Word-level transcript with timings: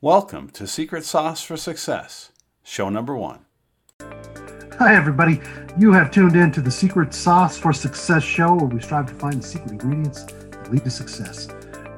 Welcome 0.00 0.50
to 0.50 0.68
Secret 0.68 1.04
Sauce 1.04 1.42
for 1.42 1.56
Success, 1.56 2.30
show 2.62 2.88
number 2.88 3.16
one. 3.16 3.40
Hi, 4.78 4.94
everybody. 4.94 5.40
You 5.76 5.92
have 5.92 6.12
tuned 6.12 6.36
in 6.36 6.52
to 6.52 6.60
the 6.60 6.70
Secret 6.70 7.12
Sauce 7.12 7.58
for 7.58 7.72
Success 7.72 8.22
show 8.22 8.54
where 8.54 8.66
we 8.66 8.80
strive 8.80 9.08
to 9.08 9.14
find 9.14 9.42
the 9.42 9.44
secret 9.44 9.72
ingredients 9.72 10.22
that 10.22 10.70
lead 10.70 10.84
to 10.84 10.90
success. 10.90 11.48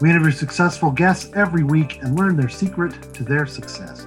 We 0.00 0.08
interview 0.08 0.30
successful 0.30 0.90
guests 0.90 1.30
every 1.34 1.62
week 1.62 1.98
and 2.00 2.18
learn 2.18 2.36
their 2.36 2.48
secret 2.48 3.12
to 3.12 3.22
their 3.22 3.44
success. 3.44 4.06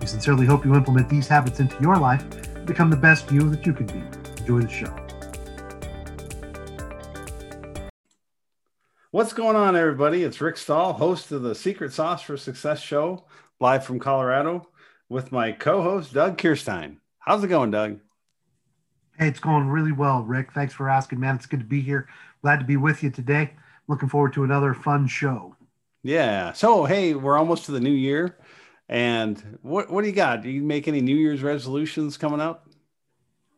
We 0.00 0.06
sincerely 0.06 0.46
hope 0.46 0.64
you 0.64 0.76
implement 0.76 1.08
these 1.08 1.26
habits 1.26 1.58
into 1.58 1.82
your 1.82 1.96
life 1.96 2.22
and 2.54 2.64
become 2.64 2.90
the 2.90 2.96
best 2.96 3.32
you 3.32 3.50
that 3.50 3.66
you 3.66 3.72
can 3.72 3.86
be. 3.86 4.04
Enjoy 4.40 4.60
the 4.60 4.68
show. 4.68 5.01
What's 9.12 9.34
going 9.34 9.56
on, 9.56 9.76
everybody? 9.76 10.22
It's 10.22 10.40
Rick 10.40 10.56
Stahl, 10.56 10.94
host 10.94 11.32
of 11.32 11.42
the 11.42 11.54
Secret 11.54 11.92
Sauce 11.92 12.22
for 12.22 12.38
Success 12.38 12.80
show, 12.80 13.24
live 13.60 13.84
from 13.84 13.98
Colorado, 13.98 14.66
with 15.10 15.30
my 15.30 15.52
co 15.52 15.82
host, 15.82 16.14
Doug 16.14 16.38
Kirstein. 16.38 16.96
How's 17.18 17.44
it 17.44 17.48
going, 17.48 17.70
Doug? 17.70 18.00
Hey, 19.18 19.28
it's 19.28 19.38
going 19.38 19.68
really 19.68 19.92
well, 19.92 20.22
Rick. 20.22 20.54
Thanks 20.54 20.72
for 20.72 20.88
asking, 20.88 21.20
man. 21.20 21.34
It's 21.34 21.44
good 21.44 21.60
to 21.60 21.66
be 21.66 21.82
here. 21.82 22.08
Glad 22.40 22.60
to 22.60 22.64
be 22.64 22.78
with 22.78 23.02
you 23.02 23.10
today. 23.10 23.52
Looking 23.86 24.08
forward 24.08 24.32
to 24.32 24.44
another 24.44 24.72
fun 24.72 25.06
show. 25.06 25.56
Yeah. 26.02 26.54
So, 26.54 26.86
hey, 26.86 27.12
we're 27.12 27.36
almost 27.36 27.66
to 27.66 27.72
the 27.72 27.80
new 27.80 27.90
year. 27.90 28.38
And 28.88 29.58
what, 29.60 29.90
what 29.90 30.00
do 30.00 30.08
you 30.08 30.14
got? 30.14 30.42
Do 30.42 30.48
you 30.48 30.62
make 30.62 30.88
any 30.88 31.02
New 31.02 31.16
Year's 31.16 31.42
resolutions 31.42 32.16
coming 32.16 32.40
up? 32.40 32.66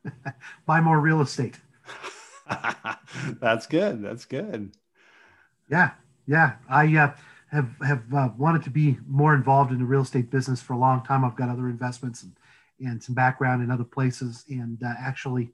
Buy 0.67 0.81
more 0.81 0.99
real 0.99 1.21
estate. 1.21 1.61
That's 3.41 3.69
good. 3.69 4.03
That's 4.03 4.25
good. 4.25 4.73
Yeah. 5.71 5.91
Yeah. 6.27 6.55
I 6.69 6.97
uh, 6.97 7.15
have, 7.51 7.71
have 7.87 8.03
uh, 8.15 8.29
wanted 8.37 8.63
to 8.65 8.71
be 8.71 8.99
more 9.07 9.35
involved 9.35 9.73
in 9.73 9.79
the 9.79 9.85
real 9.85 10.03
estate 10.03 10.31
business 10.31 10.61
for 10.61 10.73
a 10.73 10.79
long 10.79 11.05
time. 11.05 11.25
I've 11.25 11.37
got 11.37 11.49
other 11.49 11.69
investments 11.69 12.23
and 12.23 12.33
and 12.81 13.03
some 13.03 13.15
background 13.15 13.63
in 13.63 13.71
other 13.71 13.85
places, 13.85 14.45
and 14.49 14.83
uh, 14.83 14.95
actually 14.99 15.53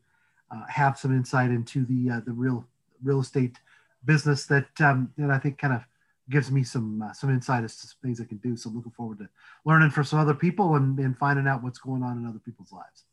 uh, 0.50 0.64
have 0.68 0.98
some 0.98 1.14
insight 1.14 1.50
into 1.50 1.84
the 1.84 2.10
uh, 2.10 2.20
the 2.24 2.32
real 2.32 2.66
real 3.02 3.20
estate 3.20 3.56
business 4.04 4.46
that 4.46 4.68
um, 4.80 5.12
that 5.18 5.30
I 5.30 5.38
think 5.38 5.58
kind 5.58 5.74
of 5.74 5.82
gives 6.28 6.50
me 6.50 6.64
some 6.64 7.02
uh, 7.02 7.12
some 7.12 7.30
insight 7.30 7.64
as 7.64 7.76
to 7.76 7.88
things 8.02 8.20
I 8.20 8.24
can 8.24 8.38
do. 8.38 8.56
So 8.56 8.70
I'm 8.70 8.76
looking 8.76 8.92
forward 8.92 9.18
to 9.18 9.28
learning 9.64 9.90
from 9.90 10.04
some 10.04 10.18
other 10.18 10.34
people 10.34 10.76
and, 10.76 10.98
and 10.98 11.16
finding 11.16 11.46
out 11.46 11.62
what's 11.62 11.78
going 11.78 12.02
on 12.02 12.18
in 12.18 12.26
other 12.26 12.38
people's 12.38 12.72
lives. 12.72 13.04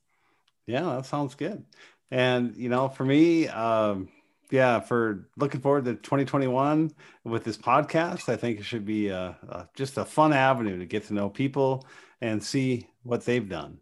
Yeah, 0.66 0.84
that 0.96 1.06
sounds 1.06 1.36
good. 1.36 1.64
And 2.12 2.56
you 2.56 2.70
know, 2.70 2.88
for 2.88 3.04
me, 3.04 3.48
um, 3.50 4.10
yeah, 4.50 4.80
for 4.80 5.28
looking 5.38 5.62
forward 5.62 5.86
to 5.86 5.96
2021 5.96 6.92
with 7.24 7.44
this 7.44 7.58
podcast, 7.58 8.30
I 8.30 8.38
think 8.38 8.60
it 8.60 8.64
should 8.64 8.86
be 8.86 9.10
a, 9.10 9.38
a, 9.50 9.68
just 9.76 9.98
a 9.98 10.06
fun 10.06 10.34
avenue 10.34 10.80
to 10.80 10.86
get 10.86 11.06
to 11.08 11.14
know 11.14 11.30
people 11.30 11.86
and 12.22 12.42
see 12.42 12.88
what 13.04 13.26
they've 13.26 13.48
done. 13.48 13.80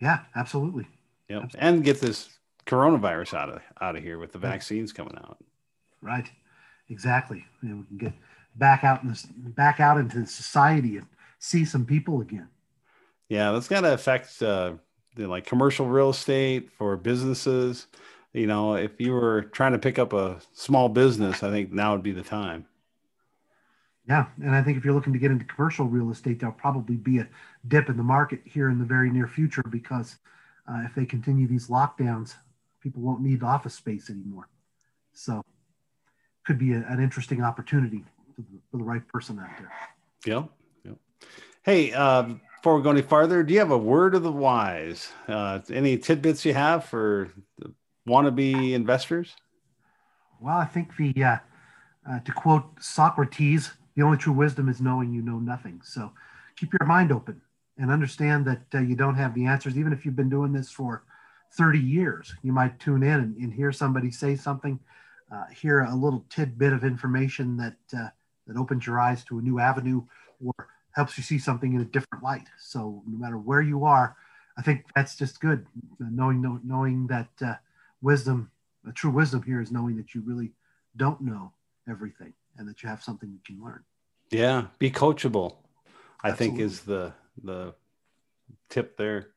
Yeah, 0.00 0.20
absolutely. 0.34 0.88
Yep. 1.28 1.44
Absolutely. 1.44 1.68
And 1.68 1.84
get 1.84 2.00
this 2.00 2.28
coronavirus 2.66 3.34
out 3.34 3.48
of 3.50 3.62
out 3.80 3.96
of 3.96 4.02
here 4.02 4.18
with 4.18 4.32
the 4.32 4.38
vaccines 4.38 4.92
coming 4.92 5.16
out. 5.16 5.38
Right. 6.00 6.30
Exactly. 6.88 7.44
You 7.62 7.68
know, 7.68 7.76
we 7.76 7.98
can 7.98 8.08
get 8.08 8.12
back 8.56 8.84
out 8.84 9.02
in 9.02 9.08
this 9.08 9.22
back 9.22 9.80
out 9.80 9.98
into 9.98 10.26
society 10.26 10.96
and 10.96 11.06
see 11.38 11.64
some 11.64 11.84
people 11.84 12.20
again. 12.20 12.48
Yeah, 13.28 13.52
that's 13.52 13.68
got 13.68 13.80
to 13.80 13.94
affect 13.94 14.42
uh, 14.42 14.74
the, 15.16 15.26
like 15.26 15.46
commercial 15.46 15.86
real 15.86 16.10
estate 16.10 16.70
for 16.76 16.96
businesses. 16.96 17.86
You 18.32 18.46
know, 18.46 18.76
if 18.76 18.98
you 18.98 19.12
were 19.12 19.42
trying 19.42 19.72
to 19.72 19.78
pick 19.78 19.98
up 19.98 20.12
a 20.12 20.40
small 20.54 20.88
business, 20.88 21.42
I 21.42 21.50
think 21.50 21.72
now 21.72 21.92
would 21.92 22.02
be 22.02 22.12
the 22.12 22.22
time. 22.22 22.66
Yeah, 24.08 24.26
and 24.42 24.54
I 24.54 24.62
think 24.62 24.78
if 24.78 24.84
you're 24.84 24.94
looking 24.94 25.12
to 25.12 25.18
get 25.18 25.30
into 25.30 25.44
commercial 25.44 25.86
real 25.86 26.10
estate, 26.10 26.40
there'll 26.40 26.54
probably 26.54 26.96
be 26.96 27.18
a 27.18 27.28
dip 27.68 27.88
in 27.88 27.96
the 27.96 28.02
market 28.02 28.40
here 28.44 28.68
in 28.68 28.78
the 28.78 28.84
very 28.84 29.10
near 29.10 29.28
future 29.28 29.62
because 29.62 30.16
uh, 30.68 30.80
if 30.84 30.94
they 30.94 31.04
continue 31.04 31.46
these 31.46 31.68
lockdowns, 31.68 32.34
people 32.80 33.02
won't 33.02 33.20
need 33.20 33.42
office 33.42 33.74
space 33.74 34.10
anymore. 34.10 34.48
So, 35.12 35.44
could 36.44 36.58
be 36.58 36.72
a, 36.72 36.84
an 36.88 37.00
interesting 37.00 37.42
opportunity 37.42 38.02
for 38.34 38.40
the, 38.40 38.58
for 38.70 38.76
the, 38.78 38.84
right 38.84 39.06
person 39.08 39.38
out 39.38 39.50
there. 39.58 39.70
Yeah. 40.24 40.44
Hey, 41.62 41.92
um, 41.92 42.40
before 42.56 42.76
we 42.76 42.82
go 42.82 42.90
any 42.90 43.02
farther, 43.02 43.44
do 43.44 43.52
you 43.52 43.60
have 43.60 43.70
a 43.70 43.78
word 43.78 44.16
of 44.16 44.24
the 44.24 44.32
wise? 44.32 45.12
Uh, 45.28 45.60
any 45.70 45.96
tidbits 45.96 46.44
you 46.44 46.54
have 46.54 46.84
for 46.84 47.28
wannabe 48.08 48.72
investors? 48.72 49.34
Well, 50.40 50.56
I 50.56 50.64
think 50.64 50.96
the 50.96 51.24
uh, 51.24 51.36
uh, 52.08 52.20
to 52.20 52.32
quote 52.32 52.64
Socrates, 52.80 53.72
the 53.94 54.02
only 54.02 54.18
true 54.18 54.32
wisdom 54.32 54.68
is 54.68 54.80
knowing 54.80 55.12
you 55.12 55.22
know 55.22 55.38
nothing. 55.38 55.80
So 55.84 56.12
keep 56.56 56.72
your 56.72 56.86
mind 56.86 57.12
open 57.12 57.40
and 57.78 57.90
understand 57.90 58.44
that 58.46 58.62
uh, 58.74 58.80
you 58.80 58.96
don't 58.96 59.14
have 59.14 59.34
the 59.34 59.46
answers. 59.46 59.78
Even 59.78 59.92
if 59.92 60.04
you've 60.04 60.16
been 60.16 60.28
doing 60.28 60.52
this 60.52 60.70
for 60.70 61.04
30 61.52 61.78
years, 61.78 62.34
you 62.42 62.52
might 62.52 62.80
tune 62.80 63.02
in 63.02 63.20
and, 63.20 63.36
and 63.36 63.52
hear 63.52 63.72
somebody 63.72 64.10
say 64.10 64.34
something, 64.34 64.80
uh, 65.32 65.44
hear 65.54 65.82
a 65.82 65.94
little 65.94 66.24
tidbit 66.28 66.72
of 66.72 66.84
information 66.84 67.56
that 67.56 67.76
uh, 67.96 68.08
that 68.46 68.56
opens 68.56 68.86
your 68.86 68.98
eyes 68.98 69.22
to 69.24 69.38
a 69.38 69.42
new 69.42 69.60
avenue 69.60 70.02
or 70.44 70.68
helps 70.90 71.16
you 71.16 71.22
see 71.22 71.38
something 71.38 71.74
in 71.74 71.80
a 71.80 71.84
different 71.84 72.22
light. 72.22 72.48
So 72.58 73.02
no 73.06 73.18
matter 73.18 73.38
where 73.38 73.62
you 73.62 73.84
are, 73.84 74.16
I 74.58 74.62
think 74.62 74.84
that's 74.94 75.16
just 75.16 75.40
good. 75.40 75.66
Knowing 76.00 76.60
knowing 76.64 77.06
that 77.06 77.30
uh, 77.40 77.54
wisdom, 78.02 78.50
a 78.86 78.92
true 78.92 79.10
wisdom 79.10 79.42
here 79.42 79.60
is 79.60 79.72
knowing 79.72 79.96
that 79.96 80.14
you 80.14 80.22
really 80.22 80.52
don't 80.96 81.20
know 81.20 81.52
everything 81.88 82.34
and 82.58 82.68
that 82.68 82.82
you 82.82 82.88
have 82.88 83.02
something 83.02 83.30
you 83.30 83.40
can 83.46 83.64
learn. 83.64 83.82
Yeah, 84.30 84.66
be 84.78 84.90
coachable. 84.90 85.56
I 86.22 86.32
think 86.32 86.60
is 86.60 86.80
the 86.80 87.12
the 87.42 87.74
tip 88.68 88.96
there. 88.96 89.28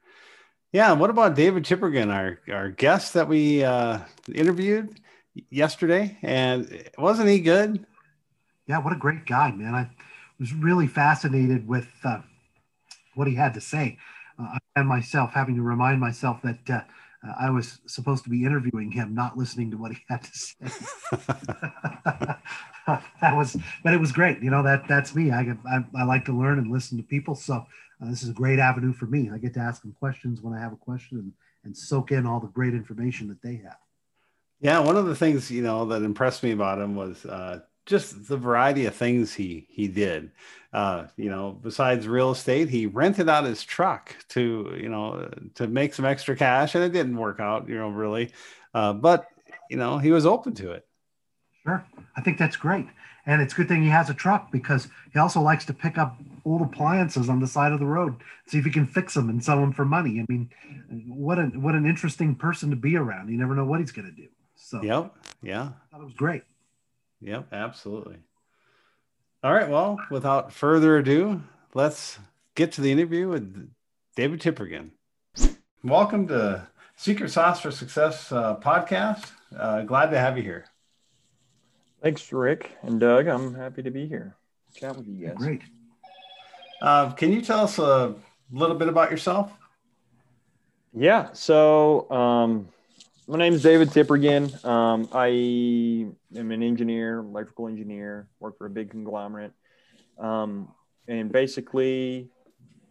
Yeah, 0.71 0.91
what 0.93 1.09
about 1.09 1.35
David 1.35 1.63
Chippergan, 1.63 2.13
our 2.13 2.39
our 2.53 2.69
guest 2.69 3.13
that 3.13 3.27
we 3.27 3.63
uh, 3.63 3.99
interviewed 4.33 4.99
yesterday, 5.49 6.17
and 6.21 6.89
wasn't 6.97 7.29
he 7.29 7.39
good? 7.39 7.85
Yeah, 8.67 8.79
what 8.79 8.93
a 8.93 8.97
great 8.97 9.25
guy, 9.25 9.51
man! 9.51 9.73
I 9.73 9.89
was 10.39 10.53
really 10.53 10.87
fascinated 10.87 11.67
with 11.67 11.87
uh, 12.03 12.21
what 13.15 13.27
he 13.27 13.35
had 13.35 13.53
to 13.55 13.61
say. 13.61 13.97
Uh, 14.37 14.57
and 14.75 14.87
myself 14.87 15.31
having 15.31 15.55
to 15.55 15.61
remind 15.61 15.99
myself 15.99 16.41
that 16.41 16.65
uh, 17.25 17.33
I 17.39 17.49
was 17.49 17.79
supposed 17.87 18.23
to 18.25 18.29
be 18.29 18.45
interviewing 18.45 18.91
him, 18.91 19.15
not 19.15 19.37
listening 19.37 19.71
to 19.71 19.77
what 19.77 19.91
he 19.91 19.99
had 20.09 20.23
to 20.23 20.31
say. 20.37 20.55
that 23.21 23.35
was, 23.35 23.57
but 23.83 23.93
it 23.93 23.99
was 23.99 24.11
great. 24.11 24.41
You 24.41 24.49
know 24.49 24.63
that 24.63 24.87
that's 24.87 25.15
me. 25.15 25.31
I, 25.31 25.43
get, 25.43 25.57
I, 25.69 25.83
I 25.97 26.03
like 26.03 26.25
to 26.25 26.37
learn 26.37 26.59
and 26.59 26.71
listen 26.71 26.97
to 26.97 27.03
people. 27.03 27.35
So 27.35 27.55
uh, 28.01 28.09
this 28.09 28.23
is 28.23 28.29
a 28.29 28.33
great 28.33 28.59
avenue 28.59 28.93
for 28.93 29.05
me. 29.05 29.29
I 29.33 29.37
get 29.37 29.53
to 29.55 29.59
ask 29.59 29.81
them 29.81 29.95
questions 29.97 30.41
when 30.41 30.53
I 30.53 30.59
have 30.59 30.73
a 30.73 30.77
question 30.77 31.17
and, 31.17 31.33
and 31.63 31.77
soak 31.77 32.11
in 32.11 32.25
all 32.25 32.39
the 32.39 32.47
great 32.47 32.73
information 32.73 33.27
that 33.29 33.41
they 33.41 33.55
have. 33.57 33.77
Yeah, 34.59 34.79
one 34.79 34.97
of 34.97 35.05
the 35.05 35.15
things 35.15 35.51
you 35.51 35.61
know 35.61 35.85
that 35.85 36.01
impressed 36.01 36.43
me 36.43 36.51
about 36.51 36.79
him 36.79 36.95
was 36.95 37.25
uh, 37.25 37.59
just 37.85 38.27
the 38.27 38.37
variety 38.37 38.85
of 38.85 38.95
things 38.95 39.33
he 39.33 39.67
he 39.69 39.87
did. 39.87 40.31
Uh, 40.73 41.07
you 41.15 41.29
know, 41.29 41.57
besides 41.63 42.07
real 42.07 42.31
estate, 42.31 42.67
he 42.67 42.85
rented 42.85 43.29
out 43.29 43.45
his 43.45 43.63
truck 43.63 44.15
to 44.29 44.75
you 44.79 44.89
know 44.89 45.29
to 45.55 45.67
make 45.67 45.93
some 45.93 46.05
extra 46.05 46.35
cash, 46.35 46.75
and 46.75 46.83
it 46.83 46.91
didn't 46.91 47.17
work 47.17 47.39
out, 47.39 47.69
you 47.69 47.75
know, 47.75 47.89
really. 47.89 48.31
Uh, 48.73 48.93
but 48.93 49.27
you 49.69 49.77
know, 49.77 49.97
he 49.97 50.11
was 50.11 50.25
open 50.25 50.53
to 50.55 50.71
it. 50.71 50.85
Sure, 51.63 51.85
I 52.17 52.21
think 52.21 52.37
that's 52.37 52.57
great, 52.57 52.87
and 53.25 53.41
it's 53.41 53.53
a 53.53 53.55
good 53.55 53.67
thing 53.67 53.83
he 53.83 53.89
has 53.89 54.09
a 54.09 54.13
truck 54.13 54.51
because 54.51 54.87
he 55.13 55.19
also 55.19 55.41
likes 55.41 55.65
to 55.65 55.73
pick 55.73 55.97
up 55.97 56.17
old 56.45 56.61
appliances 56.61 57.29
on 57.29 57.39
the 57.39 57.47
side 57.47 57.71
of 57.71 57.79
the 57.79 57.85
road, 57.85 58.15
see 58.45 58.57
if 58.57 58.65
he 58.65 58.71
can 58.71 58.85
fix 58.85 59.13
them 59.13 59.29
and 59.29 59.43
sell 59.43 59.59
them 59.59 59.71
for 59.71 59.85
money. 59.85 60.19
I 60.19 60.25
mean, 60.31 60.49
what 61.07 61.39
an 61.39 61.61
what 61.61 61.75
an 61.75 61.85
interesting 61.85 62.35
person 62.35 62.69
to 62.71 62.75
be 62.75 62.97
around. 62.97 63.29
You 63.29 63.37
never 63.37 63.55
know 63.55 63.65
what 63.65 63.79
he's 63.79 63.91
going 63.91 64.07
to 64.07 64.15
do. 64.15 64.27
So, 64.55 64.81
yep, 64.81 65.15
yeah, 65.41 65.69
that 65.91 66.01
was 66.01 66.13
great. 66.13 66.43
Yep, 67.21 67.47
absolutely. 67.53 68.17
All 69.43 69.53
right. 69.53 69.69
Well, 69.69 69.99
without 70.09 70.51
further 70.51 70.97
ado, 70.97 71.41
let's 71.73 72.19
get 72.55 72.71
to 72.73 72.81
the 72.81 72.91
interview 72.91 73.29
with 73.29 73.69
David 74.15 74.41
Chippergan. 74.41 74.91
Welcome 75.83 76.27
to 76.29 76.67
Secret 76.95 77.29
Sauce 77.29 77.61
for 77.61 77.71
Success 77.71 78.31
uh, 78.31 78.55
podcast. 78.57 79.31
Uh, 79.55 79.83
glad 79.83 80.09
to 80.11 80.19
have 80.19 80.37
you 80.37 80.43
here. 80.43 80.65
Thanks, 82.01 82.31
Rick 82.31 82.71
and 82.81 82.99
Doug. 82.99 83.27
I'm 83.27 83.53
happy 83.53 83.83
to 83.83 83.91
be 83.91 84.07
here. 84.07 84.35
Chat 84.75 84.95
with 84.95 85.07
you 85.07 85.27
guys. 85.27 85.37
Great. 85.37 85.61
Uh, 86.81 87.11
can 87.11 87.31
you 87.31 87.41
tell 87.41 87.61
us 87.61 87.79
a 87.79 88.15
little 88.51 88.75
bit 88.75 88.87
about 88.87 89.09
yourself? 89.09 89.51
Yeah. 90.93 91.29
So, 91.33 92.09
um, 92.11 92.69
my 93.27 93.37
name 93.39 93.53
is 93.53 93.63
David 93.63 93.89
Tippergan. 93.89 94.63
Um, 94.63 95.09
I 95.11 95.27
am 96.37 96.51
an 96.51 96.61
engineer, 96.61 97.19
electrical 97.19 97.67
engineer, 97.67 98.27
work 98.39 98.57
for 98.57 98.67
a 98.67 98.69
big 98.69 98.91
conglomerate. 98.91 99.51
Um, 100.19 100.71
and 101.07 101.31
basically, 101.31 102.29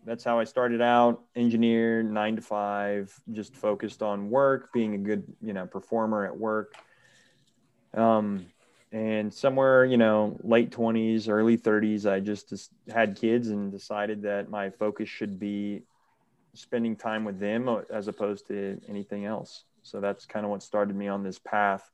that's 0.04 0.24
how 0.24 0.40
I 0.40 0.44
started 0.44 0.82
out 0.82 1.22
engineer, 1.36 2.02
nine 2.02 2.36
to 2.36 2.42
five, 2.42 3.14
just 3.32 3.54
focused 3.54 4.02
on 4.02 4.28
work, 4.28 4.72
being 4.72 4.94
a 4.94 4.98
good, 4.98 5.24
you 5.40 5.52
know, 5.52 5.66
performer 5.66 6.26
at 6.26 6.36
work. 6.36 6.74
Um, 7.94 8.46
and 8.90 9.34
somewhere 9.34 9.84
you 9.84 9.96
know 9.96 10.38
late 10.44 10.70
20s 10.70 11.28
early 11.28 11.58
30s 11.58 12.08
i 12.08 12.20
just, 12.20 12.70
had 12.88 13.16
kids 13.16 13.48
and 13.48 13.72
decided 13.72 14.22
that 14.22 14.48
my 14.48 14.70
focus 14.70 15.08
should 15.08 15.38
be 15.38 15.82
spending 16.54 16.94
time 16.94 17.24
with 17.24 17.40
them 17.40 17.68
uh, 17.68 17.80
as 17.92 18.06
opposed 18.06 18.46
to 18.46 18.80
anything 18.88 19.24
else 19.24 19.64
so 19.84 20.00
that's 20.00 20.26
kind 20.26 20.44
of 20.44 20.50
what 20.50 20.62
started 20.62 20.96
me 20.96 21.06
on 21.06 21.22
this 21.22 21.38
path 21.38 21.88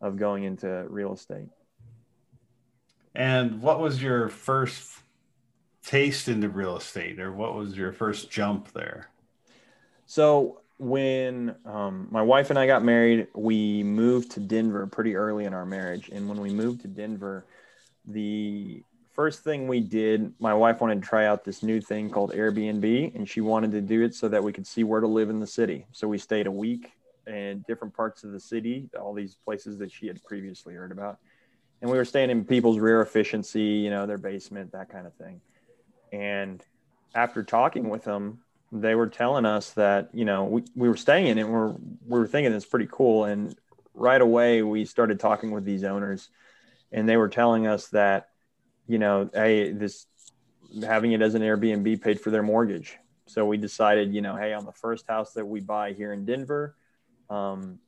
of 0.00 0.16
going 0.16 0.44
into 0.44 0.84
real 0.88 1.12
estate 1.12 1.48
and 3.14 3.62
what 3.62 3.80
was 3.80 4.02
your 4.02 4.28
first 4.28 4.92
taste 5.84 6.28
into 6.28 6.48
real 6.48 6.76
estate 6.76 7.20
or 7.20 7.32
what 7.32 7.54
was 7.54 7.76
your 7.76 7.92
first 7.92 8.30
jump 8.30 8.72
there 8.72 9.08
so 10.06 10.60
when 10.78 11.54
um, 11.64 12.08
my 12.10 12.22
wife 12.22 12.50
and 12.50 12.58
I 12.58 12.66
got 12.66 12.84
married, 12.84 13.28
we 13.34 13.82
moved 13.82 14.32
to 14.32 14.40
Denver 14.40 14.86
pretty 14.86 15.16
early 15.16 15.44
in 15.44 15.54
our 15.54 15.64
marriage. 15.64 16.10
And 16.10 16.28
when 16.28 16.40
we 16.40 16.50
moved 16.50 16.82
to 16.82 16.88
Denver, 16.88 17.46
the 18.06 18.82
first 19.14 19.42
thing 19.42 19.66
we 19.66 19.80
did, 19.80 20.34
my 20.38 20.52
wife 20.52 20.80
wanted 20.80 21.02
to 21.02 21.08
try 21.08 21.26
out 21.26 21.44
this 21.44 21.62
new 21.62 21.80
thing 21.80 22.10
called 22.10 22.32
Airbnb, 22.32 23.14
and 23.14 23.28
she 23.28 23.40
wanted 23.40 23.72
to 23.72 23.80
do 23.80 24.02
it 24.02 24.14
so 24.14 24.28
that 24.28 24.44
we 24.44 24.52
could 24.52 24.66
see 24.66 24.84
where 24.84 25.00
to 25.00 25.06
live 25.06 25.30
in 25.30 25.40
the 25.40 25.46
city. 25.46 25.86
So 25.92 26.06
we 26.06 26.18
stayed 26.18 26.46
a 26.46 26.52
week 26.52 26.92
in 27.26 27.64
different 27.66 27.94
parts 27.94 28.24
of 28.24 28.32
the 28.32 28.40
city, 28.40 28.88
all 28.98 29.12
these 29.12 29.36
places 29.44 29.78
that 29.78 29.90
she 29.90 30.06
had 30.06 30.22
previously 30.24 30.74
heard 30.74 30.92
about. 30.92 31.18
And 31.82 31.90
we 31.90 31.96
were 31.96 32.04
staying 32.04 32.30
in 32.30 32.44
people's 32.44 32.78
rear 32.78 33.02
efficiency, 33.02 33.60
you 33.60 33.90
know, 33.90 34.06
their 34.06 34.18
basement, 34.18 34.72
that 34.72 34.88
kind 34.88 35.06
of 35.06 35.14
thing. 35.14 35.40
And 36.12 36.64
after 37.14 37.42
talking 37.42 37.88
with 37.88 38.04
them, 38.04 38.40
they 38.72 38.94
were 38.94 39.06
telling 39.06 39.44
us 39.44 39.70
that 39.72 40.10
you 40.12 40.24
know 40.24 40.44
we, 40.44 40.62
we 40.74 40.88
were 40.88 40.96
staying 40.96 41.26
in 41.26 41.38
it 41.38 41.42
and 41.42 41.52
we're 41.52 41.72
we 41.72 42.18
were 42.18 42.26
thinking 42.26 42.52
it's 42.52 42.66
pretty 42.66 42.88
cool 42.90 43.24
and 43.24 43.56
right 43.94 44.20
away 44.20 44.62
we 44.62 44.84
started 44.84 45.20
talking 45.20 45.50
with 45.50 45.64
these 45.64 45.84
owners 45.84 46.28
and 46.92 47.08
they 47.08 47.16
were 47.16 47.28
telling 47.28 47.66
us 47.66 47.88
that 47.88 48.28
you 48.86 48.98
know 48.98 49.30
hey 49.32 49.72
this 49.72 50.06
having 50.84 51.12
it 51.12 51.22
as 51.22 51.34
an 51.34 51.42
airbnb 51.42 52.00
paid 52.02 52.20
for 52.20 52.30
their 52.30 52.42
mortgage 52.42 52.98
so 53.26 53.46
we 53.46 53.56
decided 53.56 54.12
you 54.12 54.20
know 54.20 54.36
hey 54.36 54.52
on 54.52 54.64
the 54.64 54.72
first 54.72 55.06
house 55.06 55.32
that 55.32 55.46
we 55.46 55.60
buy 55.60 55.92
here 55.92 56.12
in 56.12 56.24
denver 56.24 56.74
um, 57.30 57.78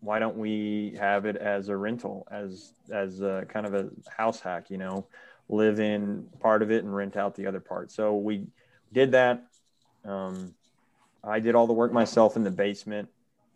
why 0.00 0.18
don't 0.18 0.36
we 0.36 0.96
have 0.98 1.26
it 1.26 1.36
as 1.36 1.68
a 1.68 1.76
rental 1.76 2.26
as 2.30 2.72
as 2.92 3.20
a 3.20 3.46
kind 3.48 3.66
of 3.66 3.74
a 3.74 3.88
house 4.08 4.40
hack 4.40 4.70
you 4.70 4.78
know 4.78 5.06
live 5.48 5.80
in 5.80 6.26
part 6.40 6.62
of 6.62 6.70
it 6.70 6.84
and 6.84 6.94
rent 6.94 7.16
out 7.16 7.34
the 7.34 7.46
other 7.46 7.60
part 7.60 7.90
so 7.90 8.16
we 8.16 8.46
did 8.92 9.12
that 9.12 9.44
um, 10.04 10.54
I 11.26 11.40
did 11.40 11.54
all 11.54 11.66
the 11.66 11.72
work 11.72 11.92
myself 11.92 12.36
in 12.36 12.44
the 12.44 12.50
basement. 12.50 13.08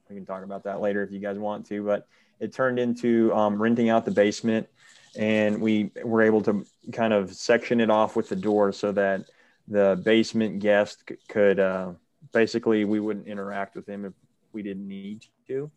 We 0.09 0.17
can 0.17 0.27
talk 0.27 0.43
about 0.43 0.65
that 0.65 0.81
later 0.81 1.03
if 1.03 1.13
you 1.13 1.21
guys 1.21 1.39
want 1.39 1.67
to, 1.67 1.85
but 1.85 2.09
it 2.41 2.53
turned 2.53 2.79
into 2.79 3.33
um, 3.35 3.61
renting 3.61 3.89
out 3.89 4.05
the 4.05 4.11
basement 4.11 4.69
and 5.17 5.61
we 5.61 5.91
were 6.05 6.23
able 6.23 6.43
to 6.43 6.65
kind 6.93 7.13
of 7.13 7.33
section 7.33 7.81
it 7.81 7.91
off 7.91 8.17
with 8.17 8.29
the 8.29 8.37
door 8.37 8.73
so 8.73 8.93
that 8.93 9.25
the 9.69 10.01
basement 10.05 10.59
guest 10.59 11.11
could 11.29 11.61
uh, 11.61 11.93
basically 12.33 12.85
we 12.85 12.99
wouldn't 12.99 13.27
interact 13.27 13.77
with 13.77 13.89
him 13.89 14.05
if 14.05 14.13
we 14.53 14.63
didn't 14.63 14.87
need 14.87 15.25
to 15.47 15.71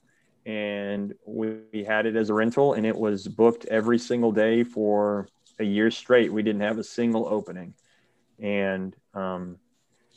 and 0.45 1.13
we, 1.25 1.57
we 1.71 1.83
had 1.83 2.05
it 2.05 2.15
as 2.15 2.29
a 2.29 2.33
rental 2.33 2.73
and 2.73 2.85
it 2.85 2.95
was 2.95 3.27
booked 3.27 3.65
every 3.65 3.97
single 3.97 4.31
day 4.31 4.63
for 4.63 5.27
a 5.59 5.63
year 5.63 5.89
straight 5.89 6.31
we 6.31 6.43
didn't 6.43 6.61
have 6.61 6.77
a 6.77 6.83
single 6.83 7.27
opening 7.27 7.73
and 8.39 8.95
um, 9.13 9.57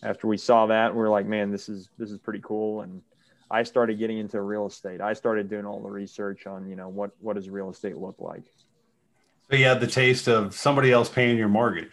after 0.02 0.26
we 0.26 0.36
saw 0.36 0.66
that, 0.66 0.94
we 0.94 1.02
are 1.02 1.08
like, 1.08 1.26
man, 1.26 1.50
this 1.50 1.68
is 1.68 1.88
this 1.98 2.10
is 2.10 2.18
pretty 2.18 2.40
cool. 2.42 2.82
And 2.82 3.02
I 3.50 3.62
started 3.62 3.98
getting 3.98 4.18
into 4.18 4.40
real 4.40 4.66
estate. 4.66 5.00
I 5.00 5.12
started 5.12 5.48
doing 5.48 5.64
all 5.64 5.80
the 5.80 5.90
research 5.90 6.46
on, 6.46 6.68
you 6.68 6.76
know, 6.76 6.88
what 6.88 7.12
what 7.20 7.36
does 7.36 7.48
real 7.48 7.70
estate 7.70 7.96
look 7.96 8.16
like. 8.18 8.44
So 9.50 9.56
you 9.56 9.64
had 9.64 9.80
the 9.80 9.86
taste 9.86 10.28
of 10.28 10.54
somebody 10.54 10.90
else 10.90 11.08
paying 11.08 11.38
your 11.38 11.48
mortgage. 11.48 11.92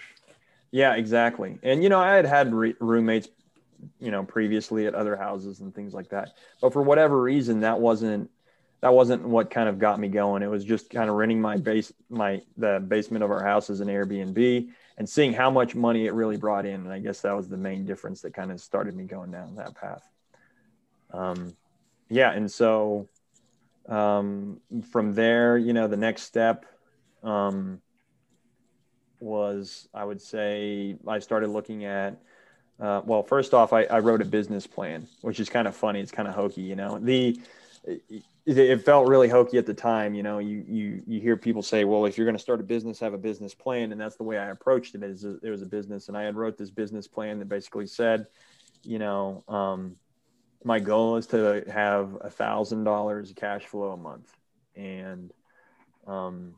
Yeah, 0.72 0.96
exactly. 0.96 1.60
And 1.62 1.84
you 1.84 1.90
know, 1.90 2.00
I 2.00 2.16
had 2.16 2.26
had 2.26 2.54
re- 2.54 2.76
roommates, 2.80 3.30
you 4.00 4.12
know, 4.12 4.24
previously 4.24 4.88
at 4.88 4.96
other 4.96 5.16
houses 5.16 5.60
and 5.60 5.74
things 5.74 5.94
like 5.94 6.10
that. 6.10 6.34
But 6.62 6.74
for 6.74 6.82
whatever 6.82 7.22
reason, 7.22 7.62
that 7.62 7.80
wasn't 7.80 8.30
that 8.82 8.94
wasn't 8.94 9.24
what 9.24 9.50
kind 9.50 9.70
of 9.70 9.80
got 9.80 10.00
me 10.00 10.10
going. 10.10 10.44
It 10.44 10.50
was 10.50 10.66
just 10.66 10.90
kind 10.90 11.10
of 11.10 11.16
renting 11.16 11.42
my 11.42 11.58
base 11.58 11.94
my 12.10 12.42
the 12.58 12.84
basement 12.86 13.24
of 13.24 13.32
our 13.32 13.44
house 13.44 13.70
as 13.70 13.80
an 13.80 13.88
Airbnb 13.88 14.70
and 14.98 15.10
seeing 15.10 15.34
how 15.34 15.50
much 15.50 15.74
money 15.74 16.06
it 16.06 16.14
really 16.14 16.38
brought 16.38 16.66
in. 16.66 16.82
And 16.82 16.92
I 16.92 17.00
guess 17.00 17.22
that 17.22 17.36
was 17.36 17.50
the 17.50 17.58
main 17.58 17.86
difference 17.86 18.22
that 18.22 18.34
kind 18.34 18.52
of 18.52 18.60
started 18.60 18.96
me 18.96 19.06
going 19.06 19.32
down 19.32 19.56
that 19.56 19.76
path. 19.76 20.08
Um, 21.12 21.56
yeah. 22.10 22.32
And 22.32 22.52
so 22.52 23.08
um, 23.88 24.60
from 24.92 25.14
there, 25.14 25.58
you 25.58 25.74
know, 25.74 25.88
the 25.88 25.98
next 25.98 26.24
step 26.24 26.66
um, 27.24 27.82
was, 29.20 29.88
I 29.94 30.04
would 30.04 30.22
say, 30.22 30.98
I 31.08 31.20
started 31.20 31.50
looking 31.50 31.86
at, 31.86 32.22
uh, 32.80 33.02
well, 33.06 33.24
first 33.24 33.54
off, 33.54 33.74
I, 33.74 33.84
I 33.84 34.00
wrote 34.00 34.22
a 34.22 34.26
business 34.26 34.68
plan, 34.68 35.08
which 35.22 35.40
is 35.40 35.50
kind 35.50 35.68
of 35.68 35.76
funny. 35.76 36.00
It's 36.00 36.12
kind 36.12 36.28
of 36.28 36.34
hokey, 36.34 36.62
you 36.62 36.76
know. 36.76 37.00
The 37.00 37.40
it, 38.46 38.84
felt 38.84 39.08
really 39.08 39.30
hokey 39.30 39.58
at 39.58 39.66
the 39.66 39.74
time. 39.74 40.14
You 40.14 40.24
know, 40.24 40.40
you 40.40 40.66
you 40.68 41.04
you 41.08 41.22
hear 41.22 41.38
people 41.38 41.62
say, 41.62 41.86
"Well, 41.86 42.06
if 42.06 42.18
you're 42.18 42.26
going 42.26 42.36
to 42.36 42.42
start 42.42 42.60
a 42.60 42.64
business, 42.64 43.00
have 43.00 43.14
a 43.14 43.18
business 43.18 43.54
plan," 43.54 43.92
and 43.92 44.02
that's 44.02 44.16
the 44.16 44.24
way 44.24 44.38
I 44.38 44.50
approached 44.50 44.96
it. 44.96 45.04
Is 45.04 45.24
it 45.24 45.50
was 45.50 45.62
a 45.62 45.66
business, 45.66 46.08
and 46.08 46.18
I 46.18 46.24
had 46.24 46.36
wrote 46.36 46.58
this 46.58 46.72
business 46.72 47.08
plan 47.08 47.40
that 47.40 47.48
basically 47.48 47.88
said, 47.88 48.28
you 48.84 49.00
know, 49.00 49.44
um, 49.48 49.96
my 50.64 50.80
goal 50.80 51.18
is 51.18 51.28
to 51.28 51.64
have 51.72 52.18
a 52.22 52.30
thousand 52.30 52.84
dollars 52.84 53.34
cash 53.36 53.66
flow 53.66 53.92
a 53.92 53.98
month, 53.98 54.36
and 54.76 55.32
um, 56.08 56.56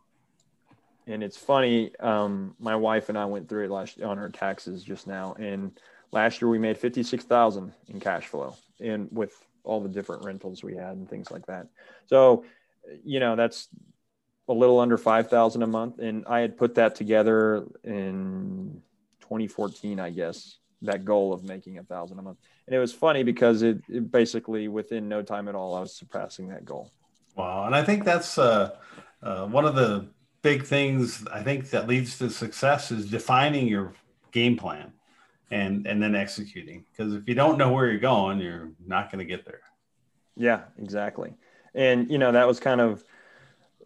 and 1.08 1.24
it's 1.24 1.38
funny. 1.38 1.96
Um, 2.00 2.56
my 2.60 2.76
wife 2.76 3.10
and 3.10 3.18
I 3.18 3.26
went 3.26 3.48
through 3.48 3.66
it 3.66 3.72
last 3.72 4.02
on 4.02 4.18
our 4.18 4.30
taxes 4.30 4.84
just 4.84 5.08
now, 5.08 5.36
and 5.38 5.72
last 6.16 6.42
year 6.42 6.50
we 6.50 6.58
made 6.58 6.78
fifty 6.78 7.04
six 7.04 7.24
thousand 7.24 7.74
in 7.88 8.00
cash 8.00 8.26
flow, 8.26 8.56
and 8.80 9.08
with 9.12 9.34
all 9.66 9.82
the 9.82 9.90
different 9.90 10.24
rentals 10.24 10.64
we 10.64 10.76
had 10.76 10.96
and 10.96 11.10
things 11.10 11.32
like 11.32 11.46
that. 11.48 11.68
So, 12.08 12.46
you 13.04 13.20
know, 13.20 13.36
that's 13.36 13.68
a 14.48 14.54
little 14.54 14.80
under 14.80 14.98
5,000 14.98 15.62
a 15.62 15.68
month. 15.68 16.00
And 16.00 16.24
I 16.28 16.40
had 16.40 16.58
put 16.58 16.76
that 16.76 16.96
together 16.96 17.66
in 17.84 18.82
2014, 19.22 20.00
I 20.00 20.12
guess, 20.12 20.58
that 20.84 21.04
goal 21.04 21.34
of 21.34 21.44
making 21.44 21.80
a 21.80 21.84
thousand 21.84 22.20
a 22.20 22.22
month. 22.22 22.38
And 22.68 22.76
it 22.76 22.80
was 22.80 22.94
funny 22.94 23.24
because 23.24 23.64
it, 23.64 23.82
it, 23.90 24.12
basically 24.12 24.68
within 24.68 25.10
no 25.10 25.24
time 25.24 25.48
at 25.48 25.56
all, 25.56 25.76
I 25.76 25.80
was 25.80 25.96
surpassing 25.96 26.50
that 26.50 26.64
goal. 26.64 26.92
Wow. 27.36 27.66
And 27.66 27.76
I 27.76 27.84
think 27.84 28.06
that's 28.06 28.38
uh, 28.38 28.76
uh, 29.24 29.48
one 29.48 29.66
of 29.66 29.76
the 29.76 30.08
big 30.42 30.64
things 30.64 31.26
I 31.34 31.42
think 31.42 31.72
that 31.72 31.88
leads 31.88 32.20
to 32.20 32.30
success 32.30 32.92
is 32.92 33.10
defining 33.10 33.68
your 33.68 33.94
game 34.32 34.58
plan 34.58 34.94
and 35.52 35.86
and 35.86 36.02
then 36.02 36.16
executing. 36.16 36.86
Because 36.92 37.14
if 37.14 37.28
you 37.28 37.36
don't 37.36 37.58
know 37.58 37.72
where 37.72 37.88
you're 37.88 38.00
going 38.00 38.40
you're 38.40 38.72
not 38.86 39.12
going 39.12 39.20
to 39.20 39.26
get 39.26 39.46
there. 39.46 39.62
Yeah 40.36 40.64
exactly. 40.78 41.34
And 41.74 42.10
you 42.10 42.18
know 42.18 42.32
that 42.32 42.48
was 42.48 42.60
kind 42.60 42.82
of 42.82 43.04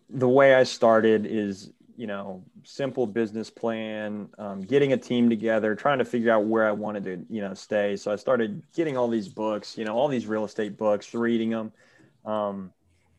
the 0.10 0.28
way 0.28 0.56
i 0.56 0.63
started 0.63 1.28
is 1.28 1.72
you 1.96 2.08
know 2.08 2.44
simple 2.63 3.06
business 3.06 3.50
plan 3.50 4.30
um, 4.38 4.62
getting 4.62 4.94
a 4.94 4.98
team 4.98 5.30
together 5.30 5.75
trying 5.75 6.00
to 6.00 6.06
figure 6.06 6.32
out 6.32 6.46
where 6.46 6.68
i 6.68 6.72
wanted 6.72 7.04
to 7.04 7.25
you 7.30 7.42
know 7.42 7.54
stay. 7.54 7.96
So 7.96 8.12
i 8.12 8.16
started 8.16 8.63
getting 8.74 8.98
all 8.98 9.08
these 9.08 9.28
books 9.28 9.78
you 9.78 9.86
know 9.86 9.96
all 9.96 10.08
these 10.08 10.25
real 10.25 10.46
estate 10.46 10.78
books 10.78 11.13
reading 11.13 11.50
them 11.50 11.72
um, 12.25 12.72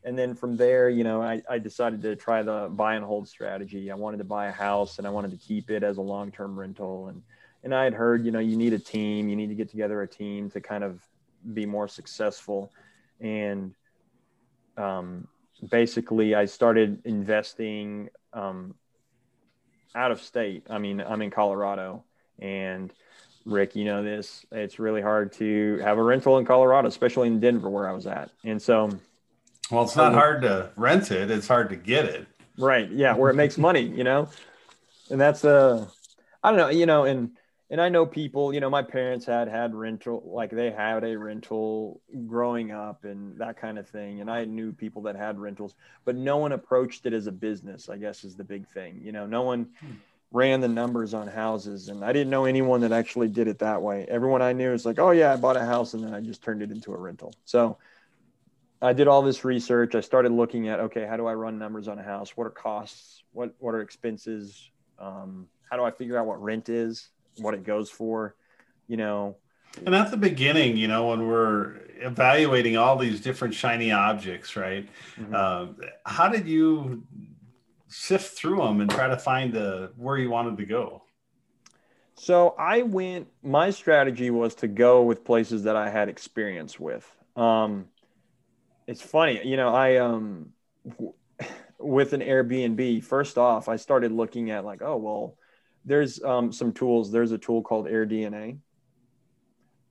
and 0.03 0.17
then 0.17 0.33
from 0.33 0.57
there 0.57 0.89
you 0.89 1.03
know 1.03 1.21
I, 1.21 1.41
I 1.49 1.59
decided 1.59 2.01
to 2.01 2.15
try 2.15 2.41
the 2.41 2.69
buy 2.71 2.95
and 2.95 3.05
hold 3.05 3.27
strategy. 3.27 3.91
I 3.91 3.95
wanted 3.95 4.17
to 4.17 4.23
buy 4.23 4.47
a 4.47 4.51
house 4.51 4.97
and 4.97 5.05
i 5.05 5.09
wanted 5.11 5.31
to 5.31 5.37
keep 5.37 5.69
it 5.69 5.83
as 5.83 5.97
a 5.97 6.01
long-term 6.01 6.59
rental 6.59 7.07
and 7.07 7.21
and 7.63 7.75
I 7.75 7.83
had 7.83 7.93
heard, 7.93 8.25
you 8.25 8.31
know, 8.31 8.39
you 8.39 8.57
need 8.57 8.73
a 8.73 8.79
team, 8.79 9.29
you 9.29 9.35
need 9.35 9.49
to 9.49 9.55
get 9.55 9.69
together 9.69 10.01
a 10.01 10.07
team 10.07 10.49
to 10.51 10.61
kind 10.61 10.83
of 10.83 11.01
be 11.53 11.65
more 11.65 11.87
successful. 11.87 12.71
And 13.19 13.73
um, 14.77 15.27
basically, 15.69 16.33
I 16.33 16.45
started 16.45 17.01
investing 17.05 18.09
um, 18.33 18.75
out 19.93 20.11
of 20.11 20.21
state. 20.21 20.65
I 20.69 20.79
mean, 20.79 21.01
I'm 21.01 21.21
in 21.21 21.29
Colorado, 21.29 22.03
and 22.39 22.91
Rick, 23.45 23.75
you 23.75 23.85
know 23.85 24.03
this. 24.03 24.45
It's 24.51 24.79
really 24.79 25.01
hard 25.01 25.33
to 25.33 25.79
have 25.83 25.97
a 25.97 26.03
rental 26.03 26.37
in 26.37 26.45
Colorado, 26.45 26.87
especially 26.87 27.27
in 27.27 27.39
Denver, 27.39 27.69
where 27.69 27.87
I 27.87 27.91
was 27.91 28.07
at. 28.07 28.31
And 28.43 28.61
so, 28.61 28.89
well, 29.69 29.83
it's 29.83 29.95
not 29.95 30.13
hard 30.13 30.41
to 30.43 30.71
rent 30.75 31.11
it; 31.11 31.29
it's 31.29 31.47
hard 31.47 31.69
to 31.69 31.75
get 31.75 32.05
it. 32.05 32.27
Right? 32.57 32.89
Yeah, 32.89 33.15
where 33.15 33.29
it 33.29 33.35
makes 33.35 33.57
money, 33.59 33.81
you 33.83 34.03
know. 34.03 34.29
And 35.11 35.19
that's 35.19 35.43
uh, 35.43 35.85
I 36.43 36.49
don't 36.49 36.57
know, 36.57 36.69
you 36.69 36.85
know, 36.85 37.03
and 37.03 37.31
and 37.71 37.79
I 37.79 37.87
know 37.87 38.05
people, 38.05 38.53
you 38.53 38.59
know, 38.59 38.69
my 38.69 38.83
parents 38.83 39.25
had 39.25 39.47
had 39.47 39.73
rental, 39.73 40.21
like 40.25 40.51
they 40.51 40.71
had 40.71 41.05
a 41.05 41.17
rental 41.17 42.01
growing 42.27 42.71
up 42.71 43.05
and 43.05 43.37
that 43.37 43.55
kind 43.55 43.79
of 43.79 43.87
thing. 43.87 44.19
And 44.19 44.29
I 44.29 44.43
knew 44.43 44.73
people 44.73 45.03
that 45.03 45.15
had 45.15 45.39
rentals, 45.39 45.73
but 46.03 46.17
no 46.17 46.35
one 46.35 46.51
approached 46.51 47.05
it 47.05 47.13
as 47.13 47.27
a 47.27 47.31
business, 47.31 47.87
I 47.87 47.95
guess 47.95 48.25
is 48.25 48.35
the 48.35 48.43
big 48.43 48.67
thing. 48.67 48.99
You 49.01 49.13
know, 49.13 49.25
no 49.25 49.43
one 49.43 49.69
hmm. 49.79 49.93
ran 50.33 50.59
the 50.59 50.67
numbers 50.67 51.13
on 51.13 51.29
houses. 51.29 51.87
And 51.87 52.03
I 52.03 52.11
didn't 52.11 52.29
know 52.29 52.43
anyone 52.43 52.81
that 52.81 52.91
actually 52.91 53.29
did 53.29 53.47
it 53.47 53.59
that 53.59 53.81
way. 53.81 54.05
Everyone 54.09 54.41
I 54.41 54.51
knew 54.51 54.71
was 54.71 54.85
like, 54.85 54.99
oh, 54.99 55.11
yeah, 55.11 55.31
I 55.31 55.37
bought 55.37 55.55
a 55.55 55.65
house 55.65 55.93
and 55.93 56.03
then 56.03 56.13
I 56.13 56.19
just 56.19 56.43
turned 56.43 56.61
it 56.61 56.71
into 56.71 56.93
a 56.93 56.97
rental. 56.97 57.33
So 57.45 57.77
I 58.81 58.91
did 58.91 59.07
all 59.07 59.21
this 59.21 59.45
research. 59.45 59.95
I 59.95 60.01
started 60.01 60.33
looking 60.33 60.67
at 60.67 60.81
okay, 60.81 61.05
how 61.05 61.15
do 61.15 61.25
I 61.25 61.35
run 61.35 61.57
numbers 61.57 61.87
on 61.87 61.99
a 61.99 62.03
house? 62.03 62.35
What 62.35 62.47
are 62.47 62.51
costs? 62.51 63.23
What 63.31 63.55
what 63.59 63.75
are 63.75 63.81
expenses? 63.81 64.71
Um, 64.99 65.47
how 65.69 65.77
do 65.77 65.83
I 65.83 65.91
figure 65.91 66.17
out 66.17 66.25
what 66.25 66.41
rent 66.43 66.67
is? 66.67 67.07
What 67.37 67.53
it 67.53 67.63
goes 67.63 67.89
for? 67.89 68.35
You 68.87 68.97
know. 68.97 69.37
And 69.85 69.95
at 69.95 70.11
the 70.11 70.17
beginning, 70.17 70.75
you 70.75 70.87
know, 70.87 71.07
when 71.07 71.27
we're 71.27 71.79
evaluating 72.01 72.77
all 72.77 72.97
these 72.97 73.21
different 73.21 73.53
shiny 73.53 73.91
objects, 73.91 74.55
right? 74.55 74.87
Mm-hmm. 75.17 75.33
Uh, 75.33 75.67
how 76.05 76.27
did 76.27 76.45
you 76.47 77.03
sift 77.87 78.37
through 78.37 78.57
them 78.57 78.81
and 78.81 78.89
try 78.89 79.07
to 79.07 79.17
find 79.17 79.53
the 79.53 79.91
where 79.95 80.17
you 80.17 80.29
wanted 80.29 80.57
to 80.57 80.65
go? 80.65 81.03
So 82.15 82.55
I 82.57 82.83
went. 82.83 83.27
My 83.41 83.71
strategy 83.71 84.29
was 84.29 84.55
to 84.55 84.67
go 84.67 85.03
with 85.03 85.23
places 85.23 85.63
that 85.63 85.75
I 85.75 85.89
had 85.89 86.09
experience 86.09 86.79
with. 86.79 87.09
Um, 87.35 87.85
it's 88.87 89.01
funny, 89.01 89.41
you 89.43 89.57
know. 89.57 89.73
I 89.73 89.97
um, 89.97 90.49
with 91.79 92.13
an 92.13 92.21
Airbnb. 92.21 93.03
First 93.03 93.37
off, 93.37 93.67
I 93.67 93.75
started 93.75 94.11
looking 94.11 94.51
at 94.51 94.65
like, 94.65 94.81
oh 94.81 94.97
well, 94.97 95.37
there's 95.85 96.21
um, 96.23 96.51
some 96.51 96.71
tools. 96.71 97.11
There's 97.11 97.31
a 97.31 97.37
tool 97.37 97.61
called 97.61 97.87
AirDNA, 97.87 98.57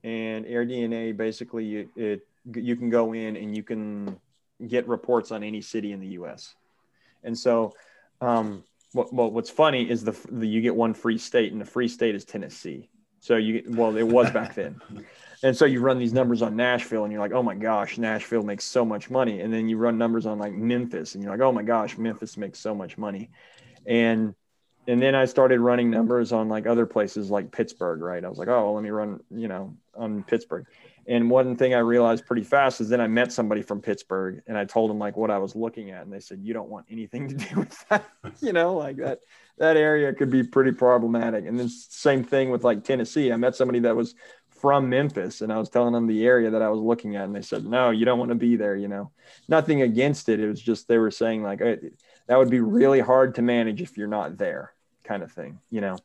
and 0.05 0.45
AirDNA 0.45 1.17
basically 1.17 1.65
you, 1.65 1.89
it 1.97 2.27
you 2.55 2.77
can 2.77 2.91
go 2.91 3.13
in 3.13 3.37
and 3.37 3.55
you 3.55 3.63
can 3.63 4.19
get 4.67 4.89
reports 4.89 5.31
on 5.31 5.43
any 5.43 5.61
city 5.61 5.93
in 5.93 6.01
the 6.01 6.09
U.S. 6.09 6.55
And 7.23 7.37
so 7.37 7.75
um, 8.21 8.65
what, 8.93 9.13
well, 9.13 9.31
what's 9.31 9.51
funny 9.51 9.89
is 9.89 10.05
the, 10.05 10.17
the 10.31 10.47
you 10.47 10.61
get 10.61 10.75
one 10.75 10.95
free 10.95 11.19
state, 11.19 11.53
and 11.53 11.61
the 11.61 11.67
free 11.67 11.89
state 11.89 12.15
is 12.15 12.25
Tennessee. 12.25 12.89
So 13.21 13.37
you 13.37 13.65
well, 13.69 13.97
it 13.97 14.07
was 14.07 14.31
back 14.31 14.55
then. 14.55 14.81
And 15.43 15.57
so 15.57 15.65
you 15.65 15.81
run 15.81 15.99
these 15.99 16.13
numbers 16.13 16.43
on 16.43 16.55
Nashville, 16.55 17.05
and 17.05 17.11
you're 17.11 17.23
like, 17.23 17.33
oh 17.33 17.43
my 17.43 17.55
gosh, 17.55 17.97
Nashville 17.97 18.43
makes 18.43 18.63
so 18.63 18.85
much 18.85 19.09
money. 19.09 19.41
And 19.41 19.51
then 19.51 19.71
you 19.71 19.79
run 19.79 19.97
numbers 19.97 20.27
on 20.27 20.39
like 20.39 20.53
Memphis, 20.53 21.15
and 21.15 21.25
you're 21.25 21.33
like, 21.33 21.41
oh 21.41 21.51
my 21.51 21.63
gosh, 21.63 21.97
Memphis 21.97 22.37
makes 22.37 22.59
so 22.59 22.75
much 22.75 22.99
money. 22.99 23.31
And 23.87 24.35
and 24.87 25.01
then 25.01 25.15
I 25.15 25.25
started 25.27 25.61
running 25.61 25.91
numbers 25.91 26.33
on 26.33 26.49
like 26.49 26.67
other 26.67 26.87
places 26.87 27.31
like 27.31 27.53
Pittsburgh, 27.53 28.01
right? 28.01 28.25
I 28.25 28.29
was 28.29 28.39
like, 28.39 28.49
oh, 28.49 28.65
well, 28.65 28.75
let 28.75 28.83
me 28.83 28.91
run, 28.91 29.21
you 29.31 29.47
know, 29.47 29.77
on 29.95 30.23
Pittsburgh. 30.23 30.67
And 31.07 31.31
one 31.31 31.57
thing 31.57 31.75
I 31.75 31.79
realized 31.79 32.27
pretty 32.27 32.45
fast 32.45 32.81
is 32.81 32.89
then 32.89 33.01
I 33.01 33.07
met 33.07 33.33
somebody 33.33 33.63
from 33.63 33.81
Pittsburgh 33.81 34.43
and 34.47 34.57
I 34.57 34.65
told 34.65 34.91
them 34.91 34.99
like 34.99 35.17
what 35.17 35.31
I 35.31 35.39
was 35.39 35.55
looking 35.55 35.91
at. 35.91 36.03
And 36.03 36.13
they 36.13 36.21
said, 36.21 36.41
you 36.43 36.55
don't 36.55 36.69
want 36.69 36.87
anything 36.91 37.29
to 37.29 37.35
do 37.49 37.57
with 37.61 37.89
that. 37.89 38.09
you 38.41 38.53
know, 38.53 38.75
like 38.75 38.97
that, 38.97 39.21
that 39.59 39.77
area 39.77 40.13
could 40.15 40.31
be 40.31 40.43
pretty 40.43 40.73
problematic. 40.73 41.47
And 41.47 41.59
then 41.59 41.69
same 41.69 42.25
thing 42.25 42.51
with 42.51 42.65
like 42.65 42.85
Tennessee. 42.85 43.33
I 43.33 43.37
met 43.37 43.57
somebody 43.57 43.81
that 43.81 43.97
was 43.97 44.15
from 44.61 44.89
Memphis 44.89 45.41
and 45.41 45.53
I 45.53 45.59
was 45.59 45.69
telling 45.69 45.93
them 45.93 46.07
the 46.07 46.25
area 46.25 46.51
that 46.51 46.63
I 46.63 46.69
was 46.69 46.81
looking 46.81 47.17
at. 47.17 47.25
And 47.25 47.35
they 47.35 47.43
said, 47.43 47.65
no, 47.65 47.91
you 47.91 48.05
don't 48.05 48.19
want 48.19 48.31
to 48.31 48.37
be 48.37 48.57
there. 48.57 48.77
You 48.77 48.89
know, 48.89 49.11
nothing 49.49 49.83
against 49.83 50.29
it. 50.29 50.41
It 50.41 50.49
was 50.49 50.61
just, 50.61 50.89
they 50.89 50.99
were 50.99 51.11
saying 51.11 51.43
like, 51.43 51.61
that 52.31 52.39
would 52.39 52.49
be 52.49 52.61
really 52.61 53.01
hard 53.01 53.35
to 53.35 53.43
manage 53.43 53.83
if 53.83 53.99
you're 53.99 54.07
not 54.07 54.39
there 54.39 54.73
kind 55.03 55.25
of 55.25 55.33
thing, 55.33 55.59
you 55.69 55.81
know? 55.81 55.99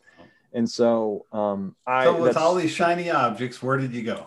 And 0.53 0.67
so, 0.67 1.27
um, 1.31 1.75
I, 1.85 2.05
so 2.05 2.19
with 2.19 2.35
all 2.35 2.55
these 2.55 2.71
shiny 2.71 3.11
objects, 3.11 3.61
where 3.61 3.77
did 3.77 3.93
you 3.93 4.01
go? 4.01 4.25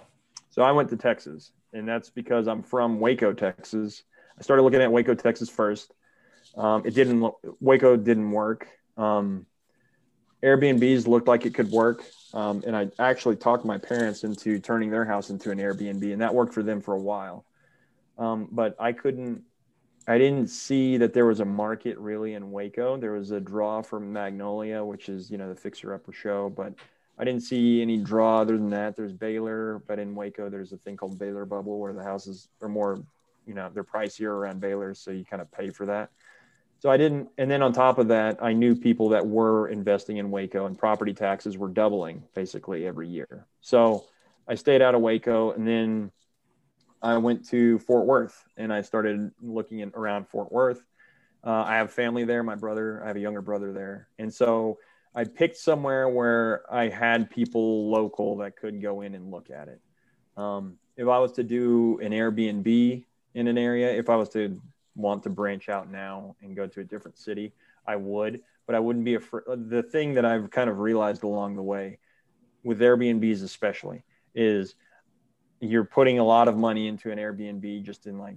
So 0.50 0.62
I 0.62 0.71
went 0.71 0.90
to 0.90 0.97
Texas, 0.97 1.50
and 1.73 1.88
that's 1.88 2.09
because 2.09 2.47
I'm 2.47 2.62
from 2.62 3.00
Waco, 3.00 3.33
Texas. 3.33 4.05
I 4.38 4.43
started 4.43 4.62
looking 4.62 4.81
at 4.81 4.93
Waco, 4.93 5.17
Texas 5.17 5.50
first. 5.50 5.93
Um, 6.57 6.83
it 6.87 6.95
didn't. 6.95 7.35
Waco 7.61 7.97
didn't 7.97 8.31
work. 8.31 8.69
Um, 8.97 9.47
Airbnbs 10.45 11.09
looked 11.09 11.26
like 11.26 11.47
it 11.47 11.55
could 11.55 11.73
work, 11.73 12.05
um, 12.33 12.62
and 12.64 12.76
I 12.76 12.90
actually 13.00 13.35
talked 13.35 13.64
my 13.64 13.76
parents 13.76 14.23
into 14.23 14.61
turning 14.61 14.90
their 14.90 15.05
house 15.05 15.31
into 15.31 15.50
an 15.50 15.59
Airbnb, 15.59 16.12
and 16.12 16.23
that 16.23 16.33
worked 16.33 16.55
for 16.55 16.62
them 16.62 16.81
for 16.81 16.95
a 16.95 17.00
while. 17.00 17.45
Um, 18.19 18.49
but 18.52 18.76
I 18.78 18.93
couldn't. 18.93 19.43
I 20.09 20.17
didn't 20.17 20.49
see 20.49 20.97
that 20.97 21.12
there 21.12 21.27
was 21.27 21.41
a 21.41 21.45
market 21.45 21.99
really 21.99 22.35
in 22.35 22.50
Waco. 22.50 22.97
There 22.97 23.12
was 23.12 23.31
a 23.31 23.41
draw 23.41 23.83
from 23.83 24.12
Magnolia, 24.12 24.83
which 24.83 25.09
is 25.09 25.31
you 25.31 25.37
know 25.37 25.49
the 25.49 25.61
fixer 25.61 25.93
upper 25.93 26.12
show, 26.12 26.49
but 26.49 26.73
I 27.19 27.25
didn't 27.25 27.43
see 27.43 27.83
any 27.83 27.99
draw 27.99 28.41
other 28.41 28.57
than 28.57 28.71
that. 28.71 28.97
There's 28.97 29.12
Baylor, 29.12 29.83
but 29.87 29.99
in 29.99 30.15
Waco, 30.15 30.49
there's 30.49 30.73
a 30.73 30.77
thing 30.79 30.97
called 30.97 31.19
Baylor 31.19 31.45
Bubble 31.45 31.79
where 31.79 31.93
the 31.93 32.03
houses 32.03 32.49
are 32.62 32.69
more, 32.69 33.03
you 33.45 33.55
know, 33.55 33.71
they're 33.75 33.85
pricier 33.85 34.31
around 34.31 34.61
Baylor. 34.61 34.95
So 34.95 35.11
you 35.11 35.25
kind 35.25 35.43
of 35.43 35.50
pay 35.50 35.71
for 35.71 35.87
that. 35.87 36.11
So 36.79 36.91
I 36.91 36.97
didn't. 36.97 37.29
And 37.37 37.50
then 37.50 37.61
on 37.61 37.73
top 37.73 37.99
of 37.99 38.09
that, 38.09 38.38
I 38.41 38.53
knew 38.53 38.77
people 38.77 39.09
that 39.11 39.27
were 39.27 39.69
investing 39.69 40.19
in 40.19 40.31
Waco 40.31 40.67
and 40.67 40.79
property 40.79 41.12
taxes 41.12 41.59
were 41.59 41.69
doubling 41.69 42.23
basically 42.35 42.87
every 42.87 43.09
year. 43.09 43.47
So 43.61 44.05
I 44.47 44.55
stayed 44.55 44.81
out 44.81 44.95
of 44.95 45.00
Waco 45.00 45.50
and 45.50 45.67
then 45.67 46.12
I 47.02 47.17
went 47.19 47.49
to 47.49 47.78
Fort 47.81 48.07
Worth 48.07 48.45
and 48.57 48.73
I 48.73 48.83
started 48.83 49.31
looking 49.40 49.81
in, 49.81 49.93
around 49.95 50.28
Fort 50.28 50.50
Worth. 50.50 50.85
Uh, 51.45 51.62
I 51.67 51.76
have 51.76 51.93
family 51.93 52.25
there. 52.25 52.43
My 52.43 52.57
brother, 52.57 53.02
I 53.02 53.09
have 53.09 53.17
a 53.17 53.21
younger 53.21 53.43
brother 53.43 53.73
there. 53.73 54.09
And 54.19 54.33
so 54.33 54.78
I 55.14 55.25
picked 55.25 55.57
somewhere 55.57 56.09
where 56.09 56.62
I 56.73 56.88
had 56.88 57.31
people 57.31 57.90
local 57.90 58.37
that 58.38 58.57
could 58.57 58.83
go 58.83 59.02
in 59.02 59.14
and 59.14 59.31
look 59.31 59.50
at 59.50 59.69
it. 59.69 59.81
Um, 60.37 60.78
if 60.97 61.07
I 61.09 61.19
was 61.19 61.33
to 61.33 61.43
do 61.43 61.99
an 62.02 62.12
Airbnb 62.12 63.05
in 63.35 63.47
an 63.47 63.59
area, 63.59 63.93
if 63.93 64.09
I 64.09 64.17
was 64.17 64.28
to 64.31 64.61
want 64.97 65.23
to 65.23 65.31
branch 65.31 65.69
out 65.69 65.90
now 65.90 66.35
and 66.43 66.57
go 66.57 66.67
to 66.67 66.81
a 66.81 66.85
different 66.85 67.17
city, 67.17 67.52
I 67.87 67.97
would, 67.97 68.40
but 68.67 68.75
I 68.75 68.81
wouldn't 68.81 69.05
be 69.05 69.14
afraid. 69.14 69.45
The 69.71 69.83
thing 69.83 70.14
that 70.14 70.25
I've 70.25 70.50
kind 70.50 70.69
of 70.69 70.81
realized 70.81 71.23
along 71.23 71.57
the 71.57 71.62
way 71.62 71.99
with 72.64 72.81
Airbnbs, 72.81 73.43
especially, 73.43 74.02
is 74.35 74.75
you're 75.61 75.85
putting 75.85 76.19
a 76.19 76.25
lot 76.25 76.49
of 76.49 76.57
money 76.57 76.87
into 76.87 77.11
an 77.11 77.19
Airbnb 77.19 77.83
just 77.83 78.07
in 78.07 78.19
like, 78.19 78.37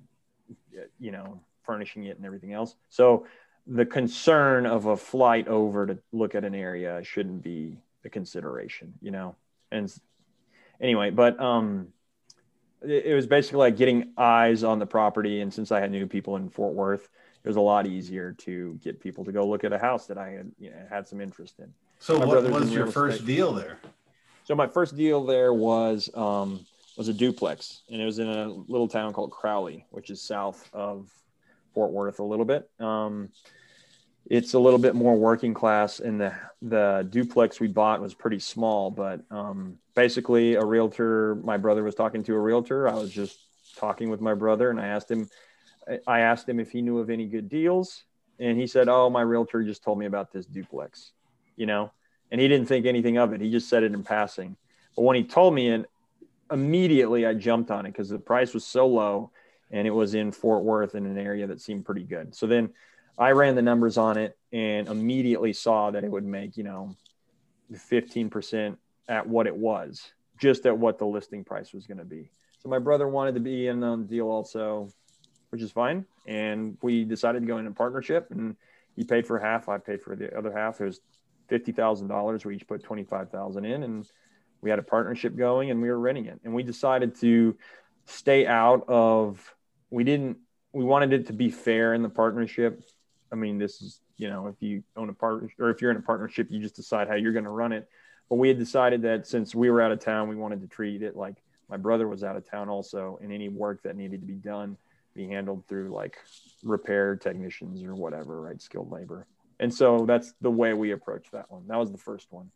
you 0.99 1.11
know, 1.11 1.39
furnishing 1.63 2.05
it 2.05 2.17
and 2.17 2.25
everything 2.25 2.53
else. 2.53 2.75
So 2.89 3.25
the 3.67 3.85
concern 3.85 4.65
of 4.65 4.85
a 4.85 4.97
flight 4.97 5.47
over 5.47 5.85
to 5.85 5.97
look 6.11 6.35
at 6.35 6.43
an 6.43 6.55
area 6.55 7.03
shouldn't 7.03 7.43
be 7.43 7.77
a 8.03 8.09
consideration, 8.09 8.93
you 9.01 9.11
know? 9.11 9.35
And 9.71 9.93
anyway, 10.79 11.11
but 11.11 11.39
um, 11.39 11.89
it, 12.81 13.05
it 13.05 13.15
was 13.15 13.27
basically 13.27 13.59
like 13.59 13.77
getting 13.77 14.11
eyes 14.17 14.63
on 14.63 14.79
the 14.79 14.85
property. 14.85 15.41
And 15.41 15.53
since 15.53 15.71
I 15.71 15.79
had 15.79 15.91
new 15.91 16.07
people 16.07 16.35
in 16.35 16.49
Fort 16.49 16.73
Worth, 16.73 17.09
it 17.43 17.47
was 17.47 17.57
a 17.57 17.61
lot 17.61 17.87
easier 17.87 18.33
to 18.39 18.79
get 18.83 18.99
people 18.99 19.25
to 19.25 19.31
go 19.31 19.47
look 19.47 19.63
at 19.63 19.73
a 19.73 19.79
house 19.79 20.07
that 20.07 20.17
I 20.17 20.29
had 20.31 20.51
you 20.59 20.69
know, 20.69 20.75
had 20.89 21.07
some 21.07 21.21
interest 21.21 21.59
in. 21.59 21.73
So, 21.99 22.19
my 22.19 22.25
what 22.25 22.43
was 22.43 22.71
your 22.71 22.87
first 22.87 23.21
estate. 23.21 23.27
deal 23.27 23.53
there? 23.53 23.77
So, 24.43 24.55
my 24.55 24.67
first 24.67 24.95
deal 24.95 25.23
there 25.23 25.53
was 25.53 26.09
um, 26.15 26.65
was 26.97 27.07
a 27.07 27.13
duplex, 27.13 27.83
and 27.89 28.01
it 28.01 28.05
was 28.05 28.19
in 28.19 28.27
a 28.27 28.47
little 28.47 28.87
town 28.87 29.13
called 29.13 29.31
Crowley, 29.31 29.85
which 29.91 30.09
is 30.09 30.21
south 30.21 30.69
of 30.73 31.09
Fort 31.73 31.91
Worth 31.91 32.19
a 32.19 32.23
little 32.23 32.45
bit. 32.45 32.69
Um, 32.79 33.29
it's 34.29 34.53
a 34.53 34.59
little 34.59 34.79
bit 34.79 34.95
more 34.95 35.15
working 35.15 35.53
class, 35.53 35.99
and 35.99 36.19
the 36.19 36.33
the 36.61 37.07
duplex 37.09 37.59
we 37.59 37.67
bought 37.67 38.01
was 38.01 38.13
pretty 38.13 38.39
small. 38.39 38.91
But 38.91 39.21
um, 39.31 39.77
basically, 39.95 40.55
a 40.55 40.63
realtor. 40.63 41.35
My 41.35 41.57
brother 41.57 41.83
was 41.83 41.95
talking 41.95 42.23
to 42.23 42.35
a 42.35 42.39
realtor. 42.39 42.87
I 42.87 42.93
was 42.93 43.11
just 43.11 43.39
talking 43.75 44.09
with 44.09 44.21
my 44.21 44.33
brother, 44.33 44.69
and 44.69 44.79
I 44.79 44.87
asked 44.87 45.09
him. 45.09 45.29
I 46.07 46.19
asked 46.19 46.47
him 46.47 46.59
if 46.59 46.71
he 46.71 46.81
knew 46.81 46.99
of 46.99 47.09
any 47.09 47.25
good 47.25 47.49
deals, 47.49 48.03
and 48.39 48.57
he 48.57 48.67
said, 48.67 48.87
"Oh, 48.87 49.09
my 49.09 49.21
realtor 49.21 49.63
just 49.63 49.83
told 49.83 49.97
me 49.97 50.05
about 50.05 50.31
this 50.31 50.45
duplex," 50.45 51.13
you 51.55 51.65
know, 51.65 51.91
and 52.31 52.39
he 52.39 52.47
didn't 52.47 52.67
think 52.67 52.85
anything 52.85 53.17
of 53.17 53.33
it. 53.33 53.41
He 53.41 53.49
just 53.49 53.69
said 53.69 53.83
it 53.83 53.93
in 53.93 54.03
passing. 54.03 54.55
But 54.95 55.03
when 55.03 55.15
he 55.15 55.23
told 55.23 55.55
me, 55.55 55.69
and 55.69 55.87
immediately 56.51 57.25
I 57.25 57.33
jumped 57.33 57.71
on 57.71 57.85
it 57.85 57.91
because 57.91 58.09
the 58.09 58.19
price 58.19 58.53
was 58.53 58.65
so 58.65 58.87
low 58.87 59.31
and 59.71 59.87
it 59.87 59.91
was 59.91 60.13
in 60.13 60.31
Fort 60.31 60.63
Worth 60.63 60.95
in 60.95 61.05
an 61.05 61.17
area 61.17 61.47
that 61.47 61.61
seemed 61.61 61.85
pretty 61.85 62.03
good. 62.03 62.35
So 62.35 62.45
then 62.45 62.69
I 63.17 63.31
ran 63.31 63.55
the 63.55 63.61
numbers 63.61 63.97
on 63.97 64.17
it 64.17 64.37
and 64.51 64.87
immediately 64.87 65.53
saw 65.53 65.91
that 65.91 66.03
it 66.03 66.11
would 66.11 66.25
make, 66.25 66.57
you 66.57 66.63
know, 66.63 66.95
15% 67.71 68.77
at 69.07 69.27
what 69.27 69.47
it 69.47 69.55
was, 69.55 70.11
just 70.37 70.65
at 70.65 70.77
what 70.77 70.97
the 70.97 71.05
listing 71.05 71.43
price 71.43 71.73
was 71.73 71.87
going 71.87 71.97
to 71.99 72.05
be. 72.05 72.29
So 72.59 72.69
my 72.69 72.79
brother 72.79 73.07
wanted 73.07 73.35
to 73.35 73.41
be 73.41 73.67
in 73.67 73.83
on 73.83 74.01
the 74.01 74.07
deal 74.07 74.27
also, 74.27 74.89
which 75.49 75.61
is 75.61 75.71
fine. 75.71 76.05
And 76.27 76.77
we 76.81 77.05
decided 77.05 77.41
to 77.41 77.47
go 77.47 77.57
in 77.57 77.67
a 77.67 77.71
partnership 77.71 78.27
and 78.31 78.55
he 78.95 79.03
paid 79.03 79.25
for 79.25 79.39
half. 79.39 79.69
I 79.69 79.77
paid 79.77 80.01
for 80.01 80.15
the 80.15 80.35
other 80.37 80.51
half. 80.51 80.81
It 80.81 80.85
was 80.85 80.99
$50,000. 81.49 82.45
We 82.45 82.55
each 82.55 82.67
put 82.67 82.83
25,000 82.83 83.65
in 83.65 83.83
and 83.83 84.05
we 84.61 84.69
had 84.69 84.79
a 84.79 84.83
partnership 84.83 85.35
going 85.35 85.71
and 85.71 85.81
we 85.81 85.89
were 85.89 85.99
renting 85.99 86.25
it. 86.25 86.39
And 86.43 86.53
we 86.53 86.63
decided 86.63 87.15
to 87.21 87.57
stay 88.05 88.45
out 88.45 88.85
of 88.87 89.55
we 89.89 90.03
didn't 90.03 90.37
we 90.73 90.83
wanted 90.83 91.13
it 91.13 91.27
to 91.27 91.33
be 91.33 91.49
fair 91.49 91.93
in 91.93 92.01
the 92.01 92.09
partnership. 92.09 92.81
I 93.31 93.35
mean, 93.35 93.57
this 93.57 93.81
is 93.81 93.99
you 94.17 94.29
know 94.29 94.47
if 94.47 94.55
you 94.59 94.83
own 94.95 95.09
a 95.09 95.13
partnership 95.13 95.59
or 95.59 95.69
if 95.69 95.81
you're 95.81 95.91
in 95.91 95.97
a 95.97 96.01
partnership, 96.01 96.47
you 96.49 96.59
just 96.59 96.75
decide 96.75 97.07
how 97.07 97.15
you're 97.15 97.33
going 97.33 97.45
to 97.45 97.51
run 97.51 97.71
it. 97.71 97.87
But 98.29 98.35
we 98.35 98.47
had 98.47 98.57
decided 98.57 99.01
that 99.01 99.27
since 99.27 99.53
we 99.53 99.69
were 99.69 99.81
out 99.81 99.91
of 99.91 99.99
town, 99.99 100.29
we 100.29 100.35
wanted 100.35 100.61
to 100.61 100.67
treat 100.67 101.01
it 101.01 101.15
like 101.15 101.35
my 101.67 101.77
brother 101.77 102.07
was 102.07 102.23
out 102.23 102.35
of 102.35 102.49
town 102.49 102.69
also, 102.69 103.19
and 103.21 103.31
any 103.31 103.49
work 103.49 103.83
that 103.83 103.95
needed 103.95 104.21
to 104.21 104.27
be 104.27 104.35
done 104.35 104.77
be 105.13 105.27
handled 105.27 105.65
through 105.67 105.89
like 105.89 106.17
repair 106.63 107.15
technicians 107.15 107.83
or 107.83 107.95
whatever, 107.95 108.41
right? 108.41 108.61
Skilled 108.61 108.91
labor. 108.91 109.27
And 109.59 109.73
so 109.73 110.05
that's 110.05 110.33
the 110.41 110.49
way 110.49 110.73
we 110.73 110.91
approached 110.91 111.31
that 111.33 111.51
one. 111.51 111.67
That 111.67 111.77
was 111.77 111.91
the 111.91 111.97
first 111.97 112.27
one. 112.31 112.49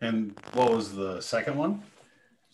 And 0.00 0.38
what 0.52 0.72
was 0.72 0.94
the 0.94 1.20
second 1.20 1.56
one? 1.56 1.82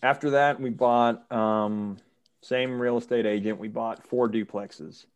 After 0.02 0.30
that, 0.30 0.60
we 0.60 0.70
bought 0.70 1.30
um, 1.32 1.98
same 2.40 2.80
real 2.80 2.98
estate 2.98 3.26
agent. 3.26 3.58
We 3.58 3.68
bought 3.68 4.06
four 4.06 4.28
duplexes. 4.28 5.06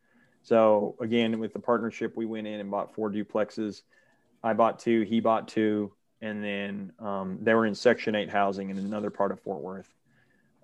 So 0.42 0.94
again, 1.00 1.38
with 1.38 1.52
the 1.52 1.58
partnership, 1.58 2.16
we 2.16 2.24
went 2.24 2.46
in 2.46 2.60
and 2.60 2.70
bought 2.70 2.94
four 2.94 3.10
duplexes. 3.10 3.82
I 4.44 4.52
bought 4.52 4.78
two, 4.78 5.02
he 5.02 5.18
bought 5.18 5.48
two, 5.48 5.92
and 6.20 6.42
then 6.42 6.92
um, 7.00 7.38
they 7.42 7.52
were 7.52 7.66
in 7.66 7.74
Section 7.74 8.14
8 8.14 8.30
housing 8.30 8.70
in 8.70 8.78
another 8.78 9.10
part 9.10 9.32
of 9.32 9.40
Fort 9.40 9.60
Worth. 9.60 9.92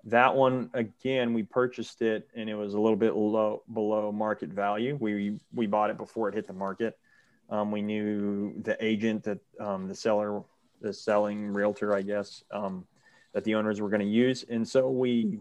That 0.05 0.35
one, 0.35 0.69
again, 0.73 1.33
we 1.33 1.43
purchased 1.43 2.01
it 2.01 2.29
and 2.35 2.49
it 2.49 2.55
was 2.55 2.73
a 2.73 2.79
little 2.79 2.97
bit 2.97 3.13
low 3.13 3.63
below 3.73 4.11
market 4.11 4.49
value. 4.49 4.97
We 4.99 5.39
we 5.53 5.65
bought 5.67 5.89
it 5.89 5.97
before 5.97 6.29
it 6.29 6.35
hit 6.35 6.47
the 6.47 6.53
market. 6.53 6.97
Um, 7.49 7.71
we 7.71 7.81
knew 7.81 8.53
the 8.61 8.75
agent 8.83 9.23
that 9.23 9.39
um, 9.59 9.87
the 9.87 9.95
seller, 9.95 10.43
the 10.83 10.93
selling 10.93 11.47
realtor, 11.47 11.95
I 11.95 12.03
guess, 12.03 12.43
um, 12.51 12.85
that 13.33 13.43
the 13.43 13.55
owners 13.55 13.81
were 13.81 13.89
going 13.89 14.01
to 14.01 14.05
use, 14.05 14.45
and 14.47 14.67
so 14.67 14.91
we 14.91 15.39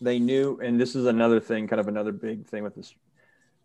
they 0.00 0.18
knew. 0.18 0.58
And 0.60 0.80
this 0.80 0.96
is 0.96 1.06
another 1.06 1.38
thing, 1.38 1.68
kind 1.68 1.78
of 1.78 1.86
another 1.86 2.12
big 2.12 2.46
thing 2.46 2.64
with 2.64 2.74
this 2.74 2.92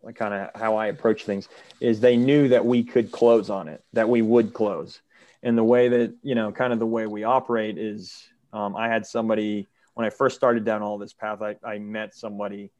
like 0.04 0.16
kind 0.16 0.34
of 0.34 0.50
how 0.54 0.76
I 0.76 0.86
approach 0.86 1.24
things 1.24 1.48
is 1.80 2.00
they 2.00 2.16
knew 2.16 2.48
that 2.48 2.64
we 2.64 2.84
could 2.84 3.10
close 3.10 3.50
on 3.50 3.68
it, 3.68 3.82
that 3.94 4.08
we 4.08 4.22
would 4.22 4.52
close. 4.52 5.00
And 5.42 5.56
the 5.58 5.64
way 5.64 5.88
that, 5.88 6.14
you 6.22 6.34
know, 6.34 6.52
kind 6.52 6.72
of 6.72 6.78
the 6.78 6.86
way 6.86 7.06
we 7.06 7.24
operate 7.24 7.78
is 7.78 8.28
um, 8.52 8.76
I 8.76 8.88
had 8.88 9.06
somebody, 9.06 9.68
when 9.94 10.06
I 10.06 10.10
first 10.10 10.36
started 10.36 10.64
down 10.64 10.82
all 10.82 10.98
this 10.98 11.12
path, 11.12 11.42
I, 11.42 11.56
I 11.64 11.78
met 11.78 12.14
somebody 12.14 12.70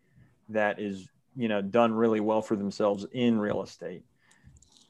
that 0.50 0.80
is, 0.80 1.08
you 1.36 1.48
know, 1.48 1.62
done 1.62 1.92
really 1.92 2.20
well 2.20 2.42
for 2.42 2.56
themselves 2.56 3.06
in 3.12 3.38
real 3.38 3.62
estate. 3.62 4.02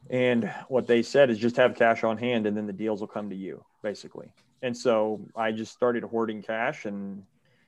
And 0.09 0.51
what 0.67 0.87
they 0.87 1.01
said 1.01 1.29
is 1.29 1.37
just 1.37 1.57
have 1.57 1.75
cash 1.75 2.03
on 2.03 2.17
hand 2.17 2.45
and 2.45 2.55
then 2.55 2.67
the 2.67 2.73
deals 2.73 2.99
will 2.99 3.07
come 3.07 3.29
to 3.29 3.35
you, 3.35 3.63
basically. 3.81 4.27
And 4.61 4.75
so 4.75 5.21
I 5.35 5.51
just 5.51 5.73
started 5.73 6.03
hoarding 6.03 6.41
cash 6.41 6.85
and 6.85 7.23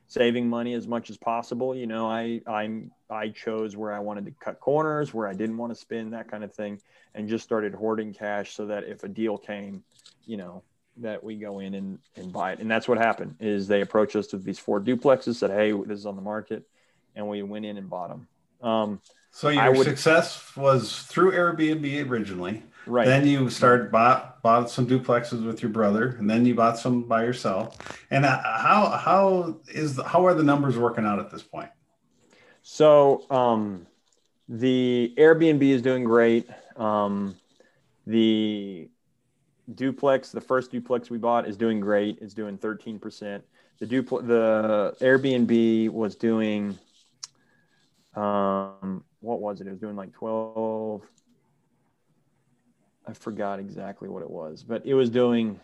saving 0.07 0.49
money 0.49 0.73
as 0.73 0.87
much 0.87 1.09
as 1.09 1.17
possible. 1.17 1.75
You 1.75 1.87
know, 1.87 2.07
I 2.07 2.41
I'm 2.47 2.91
I 3.09 3.29
chose 3.29 3.75
where 3.75 3.91
I 3.91 3.99
wanted 3.99 4.25
to 4.25 4.31
cut 4.39 4.59
corners, 4.59 5.13
where 5.13 5.27
I 5.27 5.33
didn't 5.33 5.57
want 5.57 5.71
to 5.71 5.75
spend 5.79 6.13
that 6.13 6.29
kind 6.29 6.43
of 6.43 6.53
thing, 6.53 6.79
and 7.13 7.27
just 7.27 7.43
started 7.43 7.73
hoarding 7.73 8.13
cash 8.13 8.53
so 8.53 8.67
that 8.67 8.83
if 8.85 9.03
a 9.03 9.09
deal 9.09 9.37
came, 9.37 9.83
you 10.25 10.37
know, 10.37 10.63
that 10.97 11.23
we 11.23 11.35
go 11.35 11.59
in 11.59 11.73
and, 11.75 11.99
and 12.15 12.31
buy 12.31 12.53
it. 12.53 12.59
And 12.59 12.69
that's 12.69 12.87
what 12.87 12.97
happened 12.97 13.35
is 13.39 13.67
they 13.67 13.81
approached 13.81 14.15
us 14.15 14.31
with 14.31 14.43
these 14.43 14.59
four 14.59 14.81
duplexes, 14.81 15.35
said, 15.35 15.51
Hey, 15.51 15.71
this 15.71 15.99
is 15.99 16.05
on 16.05 16.15
the 16.15 16.21
market. 16.21 16.63
And 17.15 17.27
we 17.27 17.41
went 17.43 17.65
in 17.65 17.77
and 17.77 17.89
bought 17.89 18.09
them. 18.09 18.27
Um, 18.61 19.01
so 19.37 19.49
your 19.49 19.71
would, 19.71 19.85
success 19.85 20.55
was 20.57 21.03
through 21.03 21.33
Airbnb 21.33 22.09
originally. 22.09 22.63
Right. 22.87 23.05
Then 23.05 23.27
you 23.27 23.51
started 23.51 23.91
bought 23.91 24.41
bought 24.41 24.71
some 24.71 24.87
duplexes 24.87 25.45
with 25.45 25.61
your 25.61 25.69
brother, 25.69 26.15
and 26.17 26.27
then 26.27 26.43
you 26.43 26.55
bought 26.55 26.79
some 26.79 27.03
by 27.03 27.23
yourself. 27.23 27.77
And 28.09 28.25
how 28.25 28.89
how 28.97 29.59
is 29.67 30.01
how 30.03 30.25
are 30.25 30.33
the 30.33 30.41
numbers 30.41 30.75
working 30.75 31.05
out 31.05 31.19
at 31.19 31.29
this 31.29 31.43
point? 31.43 31.69
So 32.63 33.29
um, 33.29 33.85
the 34.49 35.13
Airbnb 35.19 35.61
is 35.61 35.83
doing 35.83 36.03
great. 36.03 36.49
Um, 36.75 37.35
the 38.07 38.89
duplex, 39.75 40.31
the 40.31 40.41
first 40.41 40.71
duplex 40.71 41.11
we 41.11 41.19
bought, 41.19 41.47
is 41.47 41.57
doing 41.57 41.79
great. 41.79 42.17
It's 42.21 42.33
doing 42.33 42.57
thirteen 42.57 42.97
percent. 42.97 43.43
The 43.77 43.85
duplex, 43.85 44.25
the 44.25 44.95
Airbnb 44.99 45.91
was 45.91 46.15
doing. 46.15 46.79
Um, 48.15 49.03
what 49.27 49.41
was 49.41 49.61
it? 49.61 49.67
It 49.67 49.71
was 49.71 49.79
doing 49.79 49.95
like 49.95 50.13
twelve 50.13 51.03
I 53.07 53.13
forgot 53.13 53.59
exactly 53.59 54.09
what 54.09 54.21
it 54.21 54.29
was, 54.29 54.63
but 54.63 54.85
it 54.85 54.93
was 54.93 55.09
doing. 55.09 55.59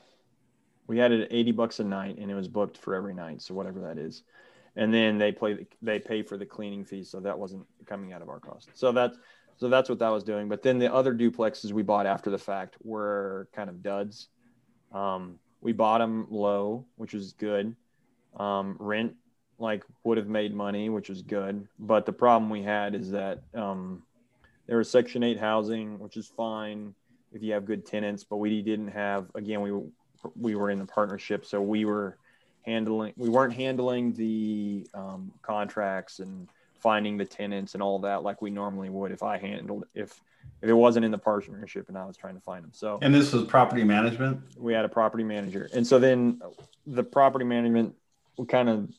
We 0.88 0.98
had 0.98 1.12
it 1.12 1.22
at 1.22 1.34
eighty 1.34 1.51
bucks 1.51 1.79
a 1.79 1.84
night, 1.84 2.17
and 2.17 2.32
it 2.32 2.36
was 2.36 2.48
booked 2.48 2.77
for 2.77 2.96
every 2.96 3.13
night, 3.13 3.41
so 3.41 3.53
whatever 3.53 3.82
that 3.82 3.98
is. 3.98 4.24
And 4.75 4.93
then 4.93 5.17
they 5.17 5.32
play, 5.32 5.67
they 5.82 6.00
pay 6.00 6.24
for 6.24 6.38
the 6.38 6.46
cleaning 6.46 6.84
fees, 6.84 7.10
so 7.10 7.20
that 7.20 7.38
wasn't 7.38 7.65
coming 7.86 8.13
out 8.13 8.22
of 8.22 8.29
our 8.29 8.39
cost. 8.39 8.70
So 8.74 8.91
that's 8.91 9.17
so 9.58 9.70
that's 9.70 9.89
what 9.89 10.00
that 10.00 10.10
was 10.10 10.24
doing. 10.24 10.48
But 10.48 10.62
then 10.63 10.79
the 10.79 10.91
other 10.91 11.13
duplexes 11.13 11.74
we 11.74 11.84
bought 11.84 12.05
after 12.05 12.29
the 12.29 12.38
fact 12.38 12.77
were 12.82 13.50
kind 13.53 13.70
of 13.70 13.84
duds. 13.84 14.29
Um, 14.93 15.38
we 15.62 15.74
bought 15.74 16.00
them 16.00 16.27
low, 16.29 16.86
which 16.96 17.13
was 17.13 17.34
good. 17.34 17.75
Um, 18.38 18.77
rent 18.79 19.16
like 19.59 19.83
would 20.03 20.18
have 20.18 20.27
made 20.27 20.53
money, 20.53 20.89
which 20.89 21.09
was 21.09 21.22
good. 21.22 21.68
But 21.79 22.05
the 22.05 22.13
problem 22.13 22.50
we 22.50 22.61
had 22.61 22.96
is 22.96 23.11
that 23.11 23.44
um, 23.53 24.03
there 24.68 24.77
was 24.77 24.89
Section 24.89 25.24
Eight 25.24 25.39
housing, 25.39 26.00
which 26.00 26.18
is 26.18 26.27
fine 26.27 26.94
if 27.31 27.42
you 27.42 27.53
have 27.53 27.66
good 27.66 27.85
tenants, 27.85 28.24
but 28.24 28.37
we 28.37 28.61
didn't 28.61 28.89
have, 28.89 29.25
again, 29.35 29.61
we, 29.61 29.72
we 30.39 30.55
were 30.55 30.70
in 30.70 30.79
the 30.79 30.85
partnership. 30.85 31.46
So 31.46 31.61
we 31.61 31.85
were 31.85 32.18
handling, 32.61 33.13
we 33.18 33.29
weren't 33.29 33.53
handling 33.53 34.13
the 34.13 34.87
um, 34.94 35.31
contracts 35.42 36.20
and 36.20 36.48
finding 36.79 37.18
the 37.18 37.25
tenants 37.25 37.74
and 37.74 37.81
all 37.81 38.00
that 38.00 38.24
like 38.24 38.42
we 38.42 38.51
normally 38.51 38.89
would 38.89 39.11
if 39.11 39.24
I 39.24 39.37
handled, 39.37 39.85
if, 39.96 40.22
if 40.61 40.70
it 40.70 40.74
wasn't 40.74 41.05
in 41.05 41.11
the 41.11 41.18
partnership 41.18 41.89
and 41.89 41.98
I 41.98 42.05
was 42.05 42.18
trying 42.18 42.35
to 42.35 42.42
find 42.42 42.63
them. 42.63 42.72
So, 42.74 43.00
and 43.01 43.16
this 43.16 43.33
was 43.33 43.46
property 43.46 43.83
management. 43.83 44.42
We 44.57 44.74
had 44.74 44.85
a 44.85 44.89
property 44.89 45.24
manager. 45.24 45.70
And 45.74 45.87
so 45.87 45.98
then 45.98 46.42
the 46.85 47.03
property 47.03 47.46
management 47.46 47.96
kind 48.48 48.70
of 48.70 48.89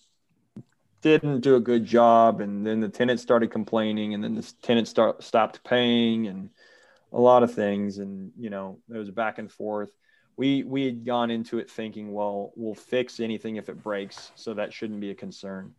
didn't 1.05 1.41
do 1.41 1.55
a 1.55 1.61
good 1.61 1.85
job. 1.85 2.41
And 2.41 2.67
then 2.67 2.81
the 2.81 2.89
tenants 2.89 3.23
started 3.23 3.53
complaining 3.53 4.15
and 4.15 4.25
then 4.25 4.35
the 4.35 4.53
tenants 4.63 4.91
start, 4.91 5.23
stopped 5.23 5.63
paying 5.63 6.27
and, 6.27 6.51
a 7.15 7.21
lot 7.21 7.45
of 7.45 7.55
things 7.55 7.99
and 7.99 8.33
you 8.37 8.51
know 8.51 8.79
it 8.93 8.99
was 8.99 9.11
back 9.11 9.39
and 9.39 9.51
forth 9.51 9.97
we 10.37 10.65
we 10.65 10.85
had 10.85 11.07
gone 11.07 11.31
into 11.31 11.59
it 11.59 11.71
thinking 11.71 12.13
well 12.13 12.53
we'll 12.57 12.75
fix 12.75 13.21
anything 13.21 13.57
if 13.57 13.69
it 13.69 13.83
breaks 13.83 14.33
so 14.35 14.53
that 14.53 14.73
shouldn't 14.73 15.01
be 15.01 15.11
a 15.11 15.15
concern 15.15 15.73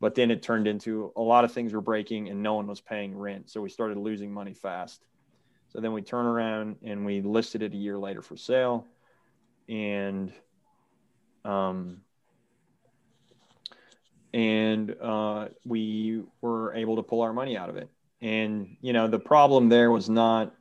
but 0.00 0.14
then 0.14 0.30
it 0.30 0.42
turned 0.42 0.66
into 0.66 1.12
a 1.16 1.20
lot 1.20 1.44
of 1.44 1.52
things 1.52 1.74
were 1.74 1.82
breaking 1.82 2.30
and 2.30 2.42
no 2.42 2.54
one 2.54 2.66
was 2.66 2.80
paying 2.80 3.16
rent 3.16 3.50
so 3.50 3.60
we 3.60 3.68
started 3.68 3.98
losing 3.98 4.32
money 4.32 4.54
fast 4.54 5.04
so 5.68 5.78
then 5.78 5.92
we 5.92 6.00
turn 6.00 6.24
around 6.24 6.76
and 6.82 7.04
we 7.04 7.20
listed 7.20 7.62
it 7.62 7.74
a 7.74 7.76
year 7.76 7.98
later 7.98 8.22
for 8.22 8.36
sale 8.36 8.86
and 9.68 10.32
um 11.44 12.00
and 14.34 14.94
uh, 15.00 15.48
we 15.64 16.22
were 16.40 16.74
able 16.74 16.96
to 16.96 17.02
pull 17.02 17.22
our 17.22 17.32
money 17.32 17.56
out 17.56 17.68
of 17.68 17.76
it. 17.76 17.88
And 18.20 18.76
you 18.80 18.92
know 18.92 19.08
the 19.08 19.18
problem 19.18 19.68
there 19.68 19.90
was 19.90 20.08
not 20.08 20.54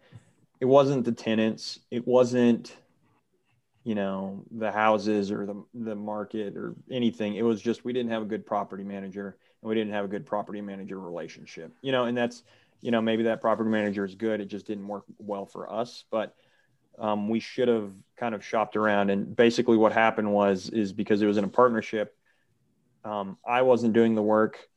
it 0.60 0.66
wasn't 0.66 1.06
the 1.06 1.12
tenants. 1.12 1.80
It 1.92 2.08
wasn't 2.08 2.76
you 3.84 3.96
know 3.96 4.44
the 4.52 4.72
houses 4.72 5.32
or 5.32 5.46
the 5.46 5.64
the 5.74 5.96
market 5.96 6.56
or 6.56 6.76
anything. 6.92 7.36
It 7.36 7.44
was 7.44 7.62
just 7.62 7.84
we 7.84 7.94
didn't 7.94 8.12
have 8.12 8.22
a 8.22 8.26
good 8.26 8.46
property 8.46 8.84
manager 8.84 9.38
and 9.62 9.70
we 9.70 9.76
didn't 9.76 9.94
have 9.94 10.06
a 10.06 10.10
good 10.10 10.26
property 10.26 10.62
manager 10.62 11.00
relationship 11.00 11.74
you 11.82 11.92
know 11.92 12.06
and 12.06 12.16
that's 12.16 12.44
you 12.82 12.92
know 12.92 13.02
maybe 13.02 13.24
that 13.24 13.42
property 13.42 13.70
manager 13.70 14.06
is 14.06 14.16
good. 14.16 14.40
It 14.40 14.48
just 14.48 14.68
didn't 14.68 14.88
work 14.88 15.06
well 15.18 15.46
for 15.46 15.72
us 15.72 16.04
but 16.12 16.36
um, 17.00 17.30
we 17.30 17.40
should 17.40 17.68
have 17.68 17.92
kind 18.18 18.34
of 18.34 18.44
shopped 18.44 18.76
around. 18.76 19.10
And 19.10 19.36
basically 19.36 19.78
what 19.78 19.92
happened 19.92 20.32
was 20.32 20.70
is 20.70 20.92
because 20.92 21.22
it 21.22 21.28
was 21.28 21.38
in 21.38 21.44
a 21.44 21.50
partnership 21.50 22.17
um, 23.06 23.38
i 23.48 23.62
wasn't 23.62 23.94
doing 23.94 24.16
the 24.16 24.22
work 24.22 24.68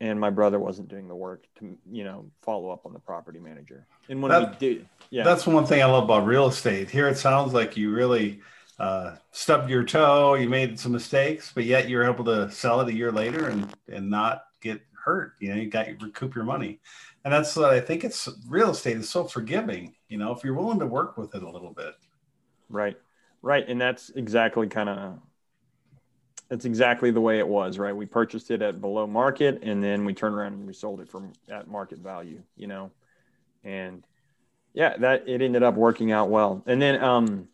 and 0.00 0.20
my 0.20 0.30
brother 0.30 0.58
wasn't 0.58 0.88
doing 0.88 1.08
the 1.08 1.14
work 1.14 1.46
to 1.58 1.76
you 1.90 2.04
know 2.04 2.26
follow 2.42 2.70
up 2.70 2.84
on 2.84 2.92
the 2.92 2.98
property 2.98 3.38
manager. 3.38 3.86
And 4.08 4.22
when 4.22 4.30
that, 4.30 4.60
we 4.60 4.68
did 4.68 4.88
yeah. 5.10 5.24
that's 5.24 5.46
one 5.46 5.66
thing 5.66 5.82
i 5.82 5.86
love 5.86 6.04
about 6.04 6.26
real 6.26 6.46
estate. 6.46 6.90
Here 6.90 7.08
it 7.08 7.16
sounds 7.16 7.52
like 7.52 7.76
you 7.76 7.92
really 7.92 8.40
uh, 8.78 9.16
stubbed 9.32 9.70
your 9.70 9.84
toe 9.84 10.34
you 10.34 10.48
made 10.48 10.78
some 10.78 10.92
mistakes 10.92 11.50
but 11.54 11.64
yet 11.64 11.88
you're 11.88 12.04
able 12.04 12.24
to 12.24 12.50
sell 12.50 12.80
it 12.82 12.88
a 12.88 12.94
year 12.94 13.10
later 13.10 13.48
and 13.48 13.74
and 13.88 14.10
not 14.10 14.44
get 14.60 14.80
hurt. 14.92 15.32
You 15.40 15.50
know 15.50 15.60
you 15.60 15.70
got 15.70 15.88
you 15.88 15.96
recoup 16.00 16.34
your 16.34 16.44
money. 16.44 16.80
And 17.24 17.32
that's 17.32 17.56
what 17.56 17.72
i 17.72 17.80
think 17.80 18.04
it's 18.04 18.28
real 18.46 18.70
estate 18.70 18.98
is 18.98 19.10
so 19.10 19.24
forgiving 19.24 19.94
you 20.08 20.18
know 20.18 20.32
if 20.32 20.44
you're 20.44 20.54
willing 20.54 20.78
to 20.80 20.86
work 20.86 21.16
with 21.16 21.34
it 21.34 21.42
a 21.42 21.50
little 21.50 21.72
bit. 21.72 21.94
Right. 22.68 22.96
Right. 23.42 23.68
And 23.68 23.80
that's 23.80 24.10
exactly 24.10 24.66
kind 24.66 24.88
of 24.88 25.18
that's 26.48 26.64
exactly 26.64 27.10
the 27.10 27.20
way 27.20 27.38
it 27.38 27.48
was, 27.48 27.78
right? 27.78 27.94
We 27.94 28.06
purchased 28.06 28.50
it 28.50 28.62
at 28.62 28.80
below 28.80 29.06
market 29.06 29.60
and 29.62 29.82
then 29.82 30.04
we 30.04 30.14
turned 30.14 30.34
around 30.34 30.54
and 30.54 30.66
we 30.66 30.72
sold 30.72 31.00
it 31.00 31.08
from 31.08 31.32
at 31.50 31.68
market 31.68 31.98
value, 31.98 32.42
you 32.56 32.66
know. 32.66 32.90
And 33.64 34.06
yeah, 34.74 34.96
that 34.98 35.28
it 35.28 35.42
ended 35.42 35.62
up 35.62 35.74
working 35.74 36.12
out 36.12 36.30
well. 36.30 36.62
And 36.66 36.80
then 36.80 37.02
um 37.02 37.48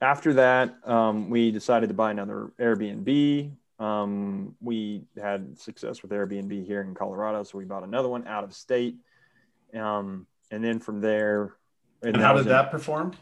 after 0.00 0.34
that, 0.34 0.76
um, 0.84 1.30
we 1.30 1.50
decided 1.50 1.88
to 1.88 1.94
buy 1.94 2.10
another 2.10 2.52
Airbnb. 2.60 3.52
Um, 3.78 4.54
we 4.60 5.04
had 5.20 5.58
success 5.58 6.02
with 6.02 6.10
Airbnb 6.10 6.66
here 6.66 6.82
in 6.82 6.94
Colorado, 6.94 7.42
so 7.42 7.56
we 7.56 7.64
bought 7.64 7.84
another 7.84 8.08
one 8.08 8.26
out 8.26 8.44
of 8.44 8.54
state. 8.54 8.96
Um, 9.72 10.26
and 10.50 10.62
then 10.62 10.78
from 10.78 11.00
there, 11.00 11.54
and, 12.02 12.16
and 12.16 12.22
how 12.22 12.34
did 12.34 12.46
that 12.46 12.70
perform? 12.70 13.12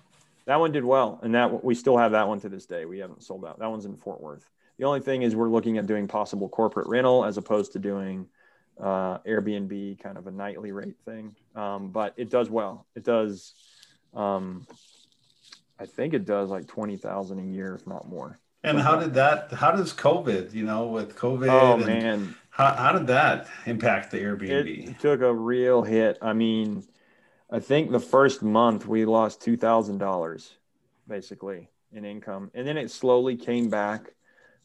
That 0.46 0.58
one 0.58 0.72
did 0.72 0.84
well, 0.84 1.20
and 1.22 1.34
that 1.36 1.64
we 1.64 1.74
still 1.76 1.96
have 1.96 2.12
that 2.12 2.26
one 2.26 2.40
to 2.40 2.48
this 2.48 2.66
day. 2.66 2.84
We 2.84 2.98
haven't 2.98 3.22
sold 3.22 3.44
out. 3.44 3.60
That 3.60 3.70
one's 3.70 3.84
in 3.84 3.96
Fort 3.96 4.20
Worth. 4.20 4.50
The 4.82 4.88
only 4.88 4.98
thing 4.98 5.22
is 5.22 5.36
we're 5.36 5.48
looking 5.48 5.78
at 5.78 5.86
doing 5.86 6.08
possible 6.08 6.48
corporate 6.48 6.88
rental 6.88 7.24
as 7.24 7.36
opposed 7.36 7.70
to 7.74 7.78
doing 7.78 8.26
uh, 8.80 9.18
Airbnb 9.18 10.02
kind 10.02 10.18
of 10.18 10.26
a 10.26 10.32
nightly 10.32 10.72
rate 10.72 10.96
thing. 11.04 11.36
Um, 11.54 11.92
but 11.92 12.14
it 12.16 12.30
does 12.30 12.50
well. 12.50 12.84
It 12.96 13.04
does. 13.04 13.54
Um, 14.12 14.66
I 15.78 15.86
think 15.86 16.14
it 16.14 16.24
does 16.24 16.50
like 16.50 16.66
twenty 16.66 16.96
thousand 16.96 17.38
a 17.38 17.44
year, 17.44 17.76
if 17.76 17.86
not 17.86 18.08
more. 18.08 18.40
And 18.64 18.76
how 18.76 18.96
did 18.96 19.14
that? 19.14 19.52
How 19.52 19.70
does 19.70 19.92
COVID? 19.92 20.52
You 20.52 20.64
know, 20.64 20.88
with 20.88 21.14
COVID. 21.14 21.48
Oh 21.48 21.74
and 21.74 21.86
man, 21.86 22.34
How, 22.50 22.74
how 22.74 22.90
did 22.90 23.06
that 23.06 23.46
impact 23.66 24.10
the 24.10 24.18
Airbnb? 24.18 24.90
it 24.90 24.98
took 24.98 25.20
a 25.20 25.32
real 25.32 25.82
hit. 25.82 26.18
I 26.20 26.32
mean, 26.32 26.82
I 27.52 27.60
think 27.60 27.92
the 27.92 28.00
first 28.00 28.42
month 28.42 28.88
we 28.88 29.04
lost 29.04 29.42
two 29.42 29.56
thousand 29.56 29.98
dollars, 29.98 30.56
basically 31.06 31.68
in 31.92 32.04
income, 32.04 32.50
and 32.52 32.66
then 32.66 32.76
it 32.76 32.90
slowly 32.90 33.36
came 33.36 33.70
back, 33.70 34.14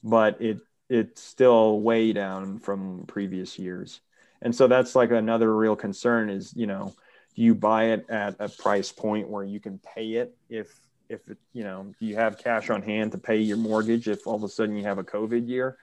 but 0.08 0.42
it 0.42 0.60
it's 0.90 1.22
still 1.22 1.82
way 1.82 2.14
down 2.14 2.60
from 2.60 3.06
previous 3.08 3.60
years, 3.60 4.00
and 4.42 4.56
so 4.56 4.68
that's 4.68 4.96
like 4.96 5.12
another 5.12 5.56
real 5.56 5.76
concern 5.76 6.30
is 6.30 6.54
you 6.56 6.68
know, 6.68 6.94
do 7.36 7.42
you 7.42 7.54
buy 7.54 7.86
it 7.86 8.06
at 8.10 8.36
a 8.40 8.50
price 8.50 8.92
point 8.92 9.30
where 9.30 9.44
you 9.44 9.60
can 9.60 9.80
pay 9.96 10.14
it 10.14 10.36
if 10.50 10.80
if 11.10 11.22
you 11.54 11.64
know 11.64 11.94
do 12.00 12.06
you 12.06 12.16
have 12.16 12.38
cash 12.38 12.70
on 12.70 12.82
hand 12.82 13.12
to 13.12 13.18
pay 13.18 13.38
your 13.38 13.58
mortgage 13.58 14.08
if 14.08 14.26
all 14.28 14.36
of 14.36 14.44
a 14.44 14.50
sudden 14.50 14.76
you 14.76 14.84
have 14.84 14.98
a 14.98 15.04
COVID 15.04 15.48
year, 15.48 15.78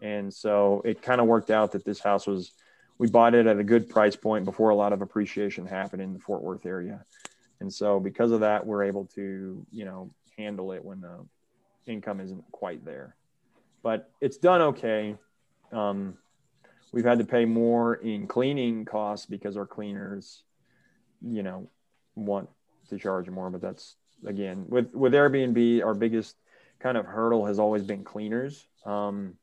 and 0.00 0.32
so 0.32 0.82
it 0.84 1.02
kind 1.02 1.20
of 1.20 1.26
worked 1.26 1.50
out 1.50 1.72
that 1.72 1.84
this 1.84 2.00
house 2.00 2.26
was 2.26 2.52
we 2.98 3.08
bought 3.08 3.34
it 3.34 3.46
at 3.46 3.58
a 3.58 3.64
good 3.64 3.88
price 3.88 4.16
point 4.16 4.44
before 4.44 4.70
a 4.70 4.74
lot 4.74 4.92
of 4.92 5.02
appreciation 5.02 5.66
happened 5.66 6.00
in 6.00 6.12
the 6.12 6.18
Fort 6.18 6.42
Worth 6.42 6.64
area. 6.64 7.04
And 7.60 7.72
so 7.72 8.00
because 8.00 8.32
of 8.32 8.40
that, 8.40 8.66
we're 8.66 8.84
able 8.84 9.06
to, 9.14 9.64
you 9.70 9.84
know, 9.84 10.10
handle 10.36 10.72
it 10.72 10.84
when 10.84 11.00
the 11.00 11.26
income 11.86 12.20
isn't 12.20 12.44
quite 12.52 12.84
there. 12.84 13.14
But 13.86 14.10
it's 14.20 14.36
done 14.36 14.60
okay. 14.62 15.14
Um, 15.70 16.18
we've 16.92 17.04
had 17.04 17.20
to 17.20 17.24
pay 17.24 17.44
more 17.44 17.94
in 17.94 18.26
cleaning 18.26 18.84
costs 18.84 19.26
because 19.26 19.56
our 19.56 19.64
cleaners, 19.64 20.42
you 21.22 21.44
know, 21.44 21.70
want 22.16 22.48
to 22.88 22.98
charge 22.98 23.30
more. 23.30 23.48
But 23.48 23.60
that's 23.60 23.94
again 24.26 24.64
with 24.68 24.92
with 24.92 25.12
Airbnb, 25.12 25.84
our 25.84 25.94
biggest 25.94 26.34
kind 26.80 26.96
of 26.96 27.06
hurdle 27.06 27.46
has 27.46 27.60
always 27.60 27.84
been 27.84 28.02
cleaners. 28.02 28.66
Um, 28.84 29.34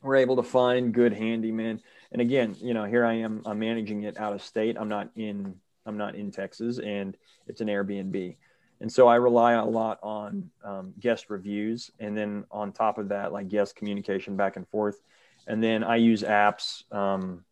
we're 0.00 0.14
able 0.14 0.36
to 0.36 0.44
find 0.44 0.94
good 0.94 1.12
handymen 1.12 1.80
and 2.12 2.20
again 2.20 2.56
you 2.60 2.74
know 2.74 2.84
here 2.84 3.04
i 3.04 3.12
am 3.14 3.40
i'm 3.46 3.60
managing 3.60 4.02
it 4.02 4.18
out 4.18 4.32
of 4.32 4.42
state 4.42 4.76
i'm 4.76 4.88
not 4.88 5.08
in 5.14 5.54
i'm 5.86 5.96
not 5.96 6.16
in 6.16 6.32
texas 6.32 6.80
and 6.80 7.16
it's 7.46 7.60
an 7.60 7.68
airbnb 7.68 8.34
and 8.82 8.92
so 8.92 9.06
i 9.06 9.14
rely 9.14 9.52
a 9.52 9.64
lot 9.64 9.98
on 10.02 10.50
um, 10.64 10.92
guest 11.00 11.30
reviews 11.30 11.90
and 12.00 12.18
then 12.18 12.44
on 12.50 12.72
top 12.72 12.98
of 12.98 13.08
that 13.08 13.32
like 13.32 13.48
guest 13.48 13.76
communication 13.76 14.36
back 14.36 14.56
and 14.56 14.68
forth. 14.68 15.00
And 15.46 15.62
then 15.62 15.82
i 15.82 15.96
use 15.96 16.22
apps 16.22 16.82
um, 16.92 17.44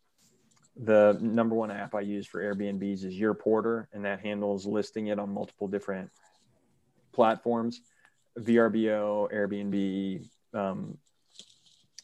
the 0.77 1.17
number 1.21 1.55
one 1.55 1.71
app 1.71 1.95
i 1.95 2.01
use 2.01 2.27
for 2.27 2.43
airbnbs 2.43 3.05
is 3.05 3.15
YourPorter 3.15 3.87
and 3.93 4.05
that 4.05 4.21
handles 4.21 4.67
listing 4.67 5.07
it 5.07 5.19
on 5.19 5.33
multiple 5.33 5.69
different 5.69 6.11
platforms. 7.13 7.81
Vrbo 8.39 9.33
airbnb 9.33 10.27
um, 10.53 10.99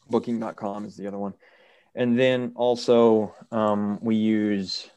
booking.com 0.09 0.85
is 0.85 0.95
the 0.95 1.07
other 1.07 1.17
one. 1.17 1.33
And 1.95 2.17
then 2.17 2.53
also 2.55 3.35
um, 3.51 3.99
we 4.01 4.15
use 4.15 4.89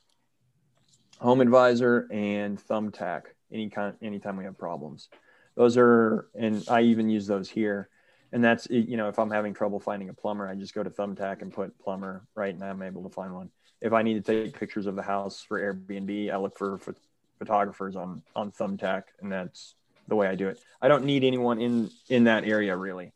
home 1.18 1.40
advisor 1.40 2.06
and 2.12 2.58
thumbtack 2.58 3.22
any 3.52 3.68
kind 3.68 3.94
anytime 4.02 4.36
we 4.36 4.44
have 4.44 4.58
problems. 4.58 5.08
Those 5.56 5.76
are 5.76 6.28
and 6.34 6.64
i 6.68 6.82
even 6.82 7.08
use 7.08 7.26
those 7.26 7.48
here. 7.48 7.88
And 8.32 8.44
that's 8.44 8.68
you 8.70 8.96
know 8.96 9.08
if 9.08 9.18
i'm 9.18 9.30
having 9.30 9.54
trouble 9.54 9.80
finding 9.80 10.08
a 10.08 10.14
plumber 10.14 10.48
i 10.48 10.54
just 10.54 10.74
go 10.74 10.82
to 10.82 10.90
thumbtack 10.90 11.42
and 11.42 11.52
put 11.52 11.76
plumber 11.80 12.26
right 12.34 12.54
and 12.54 12.62
i'm 12.62 12.82
able 12.82 13.02
to 13.02 13.08
find 13.08 13.34
one. 13.34 13.50
If 13.80 13.92
i 13.92 14.02
need 14.02 14.24
to 14.24 14.42
take 14.42 14.58
pictures 14.58 14.86
of 14.86 14.94
the 14.94 15.02
house 15.02 15.42
for 15.42 15.60
airbnb 15.60 16.32
i 16.32 16.36
look 16.36 16.56
for 16.56 16.78
ph- 16.78 16.96
photographers 17.38 17.96
on 17.96 18.22
on 18.36 18.52
thumbtack 18.52 19.04
and 19.20 19.32
that's 19.32 19.74
the 20.06 20.14
way 20.14 20.28
i 20.28 20.34
do 20.34 20.48
it. 20.48 20.60
I 20.80 20.88
don't 20.88 21.04
need 21.04 21.24
anyone 21.24 21.60
in 21.60 21.90
in 22.08 22.24
that 22.24 22.44
area 22.44 22.76
really. 22.76 23.12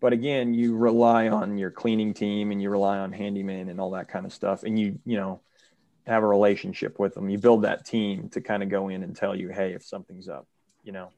But 0.00 0.12
again 0.12 0.54
you 0.54 0.76
rely 0.76 1.28
on 1.28 1.58
your 1.58 1.70
cleaning 1.70 2.14
team 2.14 2.52
and 2.52 2.62
you 2.62 2.70
rely 2.70 2.98
on 2.98 3.12
handyman 3.12 3.68
and 3.68 3.80
all 3.80 3.90
that 3.92 4.08
kind 4.08 4.26
of 4.26 4.32
stuff 4.32 4.62
and 4.62 4.78
you 4.78 5.00
you 5.04 5.16
know 5.16 5.40
have 6.06 6.22
a 6.22 6.26
relationship 6.26 6.98
with 6.98 7.14
them 7.14 7.28
you 7.28 7.38
build 7.38 7.62
that 7.62 7.84
team 7.84 8.28
to 8.28 8.40
kind 8.40 8.62
of 8.62 8.68
go 8.68 8.88
in 8.88 9.02
and 9.02 9.16
tell 9.16 9.34
you 9.34 9.48
hey 9.48 9.72
if 9.72 9.84
something's 9.84 10.28
up 10.28 10.46
you 10.84 10.92
know 10.92 11.10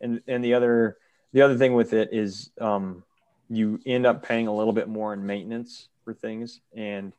and 0.00 0.20
and 0.26 0.42
the 0.44 0.54
other 0.54 0.96
the 1.32 1.42
other 1.42 1.56
thing 1.56 1.74
with 1.74 1.92
it 1.92 2.10
is 2.12 2.50
um, 2.60 3.02
you 3.50 3.80
end 3.84 4.06
up 4.06 4.22
paying 4.22 4.46
a 4.46 4.54
little 4.54 4.72
bit 4.72 4.88
more 4.88 5.12
in 5.12 5.26
maintenance 5.26 5.88
for 6.04 6.14
things 6.14 6.60
and 6.74 7.12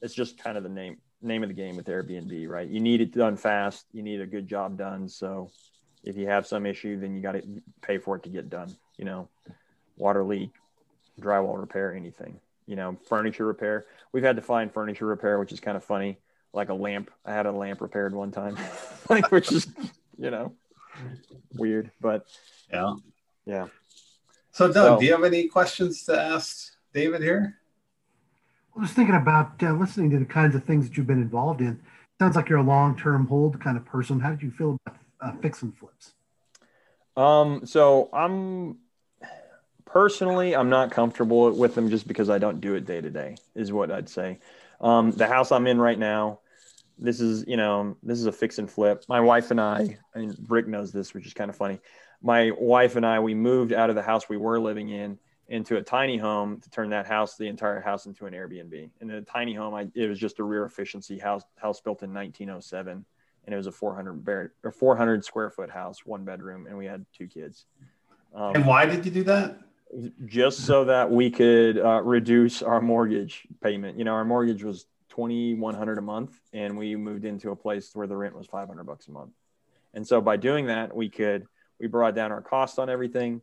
it's 0.00 0.14
just 0.14 0.38
kind 0.38 0.56
of 0.56 0.62
the 0.62 0.68
name 0.68 0.98
name 1.22 1.42
of 1.42 1.48
the 1.48 1.54
game 1.54 1.76
with 1.76 1.86
airbnb 1.86 2.48
right 2.48 2.68
you 2.68 2.80
need 2.80 3.00
it 3.00 3.12
done 3.12 3.36
fast 3.36 3.86
you 3.92 4.02
need 4.02 4.20
a 4.20 4.26
good 4.26 4.48
job 4.48 4.76
done 4.76 5.08
so 5.08 5.50
if 6.04 6.16
you 6.16 6.26
have 6.26 6.46
some 6.46 6.66
issue 6.66 6.98
then 6.98 7.14
you 7.14 7.22
got 7.22 7.32
to 7.32 7.42
pay 7.80 7.96
for 7.96 8.16
it 8.16 8.22
to 8.24 8.28
get 8.28 8.50
done 8.50 8.74
you 8.98 9.04
know 9.04 9.28
water 9.96 10.24
leak, 10.24 10.50
drywall 11.20 11.58
repair, 11.58 11.94
anything. 11.94 12.40
You 12.66 12.76
know, 12.76 12.96
furniture 13.08 13.46
repair. 13.46 13.84
We've 14.12 14.22
had 14.22 14.36
to 14.36 14.42
find 14.42 14.72
furniture 14.72 15.06
repair, 15.06 15.38
which 15.38 15.52
is 15.52 15.60
kind 15.60 15.76
of 15.76 15.84
funny. 15.84 16.18
Like 16.52 16.68
a 16.68 16.74
lamp. 16.74 17.10
I 17.24 17.32
had 17.32 17.46
a 17.46 17.52
lamp 17.52 17.80
repaired 17.80 18.14
one 18.14 18.30
time, 18.30 18.56
like 19.08 19.30
which 19.30 19.50
is, 19.52 19.66
you 20.18 20.30
know, 20.30 20.52
weird, 21.56 21.90
but 22.00 22.26
Yeah. 22.72 22.94
yeah. 23.46 23.66
So, 24.52 24.66
Doug, 24.70 24.74
So- 24.74 24.98
do 25.00 25.06
you 25.06 25.12
have 25.12 25.24
any 25.24 25.48
questions 25.48 26.04
to 26.04 26.20
ask 26.20 26.74
David 26.92 27.22
here? 27.22 27.56
I 28.76 28.80
was 28.80 28.92
thinking 28.92 29.14
about 29.14 29.62
uh, 29.62 29.72
listening 29.72 30.10
to 30.10 30.18
the 30.18 30.24
kinds 30.24 30.54
of 30.54 30.64
things 30.64 30.88
that 30.88 30.96
you've 30.96 31.06
been 31.06 31.20
involved 31.22 31.60
in. 31.60 31.80
Sounds 32.18 32.36
like 32.36 32.48
you're 32.48 32.58
a 32.58 32.62
long-term 32.62 33.26
hold 33.26 33.60
kind 33.60 33.76
of 33.76 33.84
person. 33.84 34.20
How 34.20 34.30
did 34.30 34.42
you 34.42 34.50
feel 34.50 34.78
about 34.86 34.98
uh, 35.20 35.32
fix 35.42 35.62
and 35.62 35.76
flips? 35.76 36.12
Um, 37.16 37.66
so 37.66 38.08
I'm 38.12 38.78
personally, 39.84 40.54
I'm 40.56 40.70
not 40.70 40.90
comfortable 40.90 41.50
with 41.52 41.74
them 41.74 41.90
just 41.90 42.06
because 42.08 42.30
I 42.30 42.38
don't 42.38 42.60
do 42.60 42.74
it 42.74 42.86
day 42.86 43.00
to 43.00 43.10
day, 43.10 43.36
is 43.54 43.72
what 43.72 43.90
I'd 43.90 44.08
say. 44.08 44.38
Um, 44.80 45.10
the 45.12 45.26
house 45.26 45.52
I'm 45.52 45.66
in 45.66 45.78
right 45.78 45.98
now, 45.98 46.40
this 47.02 47.20
is, 47.20 47.44
you 47.46 47.56
know, 47.56 47.96
this 48.02 48.18
is 48.18 48.26
a 48.26 48.32
fix 48.32 48.58
and 48.58 48.70
flip. 48.70 49.04
My 49.08 49.20
wife 49.20 49.50
and 49.50 49.60
I, 49.60 49.98
and 50.14 50.36
Rick 50.48 50.68
knows 50.68 50.92
this, 50.92 51.12
which 51.12 51.26
is 51.26 51.34
kind 51.34 51.50
of 51.50 51.56
funny. 51.56 51.80
My 52.22 52.52
wife 52.52 52.96
and 52.96 53.04
I, 53.04 53.18
we 53.20 53.34
moved 53.34 53.72
out 53.72 53.90
of 53.90 53.96
the 53.96 54.02
house 54.02 54.28
we 54.28 54.36
were 54.36 54.60
living 54.60 54.90
in 54.90 55.18
into 55.48 55.76
a 55.76 55.82
tiny 55.82 56.16
home 56.16 56.60
to 56.60 56.70
turn 56.70 56.90
that 56.90 57.06
house, 57.06 57.36
the 57.36 57.48
entire 57.48 57.80
house, 57.80 58.06
into 58.06 58.26
an 58.26 58.32
Airbnb. 58.32 58.90
And 59.00 59.10
in 59.10 59.16
a 59.16 59.22
tiny 59.22 59.52
home, 59.52 59.74
I, 59.74 59.88
it 59.94 60.08
was 60.08 60.18
just 60.18 60.38
a 60.38 60.44
rear 60.44 60.64
efficiency 60.64 61.18
house, 61.18 61.42
house 61.56 61.80
built 61.80 62.02
in 62.02 62.14
1907, 62.14 63.04
and 63.44 63.52
it 63.52 63.56
was 63.56 63.66
a 63.66 63.72
400 63.72 64.24
bar- 64.24 64.52
or 64.62 64.70
400 64.70 65.24
square 65.24 65.50
foot 65.50 65.68
house, 65.68 66.06
one 66.06 66.24
bedroom, 66.24 66.66
and 66.68 66.78
we 66.78 66.86
had 66.86 67.04
two 67.12 67.26
kids. 67.26 67.66
Um, 68.34 68.54
And 68.54 68.66
why 68.66 68.86
did 68.86 69.04
you 69.04 69.10
do 69.10 69.24
that? 69.24 69.58
just 70.24 70.64
so 70.64 70.86
that 70.86 71.10
we 71.10 71.30
could 71.30 71.78
uh, 71.78 72.00
reduce 72.02 72.62
our 72.62 72.80
mortgage 72.80 73.46
payment. 73.62 73.98
You 73.98 74.04
know, 74.04 74.14
our 74.14 74.24
mortgage 74.24 74.64
was 74.64 74.86
twenty 75.16 75.54
one 75.54 75.74
hundred 75.74 75.98
a 75.98 76.02
month, 76.14 76.32
and 76.52 76.70
we 76.78 76.96
moved 76.96 77.24
into 77.24 77.50
a 77.50 77.56
place 77.56 77.90
where 77.92 78.06
the 78.06 78.16
rent 78.16 78.34
was 78.34 78.46
five 78.46 78.66
hundred 78.68 78.84
bucks 78.84 79.08
a 79.08 79.10
month. 79.10 79.34
And 79.94 80.06
so 80.06 80.20
by 80.20 80.36
doing 80.38 80.66
that, 80.66 80.96
we 80.96 81.08
could 81.08 81.46
we 81.78 81.86
brought 81.86 82.14
down 82.14 82.32
our 82.32 82.40
cost 82.40 82.78
on 82.78 82.88
everything, 82.88 83.42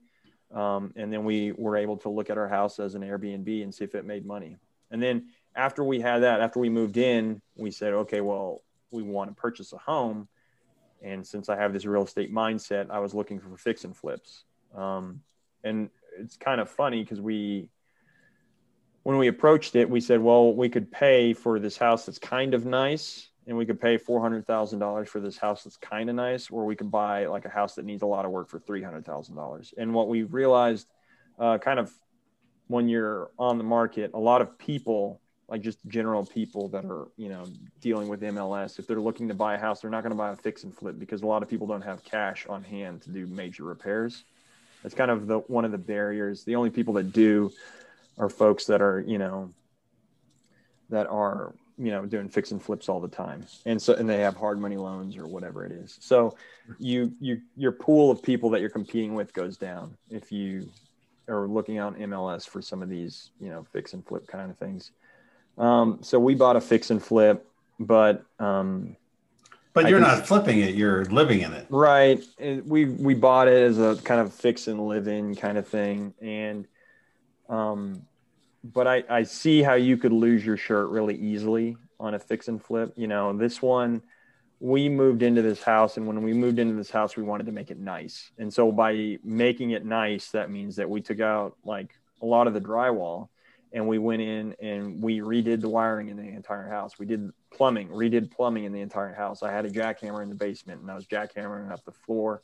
um, 0.52 0.94
and 0.96 1.14
then 1.14 1.24
we 1.26 1.52
were 1.52 1.78
able 1.78 1.98
to 1.98 2.10
look 2.10 2.30
at 2.30 2.38
our 2.38 2.48
house 2.48 2.80
as 2.80 2.96
an 2.96 3.04
Airbnb 3.04 3.64
and 3.64 3.74
see 3.74 3.84
if 3.84 3.94
it 3.94 4.06
made 4.06 4.26
money. 4.26 4.58
And 4.92 5.00
then 5.02 5.28
after 5.56 5.84
we 5.84 6.00
had 6.00 6.20
that, 6.24 6.42
after 6.42 6.60
we 6.60 6.70
moved 6.70 6.98
in, 6.98 7.42
we 7.56 7.72
said, 7.72 7.94
okay, 7.94 8.22
well, 8.22 8.62
we 8.90 9.04
want 9.04 9.30
to 9.30 9.36
purchase 9.40 9.74
a 9.74 9.78
home. 9.78 10.28
And 11.04 11.26
since 11.26 11.50
I 11.50 11.56
have 11.56 11.72
this 11.74 11.86
real 11.86 12.04
estate 12.04 12.34
mindset, 12.34 12.90
I 12.90 13.00
was 13.00 13.14
looking 13.14 13.40
for 13.40 13.56
fix 13.58 13.84
and 13.84 13.96
flips. 13.96 14.46
Um, 14.76 15.22
and 15.64 15.90
it's 16.18 16.38
kind 16.38 16.60
of 16.60 16.70
funny 16.70 17.04
because 17.04 17.22
we 17.22 17.70
when 19.04 19.18
we 19.18 19.28
approached 19.28 19.76
it 19.76 19.90
we 19.90 20.02
said 20.02 20.20
well 20.20 20.54
we 20.54 20.70
could 20.70 20.92
pay 20.92 21.34
for 21.34 21.60
this 21.60 21.78
house 21.78 22.06
that's 22.06 22.20
kind 22.20 22.54
of 22.54 22.66
nice 22.66 23.30
and 23.48 23.58
we 23.58 23.66
could 23.66 23.82
pay 23.82 23.98
$400000 23.98 25.08
for 25.08 25.20
this 25.20 25.38
house 25.38 25.64
that's 25.64 25.78
kind 25.78 26.10
of 26.10 26.16
nice 26.16 26.50
or 26.52 26.66
we 26.66 26.76
could 26.76 26.92
buy 26.92 27.26
like 27.26 27.46
a 27.46 27.50
house 27.50 27.76
that 27.76 27.86
needs 27.86 28.04
a 28.04 28.06
lot 28.06 28.26
of 28.26 28.32
work 28.32 28.50
for 28.50 28.60
$300000 28.60 29.74
and 29.78 29.94
what 29.94 30.08
we 30.08 30.24
realized 30.24 30.88
uh, 31.40 31.58
kind 31.58 31.80
of 31.80 31.92
when 32.68 32.88
you're 32.88 33.32
on 33.40 33.58
the 33.58 33.64
market 33.64 34.12
a 34.14 34.20
lot 34.20 34.42
of 34.42 34.58
people 34.58 35.22
like 35.48 35.62
just 35.62 35.80
general 35.88 36.26
people 36.26 36.68
that 36.70 36.86
are 36.86 37.08
you 37.18 37.30
know 37.30 37.46
dealing 37.82 38.08
with 38.08 38.22
mls 38.22 38.78
if 38.78 38.86
they're 38.86 39.02
looking 39.02 39.28
to 39.30 39.34
buy 39.34 39.56
a 39.56 39.60
house 39.60 39.82
they're 39.82 39.90
not 39.90 40.04
going 40.04 40.12
to 40.12 40.18
buy 40.18 40.32
a 40.32 40.36
fix 40.36 40.64
and 40.64 40.76
flip 40.76 41.00
because 41.00 41.24
a 41.24 41.26
lot 41.26 41.42
of 41.42 41.50
people 41.50 41.66
don't 41.66 41.82
have 41.82 42.04
cash 42.04 42.46
on 42.48 42.64
hand 42.64 43.02
to 43.02 43.10
do 43.10 43.26
major 43.26 43.64
repairs 43.64 44.24
that's 44.84 44.96
kind 44.96 45.12
of 45.12 45.28
the 45.28 45.40
one 45.40 45.66
of 45.66 45.72
the 45.72 45.78
barriers. 45.78 46.44
The 46.44 46.56
only 46.56 46.70
people 46.70 46.94
that 46.96 47.12
do 47.12 47.52
are 48.20 48.30
folks 48.30 48.66
that 48.66 48.82
are, 48.82 49.00
you 49.08 49.18
know, 49.18 49.52
that 50.90 51.08
are, 51.08 51.56
you 51.78 51.92
know, 51.92 52.06
doing 52.06 52.30
fix 52.30 52.52
and 52.52 52.62
flips 52.62 52.90
all 52.90 53.00
the 53.00 53.08
time. 53.08 53.46
And 53.66 53.82
so 53.82 53.94
and 53.96 54.10
they 54.10 54.20
have 54.20 54.36
hard 54.36 54.60
money 54.60 54.78
loans 54.78 55.18
or 55.18 55.26
whatever 55.26 55.66
it 55.66 55.72
is. 55.72 55.98
So 56.02 56.36
you 56.78 57.14
you 57.20 57.42
your 57.56 57.72
pool 57.72 58.12
of 58.12 58.22
people 58.22 58.50
that 58.52 58.62
you're 58.62 58.70
competing 58.70 59.16
with 59.16 59.34
goes 59.34 59.58
down 59.58 59.98
if 60.10 60.32
you 60.32 60.70
are 61.30 61.48
looking 61.48 61.78
out 61.78 61.98
MLS 61.98 62.48
for 62.48 62.62
some 62.62 62.82
of 62.82 62.90
these, 62.90 63.32
you 63.40 63.50
know, 63.50 63.66
fix 63.72 63.94
and 63.94 64.06
flip 64.06 64.28
kind 64.28 64.52
of 64.52 64.58
things. 64.58 64.92
Um, 65.58 66.00
so 66.02 66.20
we 66.20 66.36
bought 66.36 66.56
a 66.56 66.62
fix 66.62 66.90
and 66.90 67.02
flip, 67.02 67.46
but 67.80 68.26
um, 68.40 68.96
But 69.74 69.86
I 69.86 69.90
you're 69.90 70.00
not 70.00 70.28
flipping 70.28 70.60
it; 70.60 70.76
you're 70.76 71.06
living 71.06 71.42
in 71.42 71.54
it. 71.54 71.68
Right. 71.70 72.24
And 72.40 72.66
we 72.68 72.86
we 72.86 73.14
bought 73.14 73.48
it 73.48 73.62
as 73.64 73.78
a 73.78 73.96
kind 74.04 74.20
of 74.22 74.34
fix 74.34 74.68
and 74.68 74.88
live 74.88 75.08
in 75.08 75.36
kind 75.36 75.58
of 75.58 75.68
thing. 75.68 76.14
And 76.22 76.68
um 77.50 78.04
but 78.64 78.88
I, 78.88 79.04
I 79.10 79.24
see 79.24 79.62
how 79.62 79.76
you 79.76 79.98
could 79.98 80.12
lose 80.12 80.46
your 80.46 80.58
shirt 80.58 80.90
really 80.90 81.16
easily 81.16 81.78
on 82.00 82.14
a 82.14 82.20
fix 82.20 82.48
and 82.48 82.64
flip. 82.64 82.94
You 82.96 83.08
know, 83.08 83.36
this 83.36 83.62
one 83.62 84.02
we 84.60 84.90
moved 84.90 85.24
into 85.24 85.42
this 85.42 85.64
house 85.64 85.96
and 85.96 86.06
when 86.06 86.22
we 86.22 86.34
moved 86.34 86.60
into 86.60 86.74
this 86.74 86.90
house 86.90 87.16
we 87.16 87.24
wanted 87.24 87.46
to 87.46 87.52
make 87.52 87.72
it 87.72 87.80
nice. 87.80 88.32
And 88.38 88.54
so 88.54 88.72
by 88.72 89.18
making 89.24 89.72
it 89.72 89.86
nice, 89.86 90.32
that 90.32 90.52
means 90.52 90.76
that 90.76 90.90
we 90.90 91.02
took 91.02 91.22
out 91.22 91.56
like 91.64 91.94
a 92.22 92.26
lot 92.26 92.48
of 92.48 92.54
the 92.54 92.62
drywall 92.62 93.30
and 93.72 93.88
we 93.88 94.00
went 94.00 94.22
in 94.22 94.56
and 94.62 95.02
we 95.02 95.20
redid 95.20 95.62
the 95.62 95.70
wiring 95.70 96.10
in 96.10 96.18
the 96.18 96.24
entire 96.24 96.68
house. 96.68 97.00
We 97.00 97.06
did 97.06 97.32
plumbing, 97.52 97.90
redid 97.90 98.32
plumbing 98.32 98.66
in 98.66 98.74
the 98.74 98.82
entire 98.82 99.14
house. 99.14 99.44
I 99.44 99.52
had 99.52 99.66
a 99.66 99.70
jackhammer 99.70 100.24
in 100.24 100.30
the 100.30 100.36
basement 100.36 100.82
and 100.82 100.92
I 100.92 100.96
was 100.96 101.06
jackhammering 101.06 101.72
up 101.72 101.86
the 101.86 101.92
floor, 101.92 102.42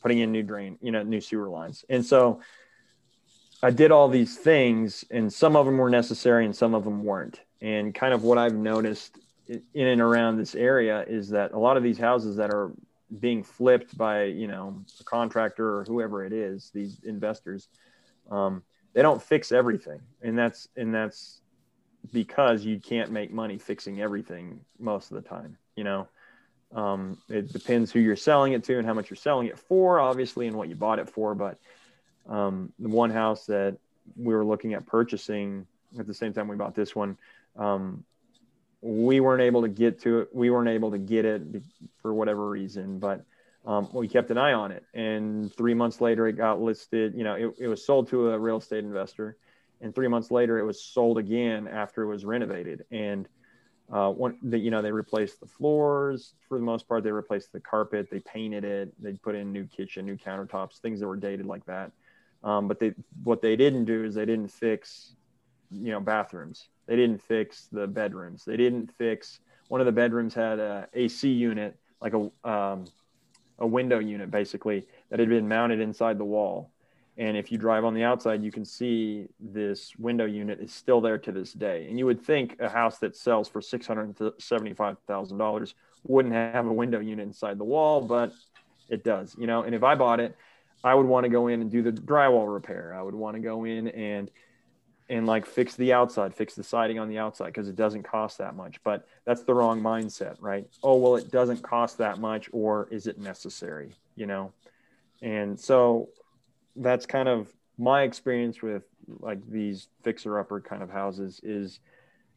putting 0.00 0.20
in 0.20 0.32
new 0.32 0.42
drain, 0.42 0.78
you 0.80 0.92
know, 0.92 1.02
new 1.02 1.20
sewer 1.20 1.48
lines. 1.48 1.84
And 1.90 2.06
so 2.06 2.40
I 3.62 3.70
did 3.70 3.90
all 3.90 4.08
these 4.08 4.36
things 4.36 5.04
and 5.10 5.32
some 5.32 5.56
of 5.56 5.66
them 5.66 5.78
were 5.78 5.90
necessary 5.90 6.44
and 6.44 6.56
some 6.56 6.74
of 6.74 6.84
them 6.84 7.04
weren't. 7.04 7.40
And 7.60 7.94
kind 7.94 8.14
of 8.14 8.22
what 8.24 8.38
I've 8.38 8.54
noticed 8.54 9.18
in 9.48 9.86
and 9.86 10.00
around 10.00 10.38
this 10.38 10.54
area 10.54 11.04
is 11.06 11.28
that 11.30 11.52
a 11.52 11.58
lot 11.58 11.76
of 11.76 11.82
these 11.82 11.98
houses 11.98 12.36
that 12.36 12.50
are 12.50 12.72
being 13.18 13.42
flipped 13.42 13.98
by, 13.98 14.24
you 14.24 14.46
know, 14.46 14.82
a 15.00 15.04
contractor 15.04 15.78
or 15.78 15.84
whoever 15.84 16.24
it 16.24 16.32
is, 16.32 16.70
these 16.72 17.00
investors, 17.04 17.68
um, 18.30 18.62
they 18.92 19.02
don't 19.02 19.22
fix 19.22 19.52
everything. 19.52 20.00
And 20.22 20.38
that's, 20.38 20.68
and 20.76 20.94
that's 20.94 21.40
because 22.12 22.64
you 22.64 22.78
can't 22.80 23.10
make 23.10 23.32
money 23.32 23.58
fixing 23.58 24.00
everything 24.00 24.60
most 24.78 25.10
of 25.10 25.22
the 25.22 25.28
time, 25.28 25.58
you 25.76 25.84
know? 25.84 26.08
Um, 26.72 27.18
it 27.28 27.52
depends 27.52 27.90
who 27.90 27.98
you're 27.98 28.14
selling 28.14 28.52
it 28.52 28.62
to 28.64 28.78
and 28.78 28.86
how 28.86 28.94
much 28.94 29.10
you're 29.10 29.16
selling 29.16 29.48
it 29.48 29.58
for, 29.58 29.98
obviously, 29.98 30.46
and 30.46 30.56
what 30.56 30.68
you 30.68 30.76
bought 30.76 31.00
it 31.00 31.10
for. 31.10 31.34
But 31.34 31.58
um, 32.28 32.72
the 32.78 32.88
one 32.88 33.10
house 33.10 33.46
that 33.46 33.76
we 34.16 34.34
were 34.34 34.44
looking 34.44 34.74
at 34.74 34.86
purchasing 34.86 35.66
at 35.98 36.06
the 36.06 36.14
same 36.14 36.32
time 36.32 36.48
we 36.48 36.56
bought 36.56 36.74
this 36.74 36.94
one, 36.94 37.16
um, 37.56 38.04
we 38.82 39.20
weren't 39.20 39.42
able 39.42 39.62
to 39.62 39.68
get 39.68 40.00
to 40.02 40.20
it. 40.20 40.28
We 40.32 40.50
weren't 40.50 40.68
able 40.68 40.92
to 40.92 40.98
get 40.98 41.24
it 41.24 41.42
for 42.00 42.14
whatever 42.14 42.48
reason, 42.48 42.98
but 42.98 43.24
um, 43.66 43.88
we 43.92 44.08
kept 44.08 44.30
an 44.30 44.38
eye 44.38 44.52
on 44.52 44.72
it. 44.72 44.84
And 44.94 45.54
three 45.54 45.74
months 45.74 46.00
later, 46.00 46.26
it 46.26 46.34
got 46.34 46.60
listed. 46.60 47.14
You 47.14 47.24
know, 47.24 47.34
it, 47.34 47.54
it 47.58 47.68
was 47.68 47.84
sold 47.84 48.08
to 48.08 48.30
a 48.30 48.38
real 48.38 48.56
estate 48.56 48.84
investor, 48.84 49.36
and 49.80 49.94
three 49.94 50.08
months 50.08 50.30
later, 50.30 50.58
it 50.58 50.64
was 50.64 50.82
sold 50.82 51.18
again 51.18 51.68
after 51.68 52.02
it 52.02 52.06
was 52.06 52.24
renovated. 52.24 52.84
And 52.90 53.28
uh, 53.92 54.10
one, 54.10 54.38
the, 54.42 54.58
you 54.58 54.70
know, 54.70 54.82
they 54.82 54.92
replaced 54.92 55.40
the 55.40 55.46
floors 55.46 56.34
for 56.48 56.58
the 56.58 56.64
most 56.64 56.86
part. 56.88 57.02
They 57.02 57.12
replaced 57.12 57.52
the 57.52 57.60
carpet. 57.60 58.08
They 58.10 58.20
painted 58.20 58.64
it. 58.64 58.94
They 59.02 59.12
put 59.14 59.34
in 59.34 59.52
new 59.52 59.64
kitchen, 59.64 60.06
new 60.06 60.16
countertops, 60.16 60.78
things 60.78 61.00
that 61.00 61.08
were 61.08 61.16
dated 61.16 61.44
like 61.46 61.66
that. 61.66 61.90
Um, 62.42 62.68
but 62.68 62.78
they, 62.78 62.94
what 63.22 63.42
they 63.42 63.56
didn't 63.56 63.84
do 63.84 64.04
is 64.04 64.14
they 64.14 64.24
didn't 64.24 64.48
fix, 64.48 65.14
you 65.70 65.90
know, 65.92 66.00
bathrooms. 66.00 66.68
They 66.86 66.96
didn't 66.96 67.22
fix 67.22 67.68
the 67.70 67.86
bedrooms. 67.86 68.44
They 68.44 68.56
didn't 68.56 68.90
fix. 68.96 69.40
One 69.68 69.80
of 69.80 69.86
the 69.86 69.92
bedrooms 69.92 70.34
had 70.34 70.58
a 70.58 70.88
AC 70.94 71.28
unit, 71.28 71.76
like 72.00 72.14
a 72.14 72.48
um, 72.48 72.86
a 73.60 73.66
window 73.66 73.98
unit, 73.98 74.30
basically 74.30 74.86
that 75.10 75.20
had 75.20 75.28
been 75.28 75.46
mounted 75.46 75.80
inside 75.80 76.18
the 76.18 76.24
wall. 76.24 76.70
And 77.18 77.36
if 77.36 77.52
you 77.52 77.58
drive 77.58 77.84
on 77.84 77.92
the 77.92 78.02
outside, 78.02 78.42
you 78.42 78.50
can 78.50 78.64
see 78.64 79.28
this 79.38 79.92
window 79.98 80.24
unit 80.24 80.60
is 80.60 80.72
still 80.72 81.02
there 81.02 81.18
to 81.18 81.32
this 81.32 81.52
day. 81.52 81.86
And 81.88 81.98
you 81.98 82.06
would 82.06 82.22
think 82.22 82.56
a 82.60 82.68
house 82.68 82.98
that 82.98 83.14
sells 83.14 83.48
for 83.48 83.60
six 83.60 83.86
hundred 83.86 84.16
seventy-five 84.40 84.96
thousand 85.06 85.36
dollars 85.36 85.74
wouldn't 86.06 86.34
have 86.34 86.66
a 86.66 86.72
window 86.72 86.98
unit 86.98 87.26
inside 87.26 87.58
the 87.58 87.64
wall, 87.64 88.00
but 88.00 88.32
it 88.88 89.04
does. 89.04 89.36
You 89.38 89.46
know, 89.46 89.62
and 89.62 89.74
if 89.74 89.82
I 89.82 89.94
bought 89.94 90.20
it, 90.20 90.34
I 90.82 90.94
would 90.94 91.06
want 91.06 91.24
to 91.24 91.30
go 91.30 91.48
in 91.48 91.60
and 91.60 91.70
do 91.70 91.82
the 91.82 91.92
drywall 91.92 92.52
repair. 92.52 92.94
I 92.94 93.02
would 93.02 93.14
want 93.14 93.36
to 93.36 93.40
go 93.40 93.64
in 93.64 93.88
and 93.88 94.30
and 95.08 95.26
like 95.26 95.44
fix 95.44 95.74
the 95.74 95.92
outside, 95.92 96.34
fix 96.34 96.54
the 96.54 96.62
siding 96.62 97.00
on 97.00 97.08
the 97.08 97.18
outside 97.18 97.46
because 97.46 97.68
it 97.68 97.74
doesn't 97.74 98.04
cost 98.04 98.38
that 98.38 98.54
much. 98.54 98.80
But 98.84 99.06
that's 99.24 99.42
the 99.42 99.52
wrong 99.52 99.82
mindset, 99.82 100.36
right? 100.38 100.68
Oh, 100.84 100.96
well, 100.96 101.16
it 101.16 101.32
doesn't 101.32 101.62
cost 101.62 101.98
that 101.98 102.18
much, 102.18 102.48
or 102.52 102.86
is 102.92 103.08
it 103.08 103.18
necessary? 103.18 103.92
You 104.14 104.26
know? 104.26 104.52
And 105.20 105.58
so 105.58 106.10
that's 106.76 107.06
kind 107.06 107.28
of 107.28 107.52
my 107.76 108.02
experience 108.02 108.62
with 108.62 108.84
like 109.18 109.44
these 109.50 109.88
fixer 110.02 110.38
upper 110.38 110.60
kind 110.60 110.82
of 110.82 110.90
houses 110.90 111.40
is 111.42 111.80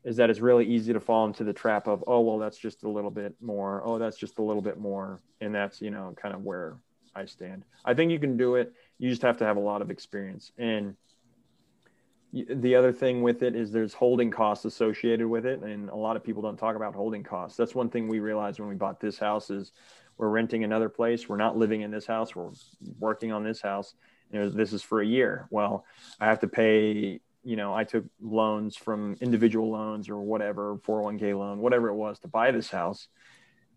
is 0.04 0.18
that 0.18 0.30
it's 0.30 0.40
really 0.40 0.66
easy 0.66 0.92
to 0.92 1.00
fall 1.00 1.26
into 1.26 1.44
the 1.44 1.54
trap 1.54 1.88
of 1.88 2.04
oh 2.08 2.22
well 2.22 2.40
that's 2.40 2.58
just 2.58 2.84
a 2.84 2.90
little 2.90 3.12
bit 3.12 3.36
more 3.42 3.82
oh 3.86 4.00
that's 4.00 4.18
just 4.18 4.40
a 4.40 4.42
little 4.42 4.62
bit 4.62 4.80
more 4.80 5.22
and 5.42 5.54
that's 5.54 5.82
you 5.82 5.92
know 5.92 6.16
kind 6.20 6.34
of 6.34 6.44
where 6.44 6.78
i 7.16 7.26
stand. 7.26 7.64
I 7.86 7.94
think 7.94 8.12
you 8.12 8.20
can 8.20 8.38
do 8.38 8.56
it. 8.56 8.74
You 8.98 9.10
just 9.10 9.22
have 9.22 9.38
to 9.38 9.46
have 9.46 9.58
a 9.58 9.62
lot 9.62 9.82
of 9.82 9.92
experience. 9.92 10.52
And 10.58 10.96
the 12.34 12.76
other 12.76 12.92
thing 12.92 13.22
with 13.22 13.44
it 13.44 13.56
is 13.56 13.72
there's 13.72 13.94
holding 13.94 14.32
costs 14.32 14.66
associated 14.66 15.28
with 15.28 15.46
it 15.46 15.62
and 15.62 15.90
a 15.90 15.96
lot 15.96 16.16
of 16.16 16.24
people 16.24 16.42
don't 16.42 16.58
talk 16.58 16.76
about 16.76 16.96
holding 16.96 17.22
costs. 17.22 17.56
That's 17.56 17.76
one 17.76 17.90
thing 17.90 18.08
we 18.08 18.20
realized 18.20 18.60
when 18.60 18.70
we 18.70 18.76
bought 18.76 19.00
this 19.00 19.20
house 19.20 19.52
is 19.52 19.72
we're 20.18 20.30
renting 20.30 20.64
another 20.64 20.90
place. 20.90 21.30
We're 21.30 21.38
not 21.38 21.58
living 21.58 21.82
in 21.82 21.92
this 21.92 22.08
house. 22.08 22.36
We're 22.36 22.50
working 23.00 23.32
on 23.32 23.44
this 23.44 23.62
house. 23.62 23.94
This 24.32 24.74
is 24.74 24.82
for 24.82 25.00
a 25.00 25.06
year. 25.06 25.48
Well 25.52 25.86
i 26.20 26.26
have 26.26 26.40
to 26.40 26.48
pay 26.48 27.20
you 27.44 27.56
know 27.56 27.74
i 27.74 27.84
took 27.84 28.06
loans 28.20 28.76
from 28.76 29.16
individual 29.22 29.70
loans 29.70 30.10
or 30.10 30.18
whatever 30.18 30.78
401k 30.78 31.38
loan 31.38 31.60
whatever 31.60 31.90
it 31.90 31.96
was 31.96 32.18
to 32.20 32.28
buy 32.28 32.50
this 32.50 32.72
house. 32.72 33.10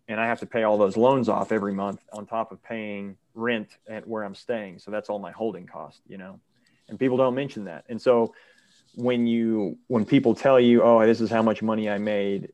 And 0.09 0.18
i 0.18 0.27
have 0.27 0.40
to 0.40 0.46
pay 0.46 0.62
all 0.62 0.79
those 0.79 0.96
loans 0.96 1.29
off 1.29 1.53
every 1.53 1.75
month 1.75 2.03
on 2.11 2.25
top 2.25 2.53
of 2.53 2.62
paying 2.62 3.18
rent 3.37 3.68
at 3.88 4.07
where 4.07 4.22
i'm 4.25 4.35
staying. 4.35 4.79
So 4.79 4.90
that's 4.90 5.09
all 5.09 5.18
my 5.18 5.33
holding 5.33 5.66
cost 5.66 6.01
you 6.09 6.18
know 6.18 6.40
and 6.88 6.99
people 6.99 7.16
don't 7.16 7.35
mention 7.35 7.64
that. 7.64 7.85
And 7.88 8.01
so 8.01 8.33
when 8.94 9.27
you 9.27 9.79
when 9.88 10.05
people 10.05 10.35
tell 10.35 10.59
you 10.59 10.83
oh 10.83 11.05
this 11.05 11.20
is 11.20 11.29
how 11.31 11.42
much 11.42 11.61
money 11.61 11.90
i 11.90 11.99
made 11.99 12.51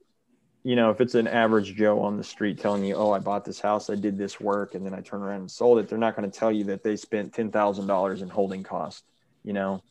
you 0.64 0.74
know 0.74 0.90
if 0.90 1.00
it's 1.00 1.14
an 1.14 1.28
average 1.28 1.76
joe 1.76 2.00
on 2.00 2.16
the 2.16 2.24
street 2.24 2.58
telling 2.58 2.84
you 2.84 2.96
oh 2.96 3.12
i 3.12 3.18
bought 3.20 3.44
this 3.44 3.60
house 3.60 3.88
i 3.88 3.94
did 3.94 4.18
this 4.18 4.40
work 4.40 4.74
and 4.74 4.84
then 4.84 4.92
i 4.92 5.00
turned 5.00 5.22
around 5.22 5.42
and 5.42 5.50
sold 5.50 5.78
it 5.78 5.88
they're 5.88 5.98
not 5.98 6.16
going 6.16 6.28
to 6.28 6.36
tell 6.36 6.50
you 6.50 6.64
that 6.64 6.82
they 6.82 6.96
spent 6.96 7.32
$10000 7.32 8.22
in 8.22 8.28
holding 8.28 8.64
cost 8.64 9.04
you 9.44 9.52
know? 9.52 9.82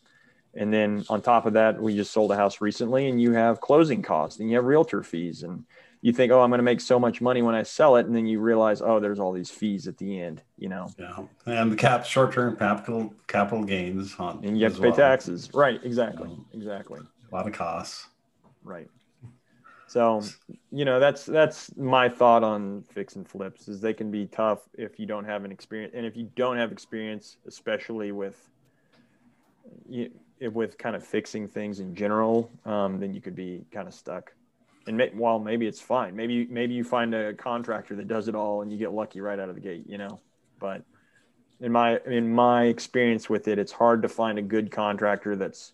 And 0.53 0.73
then 0.73 1.05
on 1.09 1.21
top 1.21 1.45
of 1.45 1.53
that 1.53 1.81
we 1.81 1.95
just 1.95 2.11
sold 2.11 2.31
a 2.31 2.35
house 2.35 2.59
recently 2.59 3.07
and 3.07 3.21
you 3.21 3.31
have 3.31 3.61
closing 3.61 4.01
costs 4.01 4.39
and 4.39 4.49
you 4.49 4.57
have 4.57 4.65
realtor 4.65 5.03
fees 5.03 5.43
and 5.43 5.63
you 6.01 6.11
think, 6.11 6.31
oh, 6.31 6.41
I'm 6.41 6.49
going 6.49 6.59
to 6.59 6.63
make 6.63 6.81
so 6.81 6.99
much 6.99 7.21
money 7.21 7.41
when 7.41 7.53
I 7.53 7.63
sell 7.63 7.95
it, 7.95 8.07
and 8.07 8.15
then 8.15 8.25
you 8.25 8.39
realize, 8.39 8.81
oh, 8.81 8.99
there's 8.99 9.19
all 9.19 9.31
these 9.31 9.51
fees 9.51 9.87
at 9.87 9.97
the 9.97 10.19
end. 10.19 10.41
You 10.57 10.69
know. 10.69 10.87
Yeah, 10.97 11.23
and 11.45 11.71
the 11.71 11.75
cap 11.75 12.05
short-term 12.05 12.57
capital 12.57 13.13
capital 13.27 13.63
gains 13.63 14.15
on, 14.17 14.43
and 14.43 14.57
you 14.57 14.65
have 14.65 14.75
to 14.75 14.81
pay 14.81 14.89
well. 14.89 14.97
taxes. 14.97 15.49
Right. 15.53 15.79
Exactly. 15.83 16.29
exactly. 16.53 16.99
A 17.31 17.35
lot 17.35 17.47
of 17.47 17.53
costs. 17.53 18.07
Right. 18.63 18.89
So, 19.87 20.23
you 20.71 20.85
know, 20.85 21.01
that's 21.01 21.25
that's 21.25 21.75
my 21.75 22.07
thought 22.07 22.43
on 22.43 22.83
fix 22.83 23.17
and 23.17 23.27
flips 23.27 23.67
is 23.67 23.81
they 23.81 23.93
can 23.93 24.09
be 24.09 24.25
tough 24.25 24.59
if 24.77 24.97
you 24.97 25.05
don't 25.05 25.25
have 25.25 25.43
an 25.43 25.51
experience, 25.51 25.93
and 25.95 26.05
if 26.05 26.15
you 26.15 26.29
don't 26.35 26.57
have 26.57 26.71
experience, 26.71 27.37
especially 27.45 28.11
with 28.11 28.49
you, 29.89 30.09
with 30.39 30.77
kind 30.77 30.95
of 30.95 31.05
fixing 31.05 31.47
things 31.47 31.81
in 31.81 31.93
general, 31.93 32.49
um, 32.65 32.99
then 32.99 33.13
you 33.13 33.21
could 33.21 33.35
be 33.35 33.65
kind 33.71 33.87
of 33.87 33.93
stuck 33.93 34.31
and 34.87 34.97
may, 34.97 35.11
well, 35.13 35.39
maybe 35.39 35.67
it's 35.67 35.81
fine. 35.81 36.15
Maybe 36.15 36.47
maybe 36.49 36.73
you 36.73 36.83
find 36.83 37.13
a 37.13 37.33
contractor 37.33 37.95
that 37.95 38.07
does 38.07 38.27
it 38.27 38.35
all, 38.35 38.61
and 38.61 38.71
you 38.71 38.77
get 38.77 38.91
lucky 38.91 39.21
right 39.21 39.39
out 39.39 39.49
of 39.49 39.55
the 39.55 39.61
gate, 39.61 39.85
you 39.87 39.97
know. 39.97 40.19
But 40.59 40.83
in 41.59 41.71
my 41.71 41.99
in 42.05 42.33
my 42.33 42.65
experience 42.65 43.29
with 43.29 43.47
it, 43.47 43.59
it's 43.59 43.71
hard 43.71 44.01
to 44.01 44.09
find 44.09 44.39
a 44.39 44.41
good 44.41 44.71
contractor 44.71 45.35
that's 45.35 45.73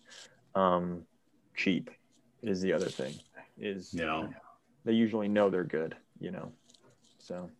um, 0.54 1.02
cheap. 1.56 1.90
Is 2.42 2.60
the 2.60 2.72
other 2.72 2.88
thing 2.88 3.14
is 3.58 3.92
yeah. 3.92 4.28
they 4.84 4.92
usually 4.92 5.28
know 5.28 5.50
they're 5.50 5.64
good, 5.64 5.96
you 6.20 6.30
know. 6.30 6.52
So 7.18 7.50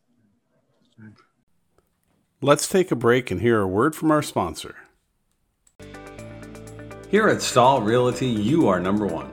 let's 2.41 2.69
take 2.69 2.93
a 2.93 2.97
break 2.97 3.31
and 3.31 3.41
hear 3.41 3.61
a 3.61 3.67
word 3.67 3.97
from 3.97 4.11
our 4.11 4.23
sponsor. 4.23 4.77
Here 7.11 7.29
at 7.29 7.41
Stahl 7.41 7.81
Realty, 7.81 8.27
you 8.27 8.69
are 8.69 8.79
number 8.79 9.07
one. 9.07 9.31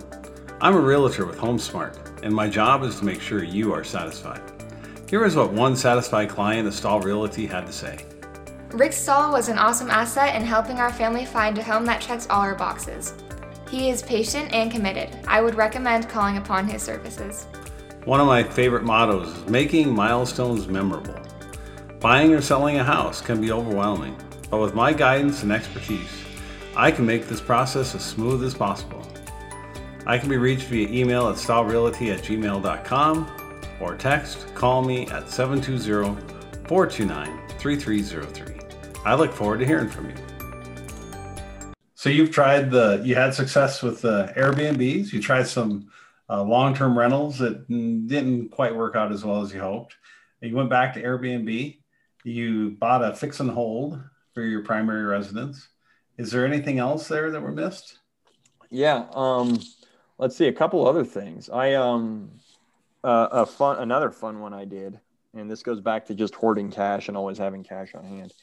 I'm 0.61 0.75
a 0.75 0.79
realtor 0.79 1.25
with 1.25 1.37
HomeSmart 1.37 2.04
and 2.25 2.33
my 2.33 2.49
job 2.49 2.83
is 2.83 2.97
to 2.97 3.05
make 3.05 3.21
sure 3.21 3.43
you 3.43 3.71
are 3.71 3.83
satisfied. 3.83 4.41
Here 5.07 5.23
is 5.25 5.35
what 5.35 5.53
one 5.53 5.75
satisfied 5.75 6.27
client 6.27 6.67
of 6.67 6.73
Stahl 6.73 6.99
Realty 6.99 7.45
had 7.45 7.67
to 7.67 7.71
say. 7.71 8.03
Rick 8.71 8.93
Stahl 8.93 9.31
was 9.31 9.47
an 9.47 9.59
awesome 9.59 9.91
asset 9.91 10.35
in 10.35 10.41
helping 10.41 10.79
our 10.79 10.91
family 10.91 11.23
find 11.23 11.55
a 11.59 11.63
home 11.63 11.85
that 11.85 12.01
checks 12.01 12.27
all 12.27 12.41
our 12.41 12.55
boxes. 12.55 13.13
He 13.69 13.89
is 13.89 14.01
patient 14.01 14.51
and 14.51 14.71
committed. 14.71 15.15
I 15.27 15.39
would 15.39 15.53
recommend 15.53 16.09
calling 16.09 16.37
upon 16.37 16.67
his 16.67 16.81
services. 16.81 17.45
One 18.05 18.19
of 18.19 18.25
my 18.25 18.41
favorite 18.41 18.83
mottos 18.83 19.27
is 19.27 19.47
making 19.47 19.93
milestones 19.93 20.67
memorable. 20.67 21.19
Buying 21.99 22.33
or 22.33 22.41
selling 22.41 22.77
a 22.77 22.83
house 22.83 23.21
can 23.21 23.39
be 23.39 23.51
overwhelming, 23.51 24.15
but 24.49 24.61
with 24.61 24.73
my 24.73 24.93
guidance 24.93 25.43
and 25.43 25.51
expertise, 25.51 26.23
I 26.75 26.89
can 26.89 27.05
make 27.05 27.27
this 27.27 27.39
process 27.39 27.93
as 27.93 28.03
smooth 28.03 28.43
as 28.43 28.55
possible. 28.55 29.07
I 30.07 30.19
can 30.19 30.29
be 30.29 30.37
reached 30.37 30.67
via 30.67 30.87
email 30.87 31.27
at 31.29 31.35
stahlrealty 31.35 32.13
at 32.13 32.21
gmail.com 32.21 33.31
or 33.79 33.95
text 33.95 34.53
call 34.53 34.83
me 34.83 35.07
at 35.07 35.29
720 35.29 36.21
429 36.67 37.47
3303. 37.57 39.01
I 39.03 39.15
look 39.15 39.33
forward 39.33 39.59
to 39.59 39.65
hearing 39.65 39.89
from 39.89 40.09
you. 40.09 40.15
So 41.95 42.09
you've 42.09 42.29
tried 42.29 42.69
the, 42.69 43.01
you 43.03 43.15
had 43.15 43.33
success 43.33 43.81
with 43.81 44.01
the 44.01 44.31
Airbnbs. 44.37 45.11
You 45.11 45.19
tried 45.21 45.47
some 45.47 45.89
uh, 46.29 46.43
long-term 46.43 46.97
rentals 46.97 47.39
that 47.39 47.67
didn't 47.67 48.49
quite 48.49 48.75
work 48.75 48.95
out 48.95 49.11
as 49.11 49.25
well 49.25 49.41
as 49.41 49.51
you 49.53 49.59
hoped. 49.59 49.95
You 50.39 50.55
went 50.55 50.69
back 50.69 50.93
to 50.93 51.01
Airbnb. 51.01 51.79
You 52.23 52.71
bought 52.79 53.03
a 53.03 53.15
fix 53.15 53.39
and 53.39 53.49
hold 53.49 53.99
for 54.35 54.43
your 54.43 54.61
primary 54.61 55.03
residence. 55.03 55.67
Is 56.17 56.31
there 56.31 56.45
anything 56.45 56.77
else 56.77 57.07
there 57.07 57.31
that 57.31 57.41
were 57.41 57.51
missed? 57.51 57.97
Yeah. 58.69 59.07
Um, 59.13 59.59
let's 60.17 60.35
see 60.35 60.47
a 60.47 60.53
couple 60.53 60.87
other 60.87 61.03
things. 61.03 61.49
I 61.49 61.73
um, 61.73 62.31
uh, 63.03 63.27
a 63.31 63.45
fun 63.45 63.79
another 63.79 64.11
fun 64.11 64.39
one 64.39 64.53
I 64.53 64.65
did, 64.65 64.99
and 65.33 65.49
this 65.49 65.63
goes 65.63 65.81
back 65.81 66.05
to 66.07 66.15
just 66.15 66.35
hoarding 66.35 66.71
cash 66.71 67.07
and 67.07 67.17
always 67.17 67.37
having 67.37 67.63
cash 67.63 67.93
on 67.95 68.05
hand. 68.05 68.33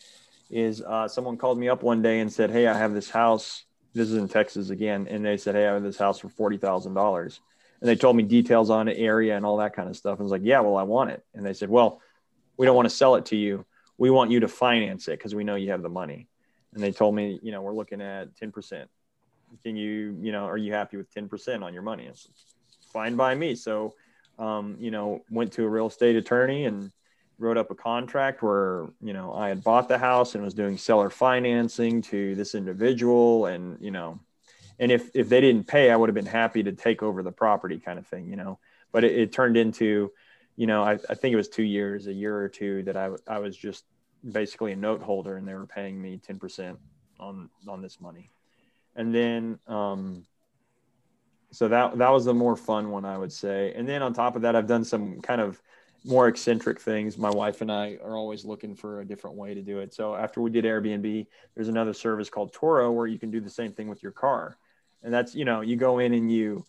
Is 0.51 0.83
uh, 0.83 1.09
someone 1.09 1.39
called 1.39 1.59
me 1.59 1.69
up 1.69 1.83
one 1.83 2.03
day 2.03 2.21
and 2.21 2.33
said, 2.33 2.51
"Hey, 2.51 2.67
I 2.67 2.77
have 2.77 2.93
this 2.93 3.11
house. 3.11 3.65
This 3.95 4.09
is 4.09 4.17
in 4.17 4.29
Texas 4.29 4.71
again, 4.71 5.07
and 5.09 5.25
they 5.25 5.37
said, 5.37 5.55
"Hey, 5.55 5.67
I 5.67 5.75
have 5.75 5.83
this 5.83 5.99
house 5.99 6.19
for 6.19 6.29
forty 6.29 6.59
thousand 6.59 6.95
dollars." 6.95 7.41
And 7.81 7.89
they 7.89 7.97
told 7.97 8.15
me 8.15 8.23
details 8.23 8.71
on 8.71 8.87
the 8.87 8.97
area 8.97 9.37
and 9.37 9.45
all 9.45 9.57
that 9.57 9.75
kind 9.75 9.89
of 9.89 9.97
stuff. 9.97 10.13
And 10.13 10.21
I 10.21 10.23
was 10.25 10.33
like, 10.33 10.43
"Yeah, 10.45 10.61
well, 10.61 10.77
I 10.77 10.85
want 10.85 11.11
it." 11.11 11.25
And 11.35 11.45
they 11.45 11.55
said, 11.55 11.71
"Well, 11.71 12.01
we 12.57 12.67
don't 12.67 12.77
want 12.77 12.89
to 12.89 12.95
sell 12.95 13.17
it 13.17 13.27
to 13.27 13.37
you. 13.37 13.65
We 13.99 14.11
want 14.11 14.31
you 14.31 14.41
to 14.41 14.49
finance 14.49 15.09
it 15.09 15.19
because 15.19 15.35
we 15.35 15.45
know 15.45 15.55
you 15.55 15.71
have 15.71 15.83
the 15.83 15.89
money." 15.89 16.29
And 16.75 16.83
they 16.83 16.93
told 16.93 17.15
me, 17.15 17.39
you 17.43 17.53
know, 17.53 17.61
we're 17.61 17.75
looking 17.75 18.01
at 18.01 18.37
ten 18.37 18.53
percent. 18.53 18.91
Can 19.63 19.77
you, 19.77 20.17
you 20.21 20.33
know, 20.33 20.45
are 20.45 20.57
you 20.57 20.73
happy 20.73 20.97
with 20.97 21.11
ten 21.13 21.29
percent 21.29 21.63
on 21.63 21.73
your 21.73 21.83
money? 21.83 22.07
It's 22.07 22.29
fine 22.93 23.17
by 23.17 23.35
me. 23.35 23.55
So 23.55 23.95
um, 24.39 24.77
you 24.81 24.91
know, 24.91 25.23
went 25.31 25.53
to 25.53 25.65
a 25.65 25.69
real 25.69 25.87
estate 25.87 26.17
attorney 26.17 26.65
and 26.65 26.91
wrote 27.39 27.57
up 27.57 27.71
a 27.71 27.75
contract 27.75 28.43
where, 28.43 28.89
you 29.01 29.13
know, 29.13 29.33
I 29.33 29.49
had 29.49 29.65
bought 29.65 29.89
the 29.89 29.99
house 29.99 30.35
and 30.35 30.45
was 30.45 30.55
doing 30.55 30.79
seller 30.79 31.11
financing 31.11 32.03
to 32.03 32.35
this 32.35 32.55
individual. 32.55 33.47
And, 33.47 33.79
you 33.81 33.91
know, 33.91 34.21
and 34.79 34.93
if, 34.93 35.11
if 35.15 35.29
they 35.29 35.41
didn't 35.41 35.67
pay, 35.67 35.91
I 35.91 35.97
would 35.97 36.09
have 36.09 36.15
been 36.15 36.27
happy 36.27 36.63
to 36.63 36.73
take 36.73 37.03
over 37.03 37.23
the 37.23 37.33
property 37.33 37.79
kind 37.79 37.99
of 37.99 38.07
thing, 38.07 38.29
you 38.29 38.37
know, 38.37 38.59
but 38.93 39.05
it, 39.05 39.19
it 39.19 39.33
turned 39.33 39.57
into, 39.57 40.13
you 40.57 40.67
know, 40.67 40.83
I, 40.83 40.93
I 40.93 41.15
think 41.15 41.33
it 41.33 41.37
was 41.37 41.49
two 41.49 41.63
years, 41.63 42.07
a 42.07 42.13
year 42.13 42.37
or 42.37 42.49
two 42.49 42.83
that 42.85 42.97
I, 42.97 43.11
I 43.27 43.39
was 43.39 43.57
just 43.57 43.85
basically 44.31 44.73
a 44.73 44.77
note 44.77 45.03
holder 45.03 45.37
and 45.37 45.47
they 45.47 45.55
were 45.55 45.67
paying 45.67 46.01
me 46.01 46.21
10% 46.27 46.77
on, 47.19 47.51
on 47.69 47.83
this 47.83 48.01
money. 48.01 48.31
And 48.95 49.15
then, 49.15 49.59
um, 49.67 50.25
so 51.51 51.69
that 51.69 51.99
that 51.99 52.11
was 52.11 52.25
the 52.25 52.35
more 52.35 52.57
fun 52.57 52.91
one 52.91 53.05
i 53.05 53.17
would 53.17 53.33
say. 53.33 53.73
And 53.77 53.89
then 53.89 54.03
on 54.03 54.13
top 54.13 54.37
of 54.37 54.43
that 54.43 54.57
i've 54.57 54.67
done 54.67 54.85
some 54.85 55.21
kind 55.21 55.41
of 55.41 55.61
more 56.05 56.27
eccentric 56.27 56.81
things. 56.81 57.17
My 57.17 57.31
wife 57.31 57.61
and 57.61 57.71
i 57.71 57.99
are 58.03 58.17
always 58.17 58.45
looking 58.45 58.75
for 58.75 59.01
a 59.01 59.05
different 59.05 59.37
way 59.37 59.55
to 59.55 59.63
do 59.63 59.79
it. 59.79 59.95
So 59.95 60.17
after 60.17 60.41
we 60.41 60.51
did 60.51 60.65
airbnb 60.65 61.27
there's 61.55 61.69
another 61.69 61.93
service 61.93 62.29
called 62.29 62.53
turo 62.53 62.93
where 62.93 63.07
you 63.07 63.19
can 63.19 63.31
do 63.31 63.41
the 63.41 63.51
same 63.51 63.73
thing 63.73 63.89
with 63.89 64.03
your 64.03 64.13
car. 64.13 64.57
And 65.03 65.13
that's 65.13 65.35
you 65.35 65.45
know 65.45 65.61
you 65.61 65.77
go 65.77 65.99
in 65.99 66.15
and 66.15 66.33
you 66.33 66.65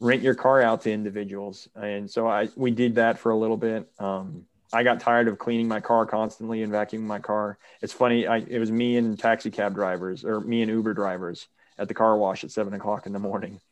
rent 0.00 0.22
your 0.22 0.34
car 0.34 0.62
out 0.62 0.82
to 0.82 0.92
individuals. 0.92 1.68
And 1.74 2.10
so 2.10 2.28
i 2.28 2.48
we 2.56 2.70
did 2.70 2.94
that 2.94 3.18
for 3.18 3.30
a 3.30 3.36
little 3.36 3.56
bit. 3.56 3.90
Um, 3.98 4.46
i 4.72 4.82
got 4.82 5.00
tired 5.00 5.28
of 5.28 5.38
cleaning 5.38 5.68
my 5.68 5.80
car 5.80 6.06
constantly 6.06 6.62
and 6.62 6.72
vacuuming 6.72 7.00
my 7.02 7.18
car 7.18 7.58
it's 7.80 7.92
funny 7.92 8.26
I, 8.26 8.38
it 8.38 8.58
was 8.58 8.70
me 8.70 8.96
and 8.96 9.18
taxi 9.18 9.50
cab 9.50 9.74
drivers 9.74 10.24
or 10.24 10.40
me 10.40 10.62
and 10.62 10.70
uber 10.70 10.94
drivers 10.94 11.48
at 11.78 11.88
the 11.88 11.94
car 11.94 12.16
wash 12.16 12.44
at 12.44 12.50
seven 12.50 12.74
o'clock 12.74 13.06
in 13.06 13.12
the 13.12 13.18
morning 13.18 13.60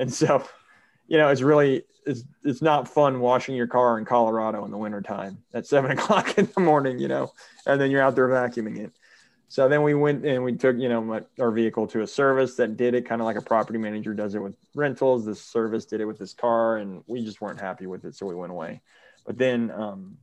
and 0.00 0.12
so, 0.12 0.44
you 1.06 1.18
know, 1.18 1.28
it's 1.28 1.42
really 1.42 1.84
it's 2.06 2.24
it's 2.42 2.62
not 2.62 2.88
fun 2.88 3.20
washing 3.20 3.54
your 3.54 3.66
car 3.66 3.98
in 3.98 4.04
Colorado 4.04 4.64
in 4.64 4.70
the 4.70 4.78
wintertime 4.78 5.38
at 5.54 5.66
seven 5.66 5.90
o'clock 5.96 6.38
in 6.38 6.48
the 6.54 6.60
morning, 6.60 6.98
you 6.98 7.06
know, 7.06 7.32
and 7.66 7.80
then 7.80 7.90
you're 7.90 8.02
out 8.02 8.16
there 8.16 8.28
vacuuming 8.28 8.78
it. 8.78 8.92
So 9.48 9.68
then 9.68 9.82
we 9.82 9.94
went 9.94 10.24
and 10.24 10.44
we 10.44 10.56
took, 10.56 10.78
you 10.78 10.88
know, 10.88 11.02
my, 11.02 11.22
our 11.38 11.50
vehicle 11.50 11.86
to 11.88 12.02
a 12.02 12.06
service 12.06 12.54
that 12.56 12.76
did 12.76 12.94
it 12.94 13.06
kind 13.06 13.20
of 13.20 13.26
like 13.26 13.36
a 13.36 13.42
property 13.42 13.78
manager 13.78 14.14
does 14.14 14.34
it 14.34 14.38
with 14.38 14.54
rentals. 14.74 15.26
This 15.26 15.42
service 15.42 15.84
did 15.84 16.00
it 16.00 16.04
with 16.04 16.18
this 16.18 16.32
car, 16.32 16.78
and 16.78 17.02
we 17.06 17.24
just 17.24 17.40
weren't 17.40 17.60
happy 17.60 17.86
with 17.86 18.04
it, 18.04 18.14
so 18.14 18.26
we 18.26 18.34
went 18.34 18.52
away. 18.52 18.80
But 19.26 19.38
then, 19.38 19.72
um, 19.72 20.16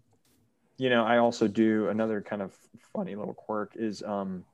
you 0.78 0.90
know, 0.90 1.04
I 1.04 1.18
also 1.18 1.48
do 1.48 1.90
another 1.90 2.22
kind 2.22 2.42
of 2.42 2.54
funny 2.94 3.16
little 3.16 3.34
quirk 3.34 3.74
is 3.76 4.04
um, 4.04 4.46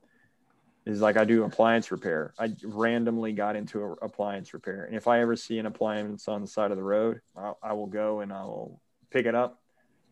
is 0.85 1.01
like 1.01 1.17
I 1.17 1.25
do 1.25 1.43
appliance 1.43 1.91
repair. 1.91 2.33
I 2.39 2.55
randomly 2.63 3.33
got 3.33 3.55
into 3.55 3.81
a, 3.83 3.91
appliance 3.93 4.53
repair, 4.53 4.85
and 4.85 4.95
if 4.95 5.07
I 5.07 5.21
ever 5.21 5.35
see 5.35 5.59
an 5.59 5.65
appliance 5.65 6.27
on 6.27 6.41
the 6.41 6.47
side 6.47 6.71
of 6.71 6.77
the 6.77 6.83
road, 6.83 7.21
I'll, 7.35 7.57
I 7.61 7.73
will 7.73 7.87
go 7.87 8.21
and 8.21 8.31
I'll 8.31 8.79
pick 9.11 9.25
it 9.25 9.35
up, 9.35 9.61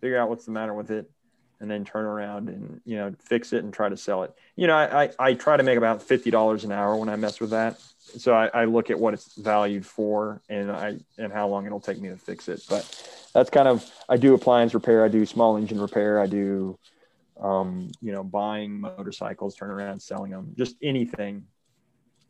figure 0.02 0.18
out 0.18 0.30
what's 0.30 0.46
the 0.46 0.52
matter 0.52 0.74
with 0.74 0.92
it, 0.92 1.10
and 1.62 1.72
then 1.72 1.86
turn 1.86 2.06
around 2.06 2.50
and 2.50 2.82
you 2.86 2.98
know 2.98 3.14
fix 3.20 3.54
it 3.54 3.64
and 3.64 3.74
try 3.74 3.88
to 3.88 3.98
sell 3.98 4.24
it. 4.24 4.34
You 4.58 4.68
know, 4.68 4.76
I 4.76 5.04
I, 5.04 5.10
I 5.18 5.34
try 5.34 5.56
to 5.56 5.64
make 5.64 5.78
about 5.78 6.04
fifty 6.04 6.30
dollars 6.30 6.66
an 6.66 6.74
hour 6.74 6.96
when 6.98 7.08
I 7.08 7.16
mess 7.16 7.40
with 7.40 7.52
that. 7.52 7.80
So 8.18 8.34
I, 8.34 8.48
I 8.48 8.66
look 8.66 8.90
at 8.90 9.00
what 9.00 9.14
it's 9.14 9.36
valued 9.36 9.86
for 9.86 10.42
and 10.50 10.72
I 10.72 10.98
and 11.18 11.32
how 11.32 11.48
long 11.48 11.66
it'll 11.66 11.80
take 11.80 12.00
me 12.00 12.10
to 12.10 12.18
fix 12.18 12.50
it. 12.50 12.64
But 12.70 13.30
that's 13.34 13.50
kind 13.50 13.68
of 13.68 13.90
I 14.10 14.18
do 14.18 14.34
appliance 14.34 14.74
repair, 14.74 15.06
I 15.06 15.08
do 15.08 15.26
small 15.26 15.58
engine 15.58 15.80
repair, 15.80 16.20
I 16.20 16.28
do 16.28 16.78
um, 17.42 17.92
you 18.02 18.12
know, 18.12 18.24
buying 18.24 18.80
motorcycles, 18.80 19.56
turn 19.56 19.72
around, 19.72 20.00
selling 20.00 20.32
them, 20.32 20.54
just 20.58 20.76
anything, 20.82 21.44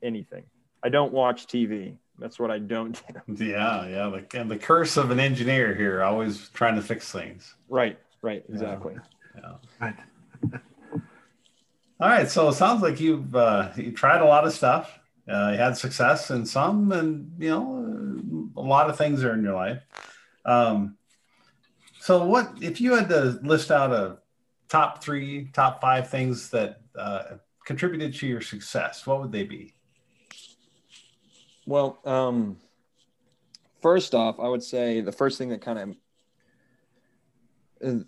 anything. 0.02 0.44
I 0.84 0.90
don't 0.90 1.12
watch 1.12 1.48
TV. 1.48 1.98
That's 2.18 2.40
what 2.40 2.50
I 2.50 2.60
don't 2.60 3.00
do. 3.28 3.46
Yeah, 3.46 3.88
yeah. 3.88 4.10
The, 4.10 4.40
and 4.40 4.50
the 4.50 4.58
curse 4.58 4.98
of 4.98 5.12
an 5.12 5.20
engineer 5.20 5.76
here, 5.76 6.02
always 6.02 6.50
trying 6.50 6.76
to 6.76 6.82
fix 6.82 7.12
things. 7.12 7.56
Right, 7.68 8.00
right, 8.22 8.44
exactly. 8.48 8.96
Yeah. 9.36 9.42
yeah. 9.42 9.54
Right. 9.80 9.96
All 12.00 12.10
right. 12.10 12.30
So 12.30 12.50
it 12.50 12.54
sounds 12.54 12.82
like 12.82 13.00
you've 13.00 13.36
uh, 13.36 13.70
you 13.76 13.92
tried 13.92 14.22
a 14.22 14.26
lot 14.26 14.46
of 14.46 14.54
stuff. 14.54 15.00
Uh, 15.28 15.52
you 15.52 15.58
had 15.58 15.78
success 15.78 16.32
in 16.32 16.46
some, 16.46 16.92
and 16.92 17.32
you 17.40 17.50
know, 17.50 18.50
a 18.58 18.62
lot 18.62 18.90
of 18.90 18.98
things 18.98 19.24
are 19.24 19.34
in 19.34 19.44
your 19.44 19.54
life. 19.54 19.84
Um, 20.46 20.98
so, 22.00 22.26
what 22.26 22.52
if 22.62 22.82
you 22.82 22.96
had 22.96 23.10
to 23.10 23.40
list 23.44 23.72
out 23.72 23.92
a 23.92 24.18
top 24.68 25.04
three, 25.04 25.50
top 25.54 25.82
five 25.82 26.10
things 26.10 26.50
that 26.50 26.82
uh, 26.98 27.24
contributed 27.66 28.16
to 28.16 28.28
your 28.28 28.42
success, 28.42 29.06
what 29.06 29.22
would 29.22 29.32
they 29.32 29.44
be? 29.44 29.76
Well, 31.66 32.00
um, 32.06 32.58
first 33.82 34.16
off, 34.16 34.40
I 34.40 34.48
would 34.48 34.64
say 34.64 35.02
the 35.02 35.12
first 35.12 35.38
thing 35.38 35.50
that 35.50 35.62
kind 35.62 35.80
of 35.80 35.96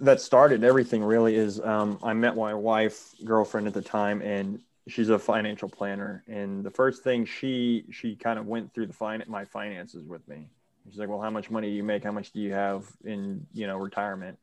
that 0.01 0.21
started 0.21 0.63
everything 0.63 1.03
really 1.03 1.35
is 1.35 1.59
um, 1.59 1.99
I 2.03 2.13
met 2.13 2.35
my 2.35 2.53
wife, 2.53 3.15
girlfriend 3.23 3.67
at 3.67 3.73
the 3.73 3.81
time, 3.81 4.21
and 4.21 4.59
she's 4.87 5.09
a 5.09 5.19
financial 5.19 5.69
planner. 5.69 6.23
And 6.27 6.63
the 6.63 6.71
first 6.71 7.03
thing 7.03 7.25
she 7.25 7.85
she 7.91 8.15
kind 8.15 8.39
of 8.39 8.45
went 8.45 8.73
through 8.73 8.87
the 8.87 8.93
fin- 8.93 9.23
my 9.27 9.45
finances 9.45 10.05
with 10.05 10.27
me. 10.27 10.47
She's 10.89 10.99
like, 10.99 11.09
"Well, 11.09 11.21
how 11.21 11.29
much 11.29 11.49
money 11.49 11.69
do 11.69 11.75
you 11.75 11.83
make? 11.83 12.03
How 12.03 12.11
much 12.11 12.31
do 12.31 12.39
you 12.39 12.53
have 12.53 12.85
in 13.03 13.45
you 13.53 13.67
know 13.67 13.77
retirement?" 13.77 14.37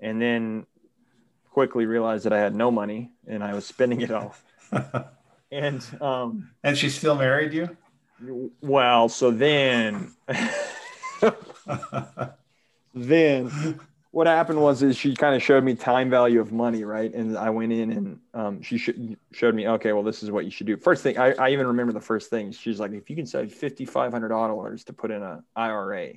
And 0.00 0.20
then 0.20 0.66
quickly 1.50 1.86
realized 1.86 2.24
that 2.24 2.32
I 2.32 2.40
had 2.40 2.54
no 2.54 2.70
money 2.70 3.12
and 3.26 3.44
I 3.44 3.54
was 3.54 3.66
spending 3.66 4.00
it 4.00 4.10
all. 4.10 4.34
and 5.52 5.84
um, 6.00 6.50
and 6.64 6.76
she 6.76 6.88
still 6.88 7.14
married 7.14 7.52
you. 7.52 7.76
Well, 8.60 9.08
so 9.08 9.30
then, 9.30 10.12
then 12.94 13.80
what 14.12 14.26
happened 14.26 14.60
was 14.60 14.82
is 14.82 14.96
she 14.96 15.16
kind 15.16 15.34
of 15.34 15.42
showed 15.42 15.64
me 15.64 15.74
time 15.74 16.10
value 16.10 16.38
of 16.38 16.52
money, 16.52 16.84
right? 16.84 17.12
And 17.12 17.36
I 17.36 17.48
went 17.48 17.72
in 17.72 17.90
and 17.90 18.20
um, 18.34 18.62
she 18.62 18.76
sh- 18.76 18.90
showed 19.32 19.54
me, 19.54 19.66
okay, 19.66 19.94
well, 19.94 20.02
this 20.02 20.22
is 20.22 20.30
what 20.30 20.44
you 20.44 20.50
should 20.50 20.66
do. 20.66 20.76
First 20.76 21.02
thing, 21.02 21.18
I, 21.18 21.32
I 21.32 21.48
even 21.50 21.66
remember 21.66 21.94
the 21.94 22.00
first 22.00 22.28
thing. 22.28 22.52
She's 22.52 22.78
like, 22.78 22.92
if 22.92 23.08
you 23.08 23.16
can 23.16 23.24
save 23.24 23.52
fifty 23.54 23.86
five 23.86 24.12
hundred 24.12 24.28
dollars 24.28 24.84
to 24.84 24.92
put 24.92 25.10
in 25.10 25.22
a 25.22 25.42
IRA, 25.56 26.12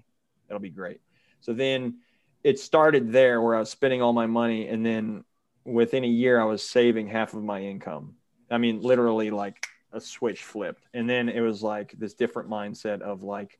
that'll 0.47 0.59
be 0.59 0.69
great. 0.69 0.99
So 1.39 1.53
then 1.53 1.99
it 2.43 2.59
started 2.59 3.13
there 3.13 3.41
where 3.41 3.55
I 3.55 3.59
was 3.59 3.69
spending 3.69 4.01
all 4.01 4.13
my 4.13 4.27
money, 4.27 4.67
and 4.67 4.85
then 4.85 5.23
within 5.63 6.03
a 6.03 6.07
year, 6.07 6.39
I 6.39 6.45
was 6.45 6.61
saving 6.61 7.07
half 7.07 7.33
of 7.33 7.43
my 7.43 7.61
income. 7.61 8.15
I 8.51 8.57
mean, 8.57 8.81
literally, 8.81 9.31
like 9.31 9.65
a 9.93 10.01
switch 10.01 10.43
flipped, 10.43 10.85
and 10.93 11.09
then 11.09 11.29
it 11.29 11.39
was 11.39 11.63
like 11.63 11.93
this 11.97 12.13
different 12.13 12.49
mindset 12.49 13.01
of 13.01 13.23
like, 13.23 13.57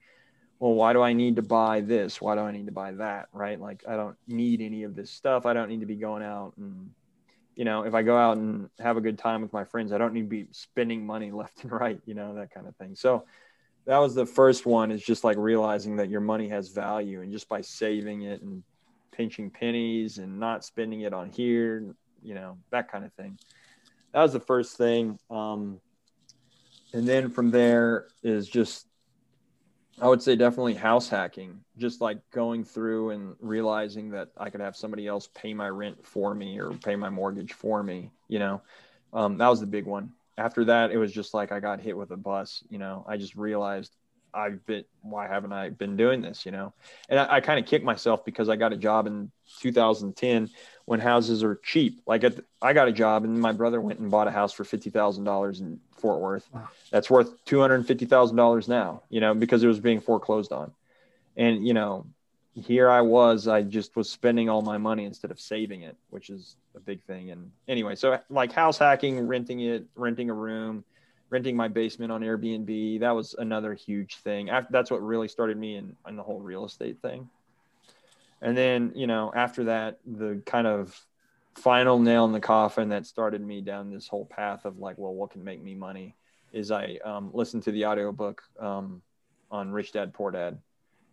well, 0.60 0.74
why 0.74 0.94
do 0.94 1.02
I 1.02 1.14
need 1.14 1.36
to 1.36 1.42
buy 1.42 1.82
this? 1.82 2.22
Why 2.22 2.36
do 2.36 2.42
I 2.42 2.52
need 2.52 2.66
to 2.68 2.72
buy 2.72 2.92
that? 2.94 3.28
Right? 3.34 3.60
Like, 3.60 3.84
I 3.88 3.96
don't 3.96 4.16
need 4.28 4.62
any 4.62 4.84
of 4.84 4.96
this 4.96 5.12
stuff. 5.12 5.46
I 5.46 5.54
don't 5.54 5.70
need 5.70 5.82
to 5.82 5.86
be 5.86 5.96
going 5.96 6.24
out 6.24 6.54
and 6.58 6.90
you 7.56 7.64
know, 7.64 7.84
if 7.84 7.94
I 7.94 8.04
go 8.04 8.18
out 8.18 8.38
and 8.38 8.70
have 8.80 8.98
a 8.98 9.02
good 9.02 9.18
time 9.18 9.42
with 9.42 9.54
my 9.54 9.64
friends, 9.64 9.94
I 9.94 9.98
don't 9.98 10.14
need 10.14 10.24
to 10.24 10.28
be 10.28 10.48
spending 10.52 11.06
money 11.06 11.32
left 11.32 11.64
and 11.64 11.72
right, 11.72 12.00
you 12.06 12.14
know, 12.14 12.36
that 12.36 12.54
kind 12.54 12.68
of 12.68 12.76
thing. 12.76 12.96
So 12.96 13.26
that 13.86 13.98
was 13.98 14.16
the 14.16 14.26
first 14.26 14.66
one 14.66 14.92
is 14.92 15.02
just 15.02 15.24
like 15.24 15.38
realizing 15.38 15.96
that 15.98 16.10
your 16.10 16.22
money 16.22 16.50
has 16.50 16.70
value 16.70 17.22
and 17.22 17.32
just 17.32 17.48
by 17.48 17.62
saving 17.62 18.24
it 18.24 18.42
and 18.42 18.64
pinching 19.12 19.50
pennies 19.50 20.18
and 20.18 20.40
not 20.40 20.66
spending 20.66 21.02
it 21.02 21.14
on 21.14 21.30
here, 21.30 21.96
you 22.22 22.34
know, 22.34 22.58
that 22.72 22.92
kind 22.92 23.06
of 23.06 23.14
thing. 23.14 23.38
That 24.12 24.22
was 24.22 24.34
the 24.34 24.40
first 24.40 24.78
thing. 24.78 25.20
Um, 25.30 25.80
and 26.94 27.08
then 27.08 27.30
from 27.30 27.52
there 27.52 28.08
is 28.24 28.48
just 28.48 28.88
I 30.02 30.08
would 30.10 30.22
say 30.22 30.36
definitely 30.36 30.74
house 30.74 31.08
hacking, 31.08 31.62
just 31.78 32.02
like 32.02 32.20
going 32.32 32.66
through 32.66 33.12
and 33.12 33.36
realizing 33.40 34.10
that 34.12 34.30
I 34.38 34.50
could 34.50 34.60
have 34.60 34.76
somebody 34.76 35.08
else 35.08 35.30
pay 35.34 35.54
my 35.54 35.70
rent 35.70 36.06
for 36.06 36.36
me 36.36 36.60
or 36.60 36.72
pay 36.72 36.98
my 36.98 37.10
mortgage 37.10 37.54
for 37.54 37.82
me. 37.82 38.12
You 38.28 38.40
know, 38.40 38.62
um, 39.14 39.38
that 39.38 39.48
was 39.48 39.62
the 39.62 39.68
big 39.68 39.86
one. 39.86 40.12
After 40.38 40.66
that, 40.66 40.92
it 40.92 40.98
was 40.98 41.14
just 41.14 41.34
like 41.34 41.54
I 41.54 41.62
got 41.62 41.80
hit 41.80 41.96
with 41.96 42.12
a 42.12 42.18
bus. 42.18 42.62
You 42.70 42.78
know, 42.78 43.06
I 43.08 43.16
just 43.16 43.36
realized 43.36 43.96
I've 44.34 44.66
been, 44.66 44.84
why 45.02 45.28
haven't 45.28 45.54
I 45.54 45.70
been 45.70 45.96
doing 45.96 46.22
this? 46.22 46.46
You 46.46 46.52
know, 46.52 46.74
and 47.08 47.18
I, 47.18 47.36
I 47.36 47.40
kind 47.40 47.58
of 47.58 47.66
kicked 47.66 47.86
myself 47.86 48.26
because 48.26 48.50
I 48.50 48.58
got 48.58 48.74
a 48.74 48.78
job 48.78 49.08
in 49.08 49.32
2010 49.62 50.50
when 50.86 51.00
houses 51.00 51.44
are 51.44 51.56
cheap. 51.56 52.02
Like 52.06 52.22
the, 52.22 52.44
I 52.62 52.74
got 52.74 52.88
a 52.88 52.92
job 52.92 53.24
and 53.24 53.40
my 53.40 53.52
brother 53.52 53.82
went 53.82 54.00
and 54.00 54.10
bought 54.10 54.28
a 54.28 54.32
house 54.32 54.54
for 54.54 54.64
$50,000 54.64 55.60
in 55.60 55.80
Fort 55.98 56.20
Worth. 56.20 56.48
Wow. 56.54 56.70
That's 56.92 57.10
worth 57.10 57.44
$250,000 57.46 58.68
now, 58.68 59.02
you 59.10 59.20
know, 59.20 59.34
because 59.34 59.64
it 59.64 59.68
was 59.68 59.80
being 59.80 60.00
foreclosed 60.00 60.52
on. 60.52 60.72
And, 61.36 61.68
you 61.68 61.74
know, 61.74 62.06
here 62.54 62.90
I 62.90 63.02
was, 63.02 63.48
I 63.48 63.64
just 63.64 63.96
was 63.96 64.10
spending 64.10 64.48
all 64.48 64.62
my 64.62 64.78
money 64.78 65.06
instead 65.06 65.32
of 65.32 65.40
saving 65.40 65.82
it, 65.82 65.98
which 66.10 66.30
is 66.30 66.56
a 66.76 66.80
big 66.80 67.02
thing. 67.04 67.32
And 67.32 67.52
anyway, 67.68 67.96
so 67.96 68.20
like 68.30 68.52
house 68.52 68.78
hacking, 68.78 69.28
renting 69.28 69.62
it, 69.62 69.86
renting 69.96 70.30
a 70.30 70.34
room, 70.34 70.86
renting 71.30 71.56
my 71.56 71.68
basement 71.68 72.12
on 72.12 72.22
Airbnb, 72.22 73.00
that 73.00 73.12
was 73.12 73.34
another 73.38 73.74
huge 73.74 74.18
thing. 74.18 74.50
That's 74.70 74.92
what 74.92 75.02
really 75.02 75.28
started 75.28 75.58
me 75.58 75.76
in, 75.76 75.96
in 76.08 76.16
the 76.16 76.24
whole 76.24 76.40
real 76.40 76.64
estate 76.64 77.02
thing. 77.02 77.30
And 78.42 78.56
then, 78.56 78.92
you 78.96 79.08
know, 79.08 79.32
after 79.36 79.66
that, 79.66 80.00
the 80.06 80.42
kind 80.46 80.68
of 80.68 81.00
final 81.56 82.00
nail 82.00 82.26
in 82.26 82.32
the 82.32 82.40
coffin 82.40 82.90
that 82.90 83.06
started 83.06 83.42
me 83.42 83.62
down 83.62 83.92
this 83.92 84.08
whole 84.08 84.26
path 84.26 84.66
of 84.66 84.78
like, 84.78 84.98
well, 84.98 85.14
what 85.14 85.32
can 85.32 85.44
make 85.44 85.64
me 85.64 85.74
money 85.74 86.16
is 86.52 86.72
I 86.72 87.00
um, 87.04 87.32
listened 87.34 87.64
to 87.64 87.72
the 87.72 87.86
audiobook 87.86 88.44
um, 88.60 89.02
on 89.52 89.72
Rich 89.72 89.94
Dad 89.94 90.14
Poor 90.14 90.32
Dad. 90.32 90.58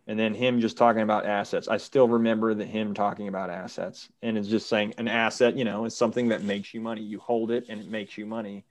And 0.09 0.19
then 0.19 0.35
him 0.35 0.61
just 0.61 0.77
talking 0.77 1.03
about 1.03 1.27
assets. 1.27 1.69
I 1.69 1.77
still 1.77 2.09
remember 2.09 2.55
that 2.55 2.67
him 2.67 2.93
talking 2.93 3.29
about 3.29 3.51
assets 3.51 4.09
and 4.21 4.37
it's 4.37 4.49
just 4.49 4.69
saying 4.69 4.95
an 4.99 5.07
asset, 5.07 5.57
you 5.57 5.65
know, 5.65 5.85
is 5.85 5.97
something 5.97 6.29
that 6.29 6.43
makes 6.43 6.75
you 6.75 6.81
money. 6.81 7.03
You 7.03 7.21
hold 7.21 7.53
it 7.53 7.67
and 7.69 7.81
it 7.81 7.89
makes 7.89 8.19
you 8.19 8.27
money 8.27 8.65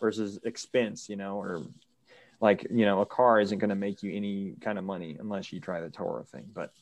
versus 0.00 0.38
expense, 0.44 1.08
you 1.08 1.16
know, 1.16 1.40
or 1.40 1.62
like, 2.40 2.64
you 2.70 2.86
know, 2.86 3.00
a 3.00 3.06
car 3.06 3.40
isn't 3.40 3.58
going 3.58 3.70
to 3.70 3.76
make 3.76 4.04
you 4.04 4.12
any 4.14 4.54
kind 4.60 4.78
of 4.78 4.84
money 4.84 5.16
unless 5.18 5.52
you 5.52 5.58
try 5.58 5.80
the 5.80 5.88
Turo 5.88 6.26
thing. 6.28 6.46
But 6.54 6.72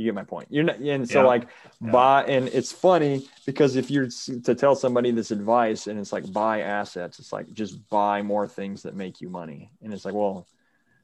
you 0.00 0.06
get 0.06 0.14
my 0.14 0.24
point. 0.24 0.48
You're 0.50 0.64
not, 0.64 0.78
and 0.78 1.08
so 1.08 1.20
yeah. 1.20 1.26
like 1.26 1.46
yeah. 1.82 1.90
buy, 1.90 2.24
and 2.24 2.48
it's 2.48 2.72
funny 2.72 3.28
because 3.44 3.76
if 3.76 3.90
you're 3.90 4.08
to 4.44 4.54
tell 4.54 4.74
somebody 4.74 5.10
this 5.10 5.30
advice 5.30 5.88
and 5.88 6.00
it's 6.00 6.10
like 6.10 6.32
buy 6.32 6.62
assets, 6.62 7.18
it's 7.18 7.34
like 7.34 7.52
just 7.52 7.86
buy 7.90 8.22
more 8.22 8.48
things 8.48 8.82
that 8.84 8.96
make 8.96 9.20
you 9.20 9.28
money. 9.28 9.70
And 9.82 9.92
it's 9.92 10.06
like, 10.06 10.14
well, 10.14 10.46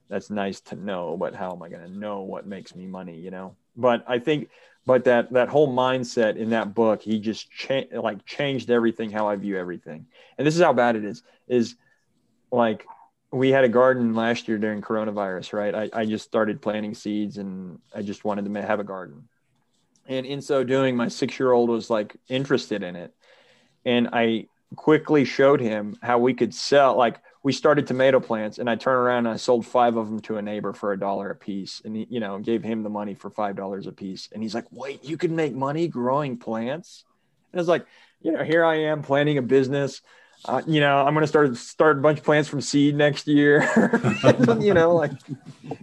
that's 0.08 0.30
nice 0.30 0.60
to 0.62 0.76
know, 0.76 1.14
but 1.18 1.34
how 1.34 1.52
am 1.52 1.62
I 1.62 1.68
going 1.68 1.82
to 1.82 1.90
know 1.90 2.22
what 2.22 2.46
makes 2.46 2.74
me 2.74 2.86
money? 2.86 3.18
You 3.18 3.30
know. 3.30 3.54
But 3.76 4.02
I 4.08 4.18
think, 4.18 4.48
but 4.86 5.04
that 5.04 5.30
that 5.34 5.50
whole 5.50 5.68
mindset 5.68 6.36
in 6.36 6.50
that 6.50 6.74
book, 6.74 7.02
he 7.02 7.20
just 7.20 7.50
changed 7.50 7.92
like 7.92 8.24
changed 8.24 8.70
everything 8.70 9.10
how 9.10 9.28
I 9.28 9.36
view 9.36 9.58
everything. 9.58 10.06
And 10.38 10.46
this 10.46 10.56
is 10.56 10.62
how 10.62 10.72
bad 10.72 10.96
it 10.96 11.04
is. 11.04 11.22
Is 11.48 11.76
like 12.50 12.86
we 13.32 13.50
had 13.50 13.64
a 13.64 13.68
garden 13.68 14.14
last 14.14 14.48
year 14.48 14.58
during 14.58 14.80
coronavirus, 14.80 15.52
right? 15.52 15.74
I, 15.74 16.00
I 16.00 16.04
just 16.06 16.24
started 16.24 16.62
planting 16.62 16.94
seeds 16.94 17.38
and 17.38 17.80
I 17.94 18.02
just 18.02 18.24
wanted 18.24 18.52
to 18.52 18.62
have 18.62 18.80
a 18.80 18.84
garden. 18.84 19.28
And 20.06 20.24
in 20.24 20.40
so 20.40 20.62
doing, 20.62 20.96
my 20.96 21.08
six 21.08 21.38
year 21.38 21.52
old 21.52 21.68
was 21.68 21.90
like 21.90 22.16
interested 22.28 22.82
in 22.82 22.94
it. 22.96 23.12
And 23.84 24.08
I 24.12 24.46
quickly 24.74 25.24
showed 25.24 25.60
him 25.60 25.96
how 26.02 26.18
we 26.18 26.34
could 26.34 26.54
sell, 26.54 26.96
like, 26.96 27.20
we 27.42 27.52
started 27.52 27.86
tomato 27.86 28.18
plants 28.18 28.58
and 28.58 28.68
I 28.68 28.74
turned 28.74 28.98
around 28.98 29.26
and 29.26 29.34
I 29.34 29.36
sold 29.36 29.64
five 29.64 29.96
of 29.96 30.08
them 30.08 30.18
to 30.22 30.36
a 30.36 30.42
neighbor 30.42 30.72
for 30.72 30.92
a 30.92 30.98
dollar 30.98 31.30
a 31.30 31.36
piece 31.36 31.80
and 31.84 31.94
he, 31.94 32.06
you 32.10 32.18
know, 32.18 32.40
gave 32.40 32.64
him 32.64 32.82
the 32.82 32.90
money 32.90 33.14
for 33.14 33.30
five 33.30 33.54
dollars 33.54 33.86
a 33.86 33.92
piece. 33.92 34.28
And 34.32 34.42
he's 34.42 34.54
like, 34.54 34.64
wait, 34.72 35.04
you 35.04 35.16
can 35.16 35.36
make 35.36 35.54
money 35.54 35.86
growing 35.86 36.38
plants? 36.38 37.04
And 37.52 37.60
I 37.60 37.62
was 37.62 37.68
like, 37.68 37.86
you 38.20 38.32
know, 38.32 38.42
here 38.42 38.64
I 38.64 38.80
am 38.86 39.02
planning 39.02 39.38
a 39.38 39.42
business 39.42 40.02
uh, 40.44 40.62
you 40.66 40.80
know, 40.80 40.98
I'm 40.98 41.14
gonna 41.14 41.26
start 41.26 41.56
start 41.56 41.98
a 41.98 42.00
bunch 42.00 42.18
of 42.18 42.24
plants 42.24 42.48
from 42.48 42.60
seed 42.60 42.94
next 42.94 43.26
year. 43.26 43.68
you 44.60 44.74
know, 44.74 44.94
like 44.94 45.12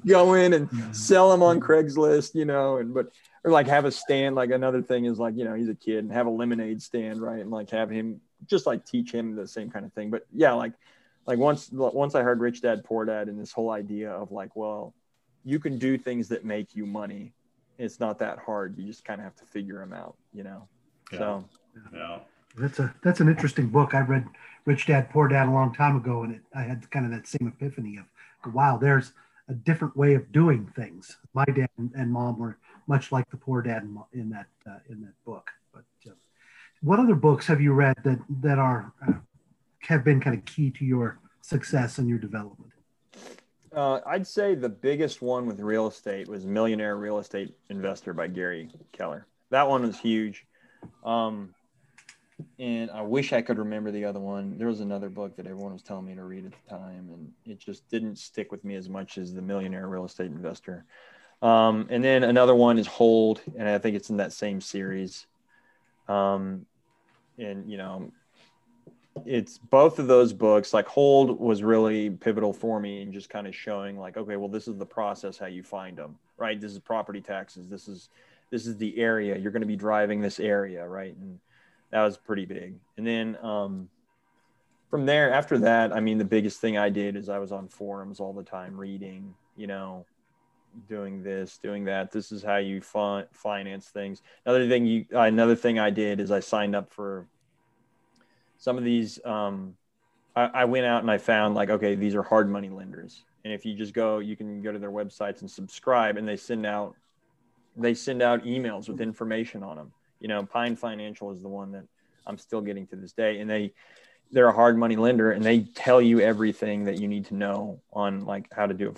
go 0.06 0.36
in 0.36 0.54
and 0.54 0.96
sell 0.96 1.32
them 1.32 1.42
on 1.44 1.60
Craigslist. 1.60 2.36
You 2.36 2.46
know, 2.46 2.78
and 2.78 2.94
but 2.94 3.12
or 3.44 3.52
like 3.52 3.68
have 3.68 3.86
a 3.86 3.92
stand. 3.92 4.36
Like 4.36 4.52
another 4.52 4.82
thing 4.82 5.06
is 5.06 5.20
like 5.20 5.36
you 5.36 5.44
know 5.44 5.54
he's 5.54 5.70
a 5.70 5.76
kid 5.76 6.00
and 6.00 6.12
have 6.14 6.28
a 6.28 6.30
lemonade 6.30 6.82
stand, 6.82 7.22
right? 7.22 7.40
And 7.40 7.52
like 7.52 7.70
have 7.72 7.90
him 7.90 8.22
just 8.48 8.66
like 8.66 8.86
teach 8.86 9.12
him 9.12 9.36
the 9.36 9.48
same 9.48 9.70
kind 9.70 9.86
of 9.86 9.94
thing. 9.94 10.10
But 10.10 10.26
yeah, 10.32 10.54
like 10.54 10.74
like 11.26 11.40
once 11.40 11.70
once 11.72 12.16
I 12.16 12.22
heard 12.22 12.40
Rich 12.40 12.62
Dad 12.62 12.84
Poor 12.84 13.06
Dad 13.06 13.28
and 13.28 13.40
this 13.40 13.52
whole 13.52 13.72
idea 13.72 14.12
of 14.12 14.32
like, 14.32 14.56
well, 14.56 14.94
you 15.44 15.60
can 15.60 15.78
do 15.78 15.98
things 15.98 16.30
that 16.30 16.46
make 16.46 16.76
you 16.76 16.86
money. 16.86 17.34
It's 17.78 18.00
not 18.00 18.20
that 18.20 18.40
hard. 18.40 18.78
You 18.78 18.86
just 18.86 19.04
kind 19.04 19.20
of 19.20 19.26
have 19.26 19.36
to 19.38 19.46
figure 19.46 19.80
them 19.80 19.94
out. 19.94 20.16
You 20.32 20.44
know. 20.44 20.68
Yeah. 21.12 21.18
So. 21.18 21.46
Yeah. 21.92 22.20
That's 22.56 22.80
a 22.80 22.94
that's 23.04 23.20
an 23.20 23.30
interesting 23.30 23.68
book. 23.68 23.94
I 23.94 24.02
read 24.02 24.26
Rich 24.66 24.88
Dad 24.88 25.10
Poor 25.10 25.28
Dad 25.28 25.48
a 25.48 25.52
long 25.52 25.74
time 25.74 25.96
ago, 25.96 26.24
and 26.24 26.36
it, 26.36 26.42
I 26.56 26.62
had 26.62 26.90
kind 26.92 27.06
of 27.06 27.12
that 27.12 27.28
same 27.28 27.48
epiphany 27.48 27.98
of, 27.98 28.54
wow, 28.54 28.78
there's 28.78 29.14
a 29.50 29.54
different 29.54 29.98
way 29.98 30.14
of 30.14 30.32
doing 30.32 30.72
things. 30.76 31.18
My 31.34 31.46
dad 31.46 31.70
and 31.78 32.12
mom 32.12 32.40
were 32.40 32.58
much 32.88 33.12
like 33.12 33.30
the 33.30 33.38
poor 33.38 33.62
dad 33.62 33.84
in 34.14 34.30
that 34.30 34.48
uh, 34.68 34.80
in 34.90 35.02
that 35.02 35.14
book. 35.26 35.50
But 35.74 35.86
uh, 36.08 36.12
what 36.82 37.00
other 37.00 37.16
books 37.16 37.48
have 37.48 37.60
you 37.60 37.74
read 37.74 37.96
that 38.04 38.20
that 38.42 38.60
are 38.60 38.94
uh, 39.08 39.14
have 39.80 40.04
been 40.04 40.22
kind 40.22 40.38
of 40.38 40.46
key 40.46 40.72
to 40.72 40.86
your 40.86 41.20
success 41.42 41.98
and 41.98 42.08
your 42.08 42.20
development? 42.20 42.72
Uh, 43.76 44.02
I'd 44.06 44.28
say 44.28 44.54
the 44.54 44.70
biggest 44.70 45.22
one 45.22 45.48
with 45.48 45.60
real 45.60 45.88
estate 45.88 46.28
was 46.28 46.46
Millionaire 46.46 46.96
Real 46.96 47.18
Estate 47.18 47.56
Investor 47.70 48.14
by 48.14 48.28
Gary 48.28 48.70
Keller. 48.92 49.26
That 49.50 49.68
one 49.68 49.82
was 49.82 50.00
huge. 50.00 50.46
Um, 51.04 51.56
and 52.60 52.90
I 52.92 53.02
wish 53.02 53.34
I 53.34 53.42
could 53.42 53.58
remember 53.58 53.92
the 53.92 54.06
other 54.06 54.20
one. 54.20 54.58
There 54.58 54.68
was 54.68 54.80
another 54.80 55.10
book 55.10 55.36
that 55.36 55.46
everyone 55.46 55.74
was 55.74 55.84
telling 55.84 56.06
me 56.06 56.16
to 56.16 56.24
read 56.24 56.46
at 56.46 56.52
the 56.52 56.70
time, 56.70 57.10
and 57.14 57.32
it 57.46 57.60
just 57.60 57.88
didn't 57.90 58.18
stick 58.18 58.52
with 58.52 58.64
me 58.64 58.76
as 58.76 58.90
much 58.90 59.18
as 59.18 59.34
the 59.34 59.42
Millionaire 59.42 59.88
Real 59.88 60.06
Estate 60.06 60.32
Investor. 60.32 60.86
Um, 61.42 61.88
and 61.90 62.04
then 62.04 62.24
another 62.24 62.56
one 62.56 62.78
is 62.78 62.88
Hold, 62.88 63.42
and 63.58 63.68
I 63.68 63.78
think 63.78 63.96
it's 63.96 64.10
in 64.10 64.18
that 64.18 64.34
same 64.34 64.62
series. 64.62 65.28
Um, 66.08 66.66
and 67.38 67.70
you 67.70 67.78
know, 67.78 68.12
it's 69.26 69.58
both 69.58 70.00
of 70.00 70.08
those 70.08 70.34
books. 70.34 70.74
Like 70.74 70.88
Hold 70.88 71.40
was 71.40 71.62
really 71.64 72.10
pivotal 72.10 72.54
for 72.54 72.80
me 72.80 73.02
and 73.02 73.14
just 73.14 73.30
kind 73.30 73.46
of 73.46 73.56
showing, 73.56 73.98
like, 73.98 74.18
okay, 74.18 74.38
well, 74.38 74.50
this 74.50 74.68
is 74.68 74.78
the 74.78 74.86
process 74.86 75.38
how 75.38 75.48
you 75.48 75.64
find 75.64 75.98
them, 75.98 76.18
right? 76.38 76.60
This 76.60 76.72
is 76.72 76.80
property 76.80 77.22
taxes. 77.22 77.68
This 77.68 77.88
is 77.88 78.10
this 78.50 78.68
is 78.68 78.78
the 78.78 78.98
area 78.98 79.38
you're 79.38 79.52
going 79.52 79.62
to 79.62 79.68
be 79.68 79.76
driving 79.76 80.22
this 80.22 80.40
area, 80.40 80.88
right? 80.88 81.16
And 81.16 81.40
that 81.94 82.04
was 82.04 82.18
pretty 82.18 82.46
big. 82.46 82.74
And 82.98 83.06
then 83.06 83.38
um, 83.44 83.88
from 84.90 85.06
there, 85.06 85.32
after 85.32 85.60
that, 85.60 85.94
I 85.94 86.00
mean, 86.00 86.18
the 86.18 86.26
biggest 86.26 86.60
thing 86.60 86.76
I 86.76 86.90
did 86.90 87.16
is 87.16 87.30
I 87.30 87.38
was 87.38 87.52
on 87.52 87.68
forums 87.68 88.20
all 88.20 88.34
the 88.34 88.44
time, 88.44 88.76
reading, 88.76 89.36
you 89.56 89.68
know, 89.68 90.04
doing 90.90 91.22
this, 91.22 91.60
doing 91.60 91.86
that. 91.86 92.12
This 92.12 92.32
is 92.32 92.42
how 92.42 92.58
you 92.58 92.82
fi- 92.82 93.26
finance 93.32 93.90
things. 93.90 94.24
Another 94.44 94.68
thing 94.68 94.88
you, 94.88 95.06
another 95.12 95.56
thing 95.56 95.78
I 95.78 95.92
did 95.92 96.20
is 96.20 96.32
I 96.32 96.40
signed 96.40 96.76
up 96.76 96.92
for 96.92 97.28
some 98.58 98.80
of 98.80 98.84
these. 98.84 99.24
Um, 99.24 99.76
I, 100.36 100.46
I 100.46 100.66
went 100.66 100.88
out 100.88 101.04
and 101.04 101.12
I 101.12 101.20
found 101.20 101.54
like, 101.54 101.70
okay, 101.70 101.94
these 101.94 102.16
are 102.16 102.24
hard 102.24 102.50
money 102.50 102.70
lenders, 102.70 103.24
and 103.46 103.54
if 103.54 103.68
you 103.68 103.76
just 103.76 103.94
go, 103.94 104.18
you 104.18 104.36
can 104.36 104.64
go 104.64 104.72
to 104.72 104.80
their 104.80 104.92
websites 104.92 105.42
and 105.42 105.52
subscribe, 105.52 106.18
and 106.18 106.28
they 106.28 106.38
send 106.38 106.66
out, 106.66 106.96
they 107.78 107.94
send 107.94 108.24
out 108.24 108.44
emails 108.46 108.90
with 108.90 109.00
information 109.00 109.62
on 109.62 109.76
them 109.76 109.92
you 110.24 110.30
know, 110.30 110.44
Pine 110.46 110.78
Financial 110.78 111.32
is 111.32 111.42
the 111.42 111.50
one 111.50 111.74
that 111.74 111.84
I'm 112.26 112.38
still 112.38 112.62
getting 112.62 112.88
to 112.88 112.96
this 112.96 113.12
day, 113.12 113.40
and 113.40 113.50
they 113.50 113.74
they're 114.32 114.48
a 114.48 114.54
hard 114.54 114.78
money 114.78 114.96
lender, 114.96 115.32
and 115.32 115.44
they 115.44 115.60
tell 115.60 116.02
you 116.02 116.22
everything 116.22 116.86
that 116.86 117.00
you 117.00 117.10
need 117.10 117.26
to 117.26 117.36
know 117.36 117.82
on 117.92 118.26
like 118.26 118.52
how 118.52 118.66
to 118.66 118.74
do 118.74 118.96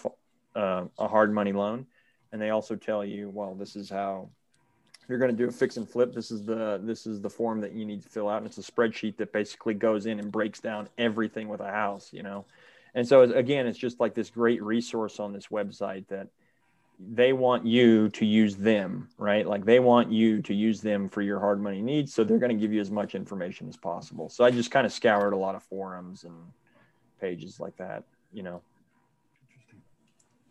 a 0.55 0.59
uh, 0.59 0.86
a 0.99 1.07
hard 1.07 1.34
money 1.34 1.51
loan, 1.51 1.88
and 2.32 2.39
they 2.39 2.51
also 2.51 2.76
tell 2.76 3.03
you, 3.03 3.30
well, 3.32 3.55
this 3.55 3.76
is 3.76 3.89
how 3.89 4.30
you're 5.09 5.17
going 5.17 5.32
to 5.32 5.38
do 5.38 5.49
a 5.49 5.51
fix 5.51 5.78
and 5.78 5.89
flip. 5.89 6.13
This 6.13 6.30
is 6.30 6.45
the 6.45 6.80
this 6.84 7.07
is 7.07 7.21
the 7.21 7.30
form 7.30 7.59
that 7.61 7.73
you 7.73 7.86
need 7.86 8.03
to 8.03 8.09
fill 8.09 8.30
out, 8.30 8.38
and 8.38 8.45
it's 8.45 8.59
a 8.59 8.71
spreadsheet 8.71 9.17
that 9.17 9.34
basically 9.34 9.73
goes 9.73 10.05
in 10.05 10.19
and 10.19 10.32
breaks 10.32 10.59
down 10.59 10.88
everything 10.99 11.49
with 11.49 11.59
a 11.59 11.71
house, 11.71 12.13
you 12.13 12.21
know. 12.21 12.45
And 12.93 13.05
so 13.05 13.23
again, 13.23 13.65
it's 13.65 13.80
just 13.80 13.99
like 13.99 14.13
this 14.13 14.30
great 14.30 14.61
resource 14.61 15.19
on 15.19 15.34
this 15.34 15.47
website 15.47 16.07
that 16.09 16.28
they 16.99 17.33
want 17.33 17.65
you 17.65 18.09
to 18.09 18.25
use 18.25 18.55
them, 18.55 19.09
right? 19.17 19.45
Like 19.45 19.65
they 19.65 19.79
want 19.79 20.11
you 20.11 20.41
to 20.43 20.53
use 20.53 20.81
them 20.81 21.09
for 21.09 21.21
your 21.21 21.39
hard 21.39 21.61
money 21.61 21.81
needs. 21.81 22.13
So 22.13 22.23
they're 22.23 22.37
going 22.37 22.55
to 22.55 22.61
give 22.61 22.73
you 22.73 22.81
as 22.81 22.91
much 22.91 23.15
information 23.15 23.67
as 23.67 23.77
possible. 23.77 24.29
So 24.29 24.43
I 24.43 24.51
just 24.51 24.71
kind 24.71 24.85
of 24.85 24.93
scoured 24.93 25.33
a 25.33 25.37
lot 25.37 25.55
of 25.55 25.63
forums 25.63 26.23
and 26.23 26.35
pages 27.19 27.59
like 27.59 27.75
that, 27.77 28.03
you 28.33 28.43
know. 28.43 28.61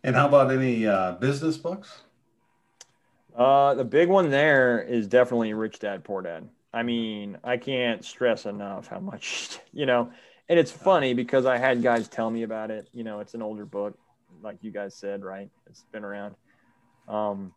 And 0.03 0.15
how 0.15 0.27
about 0.27 0.51
any 0.51 0.85
uh, 0.85 1.13
business 1.13 1.57
books? 1.57 2.03
Uh, 3.35 3.73
the 3.73 3.83
big 3.83 4.07
one 4.07 4.29
there 4.29 4.81
is 4.81 5.07
definitely 5.07 5.53
Rich 5.53 5.79
Dad 5.79 6.03
Poor 6.03 6.21
Dad. 6.21 6.47
I 6.73 6.83
mean, 6.83 7.37
I 7.43 7.57
can't 7.57 8.03
stress 8.03 8.45
enough 8.45 8.87
how 8.87 8.99
much, 8.99 9.59
you 9.73 9.85
know, 9.85 10.11
and 10.47 10.59
it's 10.59 10.71
funny 10.71 11.13
because 11.13 11.45
I 11.45 11.57
had 11.57 11.81
guys 11.81 12.07
tell 12.07 12.29
me 12.29 12.43
about 12.43 12.69
it. 12.69 12.87
You 12.93 13.03
know, 13.03 13.19
it's 13.19 13.33
an 13.33 13.41
older 13.41 13.65
book, 13.65 13.97
like 14.45 14.57
you 14.61 14.71
guys 14.71 14.95
said, 14.95 15.23
right? 15.23 15.49
It's 15.67 15.83
been 15.91 16.05
around. 16.05 16.35
Um, 17.07 17.53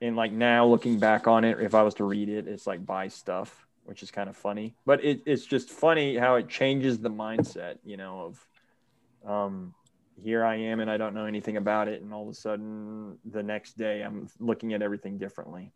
and 0.00 0.14
like 0.14 0.32
now 0.32 0.66
looking 0.66 0.98
back 0.98 1.26
on 1.26 1.44
it, 1.44 1.60
if 1.60 1.74
I 1.74 1.82
was 1.82 1.94
to 1.94 2.04
read 2.04 2.28
it, 2.28 2.46
it's 2.46 2.66
like 2.66 2.84
buy 2.84 3.08
stuff, 3.08 3.66
which 3.84 4.02
is 4.02 4.10
kind 4.10 4.28
of 4.28 4.36
funny. 4.36 4.74
But 4.84 5.04
it, 5.04 5.22
it's 5.26 5.44
just 5.44 5.70
funny 5.70 6.16
how 6.16 6.36
it 6.36 6.48
changes 6.48 6.98
the 6.98 7.10
mindset, 7.10 7.78
you 7.84 7.96
know, 7.96 8.32
of 9.24 9.28
um, 9.28 9.74
here 10.22 10.44
I 10.44 10.56
am 10.56 10.80
and 10.80 10.90
I 10.90 10.96
don't 10.96 11.14
know 11.14 11.24
anything 11.24 11.56
about 11.56 11.88
it, 11.88 12.02
and 12.02 12.12
all 12.12 12.22
of 12.22 12.28
a 12.28 12.34
sudden 12.34 13.18
the 13.24 13.42
next 13.42 13.76
day 13.76 14.02
I'm 14.02 14.28
looking 14.38 14.74
at 14.74 14.82
everything 14.82 15.18
differently. 15.18 15.72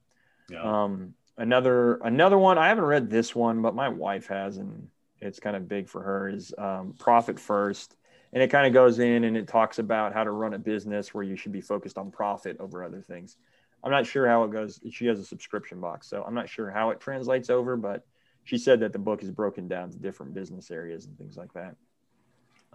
Yeah. 0.51 0.63
Um, 0.63 1.15
another 1.37 1.95
another 1.97 2.39
one 2.39 2.59
I 2.59 2.69
haven't 2.69 2.85
read 2.85 3.11
this 3.11 3.35
one, 3.35 3.63
but 3.63 3.75
my 3.75 3.89
wife 3.89 4.27
has, 4.29 4.59
and 4.59 4.89
it's 5.21 5.41
kind 5.41 5.57
of 5.57 5.69
big 5.69 5.89
for 5.89 6.03
her. 6.03 6.29
Is 6.29 6.53
um, 6.59 6.95
Profit 6.99 7.39
First, 7.39 7.97
and 8.33 8.43
it 8.43 8.49
kind 8.49 8.67
of 8.67 8.73
goes 8.73 8.99
in 8.99 9.25
and 9.25 9.37
it 9.37 9.49
talks 9.49 9.79
about 9.79 10.13
how 10.13 10.25
to 10.25 10.31
run 10.31 10.55
a 10.55 10.59
business 10.59 11.13
where 11.15 11.25
you 11.25 11.37
should 11.37 11.53
be 11.53 11.61
focused 11.61 11.99
on 11.99 12.11
profit 12.11 12.57
over 12.61 12.85
other 12.85 13.01
things. 13.03 13.37
I'm 13.83 13.91
not 13.91 14.07
sure 14.07 14.29
how 14.29 14.45
it 14.45 14.51
goes. 14.53 14.79
She 14.91 15.07
has 15.07 15.19
a 15.19 15.25
subscription 15.25 15.81
box, 15.81 16.07
so 16.09 16.23
I'm 16.27 16.35
not 16.35 16.49
sure 16.49 16.71
how 16.71 16.91
it 16.91 17.01
translates 17.01 17.49
over, 17.51 17.77
but 17.77 18.05
she 18.45 18.59
said 18.59 18.81
that 18.81 18.93
the 18.93 18.99
book 18.99 19.23
is 19.23 19.31
broken 19.31 19.69
down 19.69 19.91
to 19.91 19.99
different 19.99 20.35
business 20.35 20.71
areas 20.71 21.07
and 21.07 21.17
things 21.19 21.37
like 21.37 21.53
that. 21.55 21.77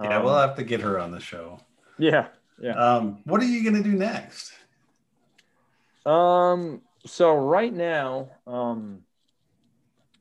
Yeah, 0.02 0.18
Um, 0.18 0.24
we'll 0.26 0.38
have 0.38 0.56
to 0.56 0.64
get 0.64 0.82
her 0.82 1.00
on 1.00 1.12
the 1.12 1.20
show. 1.20 1.60
yeah, 1.98 2.28
yeah. 2.60 2.74
Um, 2.74 3.20
what 3.26 3.42
are 3.42 3.46
you 3.46 3.64
going 3.64 3.82
to 3.82 3.88
do 3.90 3.96
next? 3.96 4.52
Um, 6.06 6.82
so 7.06 7.34
right 7.36 7.74
now, 7.74 8.30
um, 8.48 9.00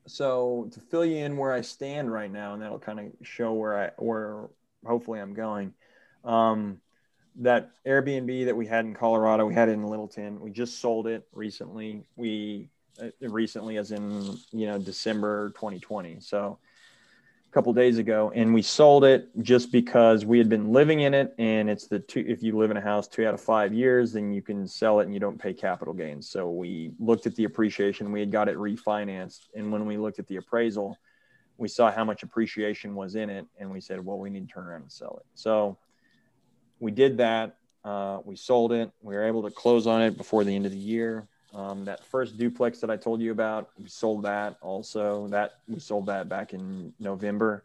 so 0.07 0.69
to 0.71 0.79
fill 0.79 1.05
you 1.05 1.17
in 1.17 1.37
where 1.37 1.51
I 1.51 1.61
stand 1.61 2.11
right 2.11 2.31
now, 2.31 2.53
and 2.53 2.61
that'll 2.61 2.79
kind 2.79 2.99
of 2.99 3.05
show 3.23 3.53
where 3.53 3.77
I 3.85 3.89
where 3.97 4.49
hopefully 4.85 5.19
I'm 5.19 5.33
going. 5.33 5.73
Um, 6.23 6.81
that 7.37 7.71
Airbnb 7.85 8.45
that 8.45 8.55
we 8.55 8.65
had 8.65 8.85
in 8.85 8.93
Colorado, 8.93 9.45
we 9.45 9.53
had 9.53 9.69
it 9.69 9.73
in 9.73 9.83
Littleton. 9.83 10.39
We 10.39 10.51
just 10.51 10.79
sold 10.79 11.07
it 11.07 11.27
recently. 11.33 12.05
We 12.15 12.69
uh, 13.01 13.09
recently, 13.19 13.77
as 13.77 13.91
in 13.91 14.37
you 14.51 14.67
know 14.67 14.77
December 14.77 15.49
2020. 15.49 16.19
So 16.21 16.57
a 17.49 17.53
couple 17.53 17.73
days 17.73 17.97
ago 17.97 18.31
and 18.35 18.53
we 18.53 18.61
sold 18.61 19.03
it 19.05 19.29
just 19.41 19.71
because 19.71 20.25
we 20.25 20.37
had 20.37 20.49
been 20.49 20.71
living 20.71 21.01
in 21.01 21.13
it 21.13 21.33
and 21.37 21.69
it's 21.69 21.87
the 21.87 21.99
two 21.99 22.23
if 22.27 22.43
you 22.43 22.57
live 22.57 22.69
in 22.69 22.75
a 22.75 22.81
house 22.81 23.07
two 23.07 23.25
out 23.25 23.33
of 23.33 23.39
five 23.39 23.73
years 23.73 24.11
then 24.11 24.33
you 24.33 24.41
can 24.41 24.67
sell 24.67 24.99
it 24.99 25.05
and 25.05 25.13
you 25.13 25.21
don't 25.21 25.39
pay 25.39 25.53
capital 25.53 25.93
gains 25.93 26.29
so 26.29 26.51
we 26.51 26.91
looked 26.99 27.25
at 27.25 27.35
the 27.35 27.45
appreciation 27.45 28.11
we 28.11 28.19
had 28.19 28.29
got 28.29 28.49
it 28.49 28.57
refinanced 28.57 29.47
and 29.55 29.71
when 29.71 29.85
we 29.85 29.95
looked 29.95 30.19
at 30.19 30.27
the 30.27 30.35
appraisal 30.35 30.97
we 31.57 31.67
saw 31.67 31.91
how 31.91 32.03
much 32.03 32.23
appreciation 32.23 32.95
was 32.95 33.15
in 33.15 33.29
it 33.29 33.45
and 33.59 33.69
we 33.71 33.79
said 33.79 34.03
well 34.03 34.17
we 34.17 34.29
need 34.29 34.47
to 34.47 34.53
turn 34.53 34.65
around 34.65 34.81
and 34.81 34.91
sell 34.91 35.17
it 35.19 35.25
so 35.35 35.77
we 36.79 36.91
did 36.91 37.17
that 37.17 37.57
uh, 37.83 38.19
we 38.25 38.35
sold 38.35 38.71
it 38.71 38.91
we 39.01 39.15
were 39.15 39.23
able 39.23 39.43
to 39.43 39.51
close 39.51 39.87
on 39.87 40.01
it 40.01 40.17
before 40.17 40.43
the 40.43 40.55
end 40.55 40.65
of 40.65 40.71
the 40.71 40.77
year 40.77 41.27
um, 41.55 41.85
that 41.85 42.03
first 42.03 42.37
duplex 42.37 42.79
that 42.79 42.89
I 42.89 42.97
told 42.97 43.21
you 43.21 43.31
about, 43.31 43.69
we 43.81 43.87
sold 43.87 44.23
that 44.23 44.57
also. 44.61 45.27
That 45.29 45.53
we 45.69 45.79
sold 45.79 46.07
that 46.07 46.27
back 46.27 46.53
in 46.53 46.93
November. 46.99 47.63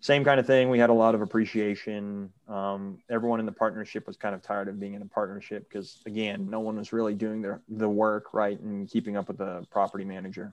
Same 0.00 0.22
kind 0.24 0.38
of 0.38 0.46
thing. 0.46 0.68
We 0.68 0.78
had 0.78 0.90
a 0.90 0.94
lot 0.94 1.14
of 1.14 1.22
appreciation. 1.22 2.30
Um, 2.46 2.98
everyone 3.08 3.40
in 3.40 3.46
the 3.46 3.52
partnership 3.52 4.06
was 4.06 4.18
kind 4.18 4.34
of 4.34 4.42
tired 4.42 4.68
of 4.68 4.78
being 4.78 4.92
in 4.92 5.00
a 5.00 5.06
partnership 5.06 5.66
because, 5.66 6.02
again, 6.04 6.50
no 6.50 6.60
one 6.60 6.76
was 6.76 6.92
really 6.92 7.14
doing 7.14 7.40
their 7.40 7.62
the 7.66 7.88
work 7.88 8.34
right 8.34 8.60
and 8.60 8.86
keeping 8.86 9.16
up 9.16 9.28
with 9.28 9.38
the 9.38 9.66
property 9.70 10.04
manager. 10.04 10.52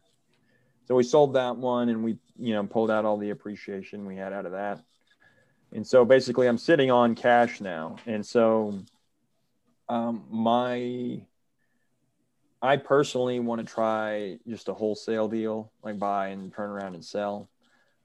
So 0.92 0.96
we 0.96 1.04
sold 1.04 1.36
that 1.36 1.56
one, 1.56 1.88
and 1.88 2.04
we 2.04 2.18
you 2.38 2.54
know 2.54 2.66
pulled 2.66 2.92
out 2.92 3.06
all 3.06 3.16
the 3.16 3.30
appreciation 3.30 4.06
we 4.06 4.18
had 4.18 4.34
out 4.34 4.46
of 4.46 4.52
that. 4.52 4.84
And 5.72 5.88
so 5.88 6.04
basically, 6.04 6.48
I'm 6.48 6.58
sitting 6.58 6.92
on 6.92 7.16
cash 7.16 7.62
now, 7.62 7.96
and 8.06 8.26
so 8.26 8.78
um, 9.88 10.26
my 10.30 11.22
I 12.62 12.76
personally 12.76 13.40
want 13.40 13.66
to 13.66 13.74
try 13.74 14.38
just 14.46 14.68
a 14.68 14.74
wholesale 14.74 15.30
deal, 15.30 15.72
like 15.82 15.98
buy 15.98 16.28
and 16.28 16.54
turn 16.54 16.70
around 16.70 16.96
and 16.96 17.06
sell. 17.06 17.50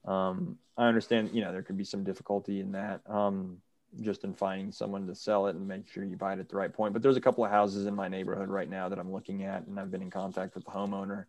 Um, 0.05 0.57
I 0.77 0.87
understand, 0.87 1.31
you 1.33 1.41
know, 1.41 1.51
there 1.51 1.63
could 1.63 1.75
be 1.75 1.83
some 1.83 2.05
difficulty 2.05 2.61
in 2.61 2.71
that, 2.71 3.01
um, 3.05 3.57
just 3.99 4.23
in 4.23 4.33
finding 4.33 4.71
someone 4.71 5.07
to 5.07 5.15
sell 5.15 5.47
it 5.47 5.57
and 5.57 5.67
make 5.67 5.89
sure 5.89 6.05
you 6.05 6.15
buy 6.15 6.31
it 6.31 6.39
at 6.39 6.47
the 6.47 6.55
right 6.55 6.71
point. 6.71 6.93
But 6.93 7.01
there's 7.01 7.17
a 7.17 7.21
couple 7.21 7.43
of 7.43 7.51
houses 7.51 7.85
in 7.85 7.93
my 7.93 8.07
neighborhood 8.07 8.47
right 8.47 8.69
now 8.69 8.87
that 8.87 8.97
I'm 8.97 9.11
looking 9.11 9.43
at, 9.43 9.67
and 9.67 9.77
I've 9.77 9.91
been 9.91 10.01
in 10.01 10.09
contact 10.09 10.55
with 10.55 10.63
the 10.63 10.71
homeowner. 10.71 11.25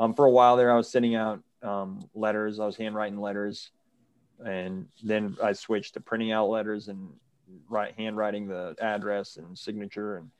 Um, 0.00 0.14
for 0.14 0.24
a 0.24 0.30
while 0.30 0.56
there, 0.56 0.72
I 0.72 0.76
was 0.76 0.88
sending 0.88 1.14
out 1.14 1.42
um, 1.62 2.08
letters. 2.14 2.58
I 2.58 2.64
was 2.64 2.76
handwriting 2.76 3.20
letters, 3.20 3.70
and 4.44 4.88
then 5.02 5.36
I 5.42 5.52
switched 5.52 5.94
to 5.94 6.00
printing 6.00 6.32
out 6.32 6.48
letters 6.48 6.88
and 6.88 7.10
write 7.68 7.94
handwriting 7.96 8.48
the 8.48 8.74
address 8.80 9.36
and 9.36 9.58
signature 9.58 10.16
and 10.16 10.30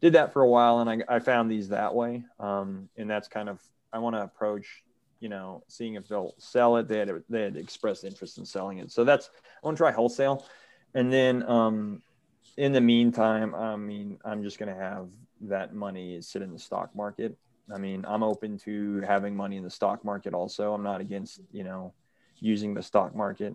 did 0.00 0.14
that 0.14 0.32
for 0.32 0.42
a 0.42 0.48
while 0.48 0.80
and 0.80 0.90
I, 0.90 1.16
I 1.16 1.18
found 1.18 1.50
these 1.50 1.68
that 1.68 1.94
way. 1.94 2.24
Um, 2.40 2.88
and 2.96 3.08
that's 3.08 3.28
kind 3.28 3.48
of, 3.48 3.60
I 3.92 3.98
want 3.98 4.16
to 4.16 4.22
approach, 4.22 4.82
you 5.20 5.28
know, 5.28 5.62
seeing 5.68 5.94
if 5.94 6.08
they'll 6.08 6.34
sell 6.38 6.76
it. 6.76 6.88
They 6.88 6.98
had, 6.98 7.10
they 7.28 7.42
had 7.42 7.56
expressed 7.56 8.04
interest 8.04 8.38
in 8.38 8.44
selling 8.44 8.78
it. 8.78 8.90
So 8.90 9.04
that's, 9.04 9.30
I 9.62 9.66
want 9.66 9.76
to 9.76 9.80
try 9.80 9.92
wholesale. 9.92 10.44
And 10.94 11.12
then, 11.12 11.48
um, 11.48 12.02
in 12.56 12.72
the 12.72 12.80
meantime, 12.80 13.54
I 13.54 13.76
mean, 13.76 14.18
I'm 14.24 14.42
just 14.42 14.58
going 14.58 14.74
to 14.74 14.80
have 14.80 15.08
that 15.42 15.74
money 15.74 16.20
sit 16.20 16.42
in 16.42 16.52
the 16.52 16.58
stock 16.58 16.94
market. 16.94 17.36
I 17.72 17.78
mean, 17.78 18.04
I'm 18.06 18.22
open 18.22 18.58
to 18.58 19.00
having 19.00 19.34
money 19.34 19.56
in 19.56 19.64
the 19.64 19.70
stock 19.70 20.04
market 20.04 20.34
also. 20.34 20.74
I'm 20.74 20.82
not 20.82 21.00
against, 21.00 21.40
you 21.52 21.64
know, 21.64 21.92
using 22.40 22.74
the 22.74 22.82
stock 22.82 23.14
market. 23.14 23.54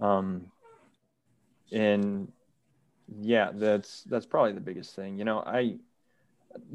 Um, 0.00 0.50
and 1.72 2.32
yeah, 3.20 3.50
that's 3.52 4.02
that's 4.04 4.26
probably 4.26 4.52
the 4.52 4.60
biggest 4.60 4.94
thing. 4.94 5.18
You 5.18 5.24
know, 5.24 5.40
I 5.40 5.76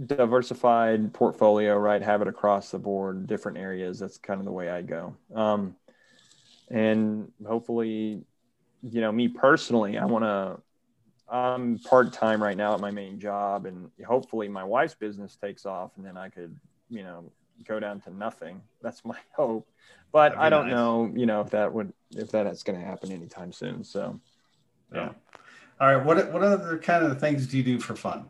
diversified 0.06 1.14
portfolio, 1.14 1.76
right? 1.78 2.02
Have 2.02 2.22
it 2.22 2.28
across 2.28 2.72
the 2.72 2.80
board, 2.80 3.28
different 3.28 3.58
areas. 3.58 4.00
That's 4.00 4.18
kind 4.18 4.40
of 4.40 4.46
the 4.46 4.52
way 4.52 4.70
I 4.70 4.82
go. 4.82 5.16
Um, 5.34 5.76
and 6.70 7.32
hopefully, 7.46 8.24
you 8.82 9.02
know, 9.02 9.12
me 9.12 9.28
personally, 9.28 9.98
I 9.98 10.06
want 10.06 10.24
to. 10.26 10.62
I'm 11.34 11.80
part 11.80 12.14
time 12.14 12.42
right 12.42 12.56
now 12.56 12.76
at 12.76 12.80
my 12.80 12.92
main 12.92 13.20
job, 13.20 13.66
and 13.66 13.90
hopefully, 14.06 14.48
my 14.48 14.64
wife's 14.64 14.94
business 14.94 15.36
takes 15.36 15.66
off, 15.66 15.92
and 15.98 16.06
then 16.06 16.16
I 16.16 16.30
could, 16.30 16.56
you 16.90 17.02
know, 17.02 17.32
go 17.68 17.80
down 17.80 18.00
to 18.02 18.16
nothing. 18.16 18.62
That's 18.84 19.04
my 19.04 19.18
hope. 19.36 19.68
But 20.12 20.38
I 20.38 20.50
don't 20.50 20.68
nice. 20.68 20.76
know, 20.76 21.12
you 21.16 21.26
know, 21.26 21.42
if 21.42 21.50
that 21.50 21.74
would 21.74 21.92
if 22.16 22.30
that's 22.30 22.62
going 22.62 22.80
to 22.80 22.86
happen 22.86 23.12
anytime 23.12 23.52
soon. 23.52 23.84
So, 23.84 24.20
Yeah. 24.94 25.14
All 25.82 25.96
right. 25.96 26.06
What 26.06 26.32
what 26.32 26.44
other 26.44 26.78
kind 26.78 27.04
of 27.04 27.20
things 27.20 27.48
do 27.48 27.58
you 27.58 27.64
do 27.64 27.80
for 27.80 27.96
fun? 27.96 28.28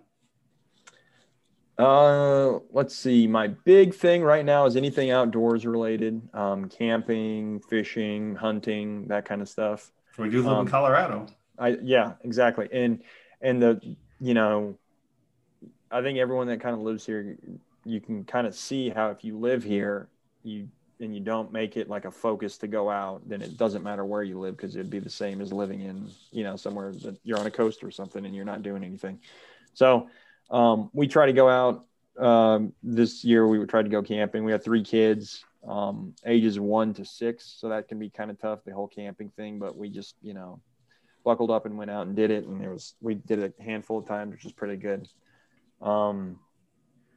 Uh, 1.77 2.59
let's 2.71 2.95
see. 2.95 3.27
My 3.27 3.47
big 3.47 3.93
thing 3.93 4.21
right 4.23 4.45
now 4.45 4.65
is 4.65 4.75
anything 4.77 5.11
outdoors 5.11 5.65
related, 5.65 6.21
um, 6.33 6.69
camping, 6.69 7.59
fishing, 7.61 8.35
hunting, 8.35 9.07
that 9.07 9.25
kind 9.25 9.41
of 9.41 9.49
stuff. 9.49 9.91
We 10.17 10.29
do 10.29 10.37
live 10.43 10.47
Um, 10.53 10.65
in 10.67 10.71
Colorado. 10.71 11.25
I 11.57 11.77
yeah, 11.81 12.13
exactly. 12.21 12.67
And 12.71 13.01
and 13.41 13.61
the 13.61 13.95
you 14.19 14.33
know, 14.33 14.77
I 15.91 16.01
think 16.01 16.17
everyone 16.17 16.47
that 16.47 16.61
kind 16.61 16.75
of 16.75 16.81
lives 16.81 17.05
here, 17.05 17.37
you 17.85 17.99
can 17.99 18.23
kind 18.23 18.47
of 18.47 18.55
see 18.55 18.89
how 18.89 19.09
if 19.09 19.23
you 19.23 19.37
live 19.37 19.63
here, 19.63 20.07
you 20.43 20.67
and 20.99 21.13
you 21.13 21.19
don't 21.19 21.51
make 21.51 21.75
it 21.75 21.89
like 21.89 22.05
a 22.05 22.11
focus 22.11 22.57
to 22.59 22.67
go 22.67 22.89
out, 22.89 23.27
then 23.27 23.41
it 23.41 23.57
doesn't 23.57 23.83
matter 23.83 24.05
where 24.05 24.23
you 24.23 24.39
live 24.39 24.55
because 24.55 24.75
it'd 24.75 24.89
be 24.89 24.99
the 24.99 25.09
same 25.09 25.41
as 25.41 25.51
living 25.51 25.81
in 25.81 26.09
you 26.31 26.43
know 26.43 26.55
somewhere 26.55 26.93
that 26.93 27.17
you're 27.23 27.39
on 27.39 27.45
a 27.45 27.51
coast 27.51 27.83
or 27.83 27.91
something 27.91 28.25
and 28.25 28.35
you're 28.35 28.45
not 28.45 28.63
doing 28.63 28.83
anything. 28.83 29.19
So 29.73 30.07
um, 30.49 30.89
we 30.93 31.07
try 31.07 31.25
to 31.25 31.33
go 31.33 31.49
out. 31.49 31.85
Um, 32.17 32.73
this 32.83 33.23
year 33.23 33.47
we 33.47 33.63
tried 33.65 33.83
to 33.83 33.89
go 33.89 34.03
camping. 34.03 34.43
We 34.43 34.51
had 34.51 34.63
three 34.63 34.83
kids, 34.83 35.43
um, 35.67 36.13
ages 36.25 36.59
one 36.59 36.93
to 36.93 37.05
six, 37.05 37.57
so 37.59 37.69
that 37.69 37.87
can 37.87 37.97
be 37.97 38.09
kind 38.09 38.29
of 38.29 38.39
tough 38.39 38.59
the 38.63 38.73
whole 38.73 38.87
camping 38.87 39.29
thing. 39.29 39.59
But 39.59 39.75
we 39.75 39.89
just 39.89 40.15
you 40.21 40.33
know 40.33 40.59
buckled 41.23 41.51
up 41.51 41.65
and 41.65 41.77
went 41.77 41.91
out 41.91 42.07
and 42.07 42.15
did 42.15 42.31
it, 42.31 42.45
and 42.45 42.63
it 42.63 42.69
was 42.69 42.95
we 43.01 43.15
did 43.15 43.39
it 43.39 43.55
a 43.59 43.63
handful 43.63 43.99
of 43.99 44.07
times, 44.07 44.31
which 44.31 44.43
was 44.43 44.53
pretty 44.53 44.77
good. 44.77 45.07
Um, 45.81 46.39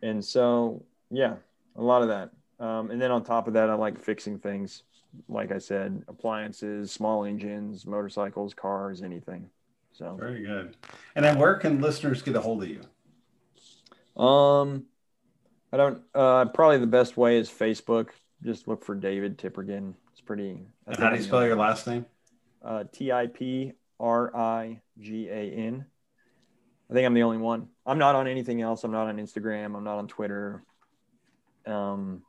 and 0.02 0.24
so 0.24 0.84
yeah, 1.10 1.36
a 1.76 1.82
lot 1.82 2.02
of 2.02 2.08
that. 2.08 2.30
Um, 2.58 2.90
and 2.90 3.00
then 3.00 3.10
on 3.10 3.22
top 3.22 3.48
of 3.48 3.54
that, 3.54 3.68
I 3.68 3.74
like 3.74 3.98
fixing 3.98 4.38
things. 4.38 4.82
Like 5.28 5.52
I 5.52 5.58
said, 5.58 6.02
appliances, 6.08 6.90
small 6.92 7.24
engines, 7.24 7.86
motorcycles, 7.86 8.54
cars, 8.54 9.02
anything. 9.02 9.48
So 9.92 10.14
Very 10.18 10.44
good. 10.44 10.76
And 11.14 11.24
then 11.24 11.38
where 11.38 11.54
can 11.54 11.80
listeners 11.80 12.20
get 12.22 12.36
a 12.36 12.40
hold 12.40 12.62
of 12.62 12.68
you? 12.68 14.22
Um, 14.22 14.84
I 15.72 15.76
don't. 15.78 16.02
Uh, 16.14 16.46
probably 16.46 16.78
the 16.78 16.86
best 16.86 17.16
way 17.16 17.38
is 17.38 17.48
Facebook. 17.48 18.08
Just 18.42 18.68
look 18.68 18.84
for 18.84 18.94
David 18.94 19.38
Tiprigan. 19.38 19.94
It's 20.12 20.20
pretty. 20.20 20.60
How 20.86 21.10
do 21.10 21.16
you 21.16 21.22
spell 21.22 21.46
your 21.46 21.56
last 21.56 21.86
name? 21.86 22.04
Uh, 22.62 22.84
T 22.92 23.10
I 23.10 23.26
P 23.26 23.72
R 23.98 24.34
I 24.36 24.80
G 25.00 25.28
A 25.28 25.50
N. 25.52 25.86
I 26.88 26.94
think 26.94 27.06
I'm 27.06 27.14
the 27.14 27.22
only 27.22 27.38
one. 27.38 27.68
I'm 27.84 27.98
not 27.98 28.14
on 28.14 28.28
anything 28.28 28.62
else. 28.62 28.84
I'm 28.84 28.92
not 28.92 29.08
on 29.08 29.16
Instagram. 29.16 29.76
I'm 29.76 29.84
not 29.84 29.98
on 29.98 30.06
Twitter. 30.06 30.62
Um, 31.66 32.22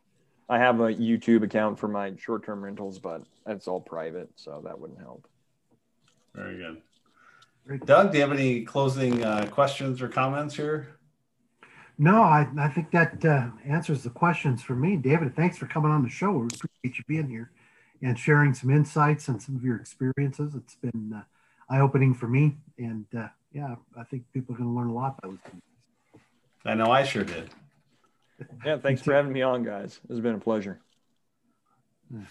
I 0.49 0.57
have 0.57 0.79
a 0.79 0.93
YouTube 0.93 1.43
account 1.43 1.77
for 1.77 1.87
my 1.87 2.13
short-term 2.17 2.63
rentals, 2.63 2.99
but 2.99 3.23
it's 3.45 3.67
all 3.67 3.81
private, 3.81 4.29
so 4.35 4.61
that 4.65 4.79
wouldn't 4.79 4.99
help. 4.99 5.27
Very 6.33 6.57
good. 6.57 6.81
Doug, 7.85 8.11
do 8.11 8.17
you 8.17 8.23
have 8.23 8.31
any 8.31 8.61
closing 8.61 9.23
uh, 9.23 9.45
questions 9.51 10.01
or 10.01 10.07
comments 10.07 10.55
here? 10.55 10.87
No, 11.99 12.21
I, 12.21 12.47
I 12.57 12.69
think 12.69 12.91
that 12.91 13.25
uh, 13.25 13.47
answers 13.65 14.03
the 14.03 14.09
questions 14.09 14.61
for 14.61 14.75
me. 14.75 14.95
David, 14.95 15.35
thanks 15.35 15.57
for 15.57 15.67
coming 15.67 15.91
on 15.91 16.03
the 16.03 16.09
show. 16.09 16.31
We 16.31 16.45
appreciate 16.45 16.97
you 16.97 17.03
being 17.07 17.27
here 17.27 17.51
and 18.01 18.17
sharing 18.17 18.53
some 18.53 18.69
insights 18.69 19.27
and 19.27 19.41
some 19.41 19.55
of 19.55 19.63
your 19.63 19.75
experiences. 19.75 20.55
It's 20.55 20.75
been 20.75 21.13
uh, 21.13 21.23
eye 21.69 21.79
opening 21.79 22.13
for 22.13 22.27
me. 22.27 22.57
And 22.77 23.05
uh, 23.17 23.27
yeah, 23.51 23.75
I 23.97 24.03
think 24.03 24.23
people 24.33 24.55
are 24.55 24.57
going 24.57 24.69
to 24.69 24.75
learn 24.75 24.87
a 24.89 24.93
lot 24.93 25.21
by 25.21 25.29
listening. 25.29 25.61
I 26.65 26.73
know 26.73 26.91
I 26.91 27.03
sure 27.03 27.23
did. 27.23 27.49
Yeah, 28.65 28.77
thanks 28.77 29.01
for 29.01 29.13
having 29.13 29.33
me 29.33 29.41
on, 29.41 29.63
guys. 29.63 29.99
It's 30.09 30.19
been 30.19 30.35
a 30.35 30.39
pleasure. 30.39 30.79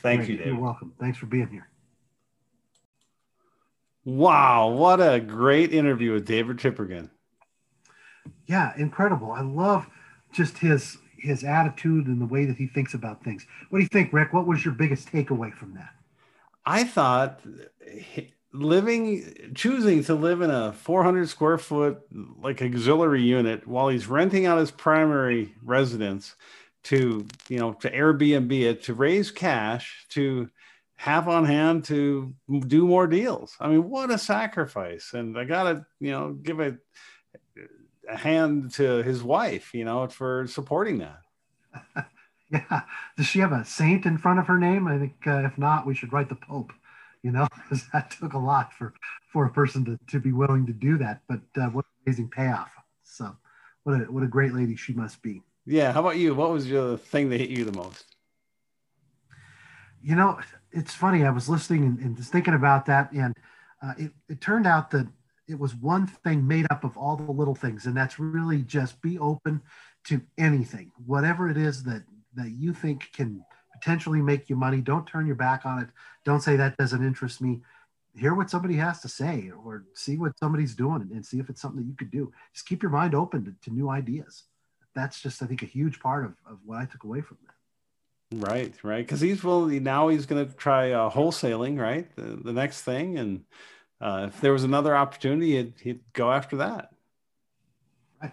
Thank 0.02 0.20
Great. 0.20 0.28
you, 0.30 0.36
David. 0.36 0.52
You're 0.52 0.62
welcome. 0.62 0.92
Thanks 1.00 1.18
for 1.18 1.26
being 1.26 1.48
here. 1.48 1.68
Wow, 4.04 4.68
what 4.68 5.00
a 5.00 5.18
great 5.18 5.72
interview 5.72 6.12
with 6.12 6.26
David 6.26 6.58
Tiprigan. 6.58 7.10
Yeah, 8.46 8.72
incredible. 8.76 9.32
I 9.32 9.40
love 9.40 9.88
just 10.32 10.58
his 10.58 10.98
his 11.18 11.42
attitude 11.42 12.06
and 12.06 12.20
the 12.20 12.26
way 12.26 12.44
that 12.44 12.56
he 12.56 12.68
thinks 12.68 12.94
about 12.94 13.24
things. 13.24 13.46
What 13.70 13.78
do 13.78 13.82
you 13.82 13.88
think, 13.88 14.12
Rick? 14.12 14.32
What 14.32 14.46
was 14.46 14.64
your 14.64 14.74
biggest 14.74 15.10
takeaway 15.10 15.52
from 15.52 15.74
that? 15.74 15.90
I 16.64 16.84
thought 16.84 17.40
living 18.56 19.52
choosing 19.54 20.02
to 20.04 20.14
live 20.14 20.40
in 20.40 20.50
a 20.50 20.72
400 20.72 21.28
square 21.28 21.58
foot 21.58 22.00
like 22.40 22.62
auxiliary 22.62 23.22
unit 23.22 23.66
while 23.66 23.88
he's 23.88 24.06
renting 24.06 24.46
out 24.46 24.58
his 24.58 24.70
primary 24.70 25.54
residence 25.62 26.34
to 26.84 27.26
you 27.48 27.58
know 27.58 27.72
to 27.74 27.90
airbnb 27.90 28.52
it 28.60 28.82
to 28.84 28.94
raise 28.94 29.30
cash 29.30 30.06
to 30.10 30.48
have 30.96 31.28
on 31.28 31.44
hand 31.44 31.84
to 31.84 32.34
do 32.66 32.86
more 32.86 33.06
deals. 33.06 33.54
I 33.60 33.68
mean 33.68 33.88
what 33.88 34.10
a 34.10 34.18
sacrifice. 34.18 35.12
And 35.12 35.38
i 35.38 35.44
gotta 35.44 35.86
you 36.00 36.10
know 36.10 36.32
give 36.32 36.60
a, 36.60 36.76
a 38.08 38.16
hand 38.16 38.72
to 38.74 39.02
his 39.02 39.22
wife 39.22 39.74
you 39.74 39.84
know 39.84 40.06
for 40.08 40.46
supporting 40.46 40.98
that. 40.98 41.20
Yeah. 42.48 42.82
Does 43.16 43.26
she 43.26 43.40
have 43.40 43.50
a 43.50 43.64
saint 43.64 44.06
in 44.06 44.18
front 44.18 44.38
of 44.38 44.46
her 44.46 44.56
name? 44.56 44.86
I 44.86 44.98
think 44.98 45.14
uh, 45.26 45.44
if 45.44 45.58
not 45.58 45.84
we 45.84 45.96
should 45.96 46.12
write 46.12 46.28
the 46.28 46.36
pope 46.36 46.72
you 47.26 47.32
know, 47.32 47.48
because 47.56 47.84
that 47.92 48.12
took 48.12 48.34
a 48.34 48.38
lot 48.38 48.72
for 48.72 48.94
for 49.32 49.46
a 49.46 49.50
person 49.50 49.84
to, 49.84 49.98
to 50.06 50.20
be 50.20 50.32
willing 50.32 50.64
to 50.66 50.72
do 50.72 50.96
that. 50.98 51.22
But 51.28 51.40
uh, 51.60 51.66
what 51.66 51.84
amazing 52.06 52.30
payoff! 52.30 52.70
So, 53.02 53.36
what 53.82 54.00
a 54.00 54.04
what 54.04 54.22
a 54.22 54.28
great 54.28 54.54
lady 54.54 54.76
she 54.76 54.92
must 54.92 55.20
be. 55.22 55.42
Yeah. 55.66 55.92
How 55.92 56.00
about 56.00 56.16
you? 56.18 56.34
What 56.34 56.50
was 56.50 56.70
your 56.70 56.96
thing 56.96 57.28
that 57.30 57.40
hit 57.40 57.50
you 57.50 57.64
the 57.64 57.76
most? 57.76 58.04
You 60.00 60.14
know, 60.14 60.38
it's 60.70 60.94
funny. 60.94 61.24
I 61.24 61.30
was 61.30 61.48
listening 61.48 61.82
and, 61.82 61.98
and 61.98 62.16
just 62.16 62.30
thinking 62.30 62.54
about 62.54 62.86
that, 62.86 63.10
and 63.10 63.34
uh, 63.82 63.94
it, 63.98 64.12
it 64.28 64.40
turned 64.40 64.68
out 64.68 64.92
that 64.92 65.08
it 65.48 65.58
was 65.58 65.74
one 65.74 66.06
thing 66.06 66.46
made 66.46 66.66
up 66.70 66.84
of 66.84 66.96
all 66.96 67.16
the 67.16 67.32
little 67.32 67.56
things, 67.56 67.86
and 67.86 67.96
that's 67.96 68.20
really 68.20 68.62
just 68.62 69.02
be 69.02 69.18
open 69.18 69.60
to 70.04 70.20
anything, 70.38 70.92
whatever 71.04 71.50
it 71.50 71.56
is 71.56 71.82
that 71.82 72.04
that 72.34 72.50
you 72.50 72.72
think 72.72 73.10
can 73.12 73.42
potentially 73.80 74.22
make 74.22 74.48
you 74.48 74.56
money. 74.56 74.80
Don't 74.80 75.06
turn 75.06 75.26
your 75.26 75.36
back 75.36 75.64
on 75.64 75.80
it. 75.80 75.88
Don't 76.24 76.42
say 76.42 76.56
that 76.56 76.76
doesn't 76.76 77.04
interest 77.04 77.40
me. 77.40 77.60
Hear 78.14 78.34
what 78.34 78.48
somebody 78.48 78.76
has 78.76 79.00
to 79.02 79.08
say 79.08 79.50
or 79.64 79.84
see 79.94 80.16
what 80.16 80.38
somebody's 80.38 80.74
doing 80.74 81.10
and 81.12 81.24
see 81.24 81.38
if 81.38 81.50
it's 81.50 81.60
something 81.60 81.82
that 81.82 81.88
you 81.88 81.94
could 81.94 82.10
do. 82.10 82.32
Just 82.54 82.66
keep 82.66 82.82
your 82.82 82.90
mind 82.90 83.14
open 83.14 83.44
to, 83.44 83.54
to 83.64 83.74
new 83.74 83.90
ideas. 83.90 84.44
That's 84.94 85.20
just, 85.20 85.42
I 85.42 85.46
think, 85.46 85.62
a 85.62 85.66
huge 85.66 86.00
part 86.00 86.24
of, 86.24 86.32
of 86.50 86.58
what 86.64 86.78
I 86.78 86.86
took 86.86 87.04
away 87.04 87.20
from 87.20 87.36
that. 87.44 87.52
Right, 88.48 88.74
right. 88.82 89.04
Because 89.04 89.20
he's 89.20 89.44
willing, 89.44 89.82
now 89.82 90.08
he's 90.08 90.26
going 90.26 90.46
to 90.46 90.52
try 90.54 90.92
uh, 90.92 91.10
wholesaling, 91.10 91.78
right? 91.78 92.08
The, 92.16 92.40
the 92.42 92.52
next 92.52 92.82
thing. 92.82 93.18
And 93.18 93.44
uh, 94.00 94.28
if 94.28 94.40
there 94.40 94.52
was 94.52 94.64
another 94.64 94.96
opportunity, 94.96 95.56
he'd, 95.56 95.74
he'd 95.80 96.00
go 96.12 96.32
after 96.32 96.56
that. 96.56 96.92
Right, 98.22 98.32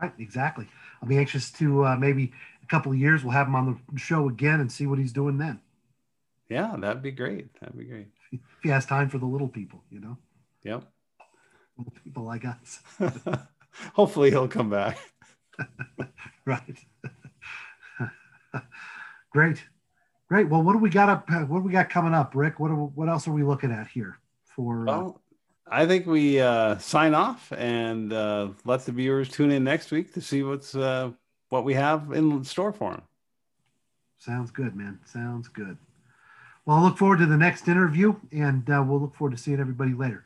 right, 0.00 0.12
exactly. 0.18 0.68
I'll 1.02 1.08
be 1.08 1.18
anxious 1.18 1.50
to 1.52 1.86
uh, 1.86 1.96
maybe 1.96 2.32
couple 2.68 2.92
of 2.92 2.98
years, 2.98 3.24
we'll 3.24 3.32
have 3.32 3.46
him 3.46 3.54
on 3.54 3.80
the 3.92 3.98
show 3.98 4.28
again 4.28 4.60
and 4.60 4.70
see 4.70 4.86
what 4.86 4.98
he's 4.98 5.12
doing 5.12 5.38
then. 5.38 5.60
Yeah, 6.48 6.76
that'd 6.78 7.02
be 7.02 7.10
great. 7.10 7.58
That'd 7.60 7.78
be 7.78 7.84
great. 7.84 8.08
If 8.30 8.40
he 8.62 8.68
has 8.68 8.84
time 8.84 9.08
for 9.08 9.16
the 9.16 9.24
little 9.24 9.48
people, 9.48 9.82
you 9.88 10.00
know? 10.00 10.18
Yep. 10.64 10.84
Little 11.78 11.92
people 12.04 12.24
like 12.24 12.44
us. 12.44 12.80
Hopefully 13.94 14.30
he'll 14.30 14.48
come 14.48 14.68
back. 14.68 14.98
right. 16.44 16.84
Great. 19.30 19.62
Great. 20.28 20.48
Well, 20.48 20.62
what 20.62 20.72
do 20.72 20.78
we 20.78 20.90
got 20.90 21.08
up? 21.08 21.30
What 21.30 21.60
do 21.60 21.64
we 21.64 21.72
got 21.72 21.88
coming 21.88 22.12
up, 22.12 22.34
Rick? 22.34 22.60
What, 22.60 22.70
are, 22.70 22.74
what 22.74 23.08
else 23.08 23.28
are 23.28 23.32
we 23.32 23.42
looking 23.42 23.70
at 23.70 23.86
here 23.88 24.18
for? 24.44 24.82
Uh, 24.82 24.84
well, 24.84 25.22
uh, 25.66 25.74
I 25.74 25.86
think 25.86 26.06
we 26.06 26.40
uh, 26.40 26.78
sign 26.78 27.14
off 27.14 27.52
and 27.52 28.12
uh, 28.12 28.48
let 28.64 28.84
the 28.84 28.92
viewers 28.92 29.28
tune 29.28 29.52
in 29.52 29.64
next 29.64 29.90
week 29.90 30.12
to 30.14 30.20
see 30.20 30.42
what's 30.42 30.74
uh, 30.74 31.12
what 31.48 31.64
we 31.64 31.74
have 31.74 32.12
in 32.12 32.44
store 32.44 32.72
for 32.72 32.92
him. 32.92 33.02
Sounds 34.18 34.50
good, 34.50 34.74
man. 34.74 34.98
Sounds 35.04 35.48
good. 35.48 35.78
Well, 36.66 36.76
I 36.76 36.82
look 36.82 36.98
forward 36.98 37.20
to 37.20 37.26
the 37.26 37.36
next 37.36 37.68
interview, 37.68 38.16
and 38.32 38.68
uh, 38.68 38.84
we'll 38.86 39.00
look 39.00 39.14
forward 39.14 39.36
to 39.36 39.42
seeing 39.42 39.60
everybody 39.60 39.94
later. 39.94 40.24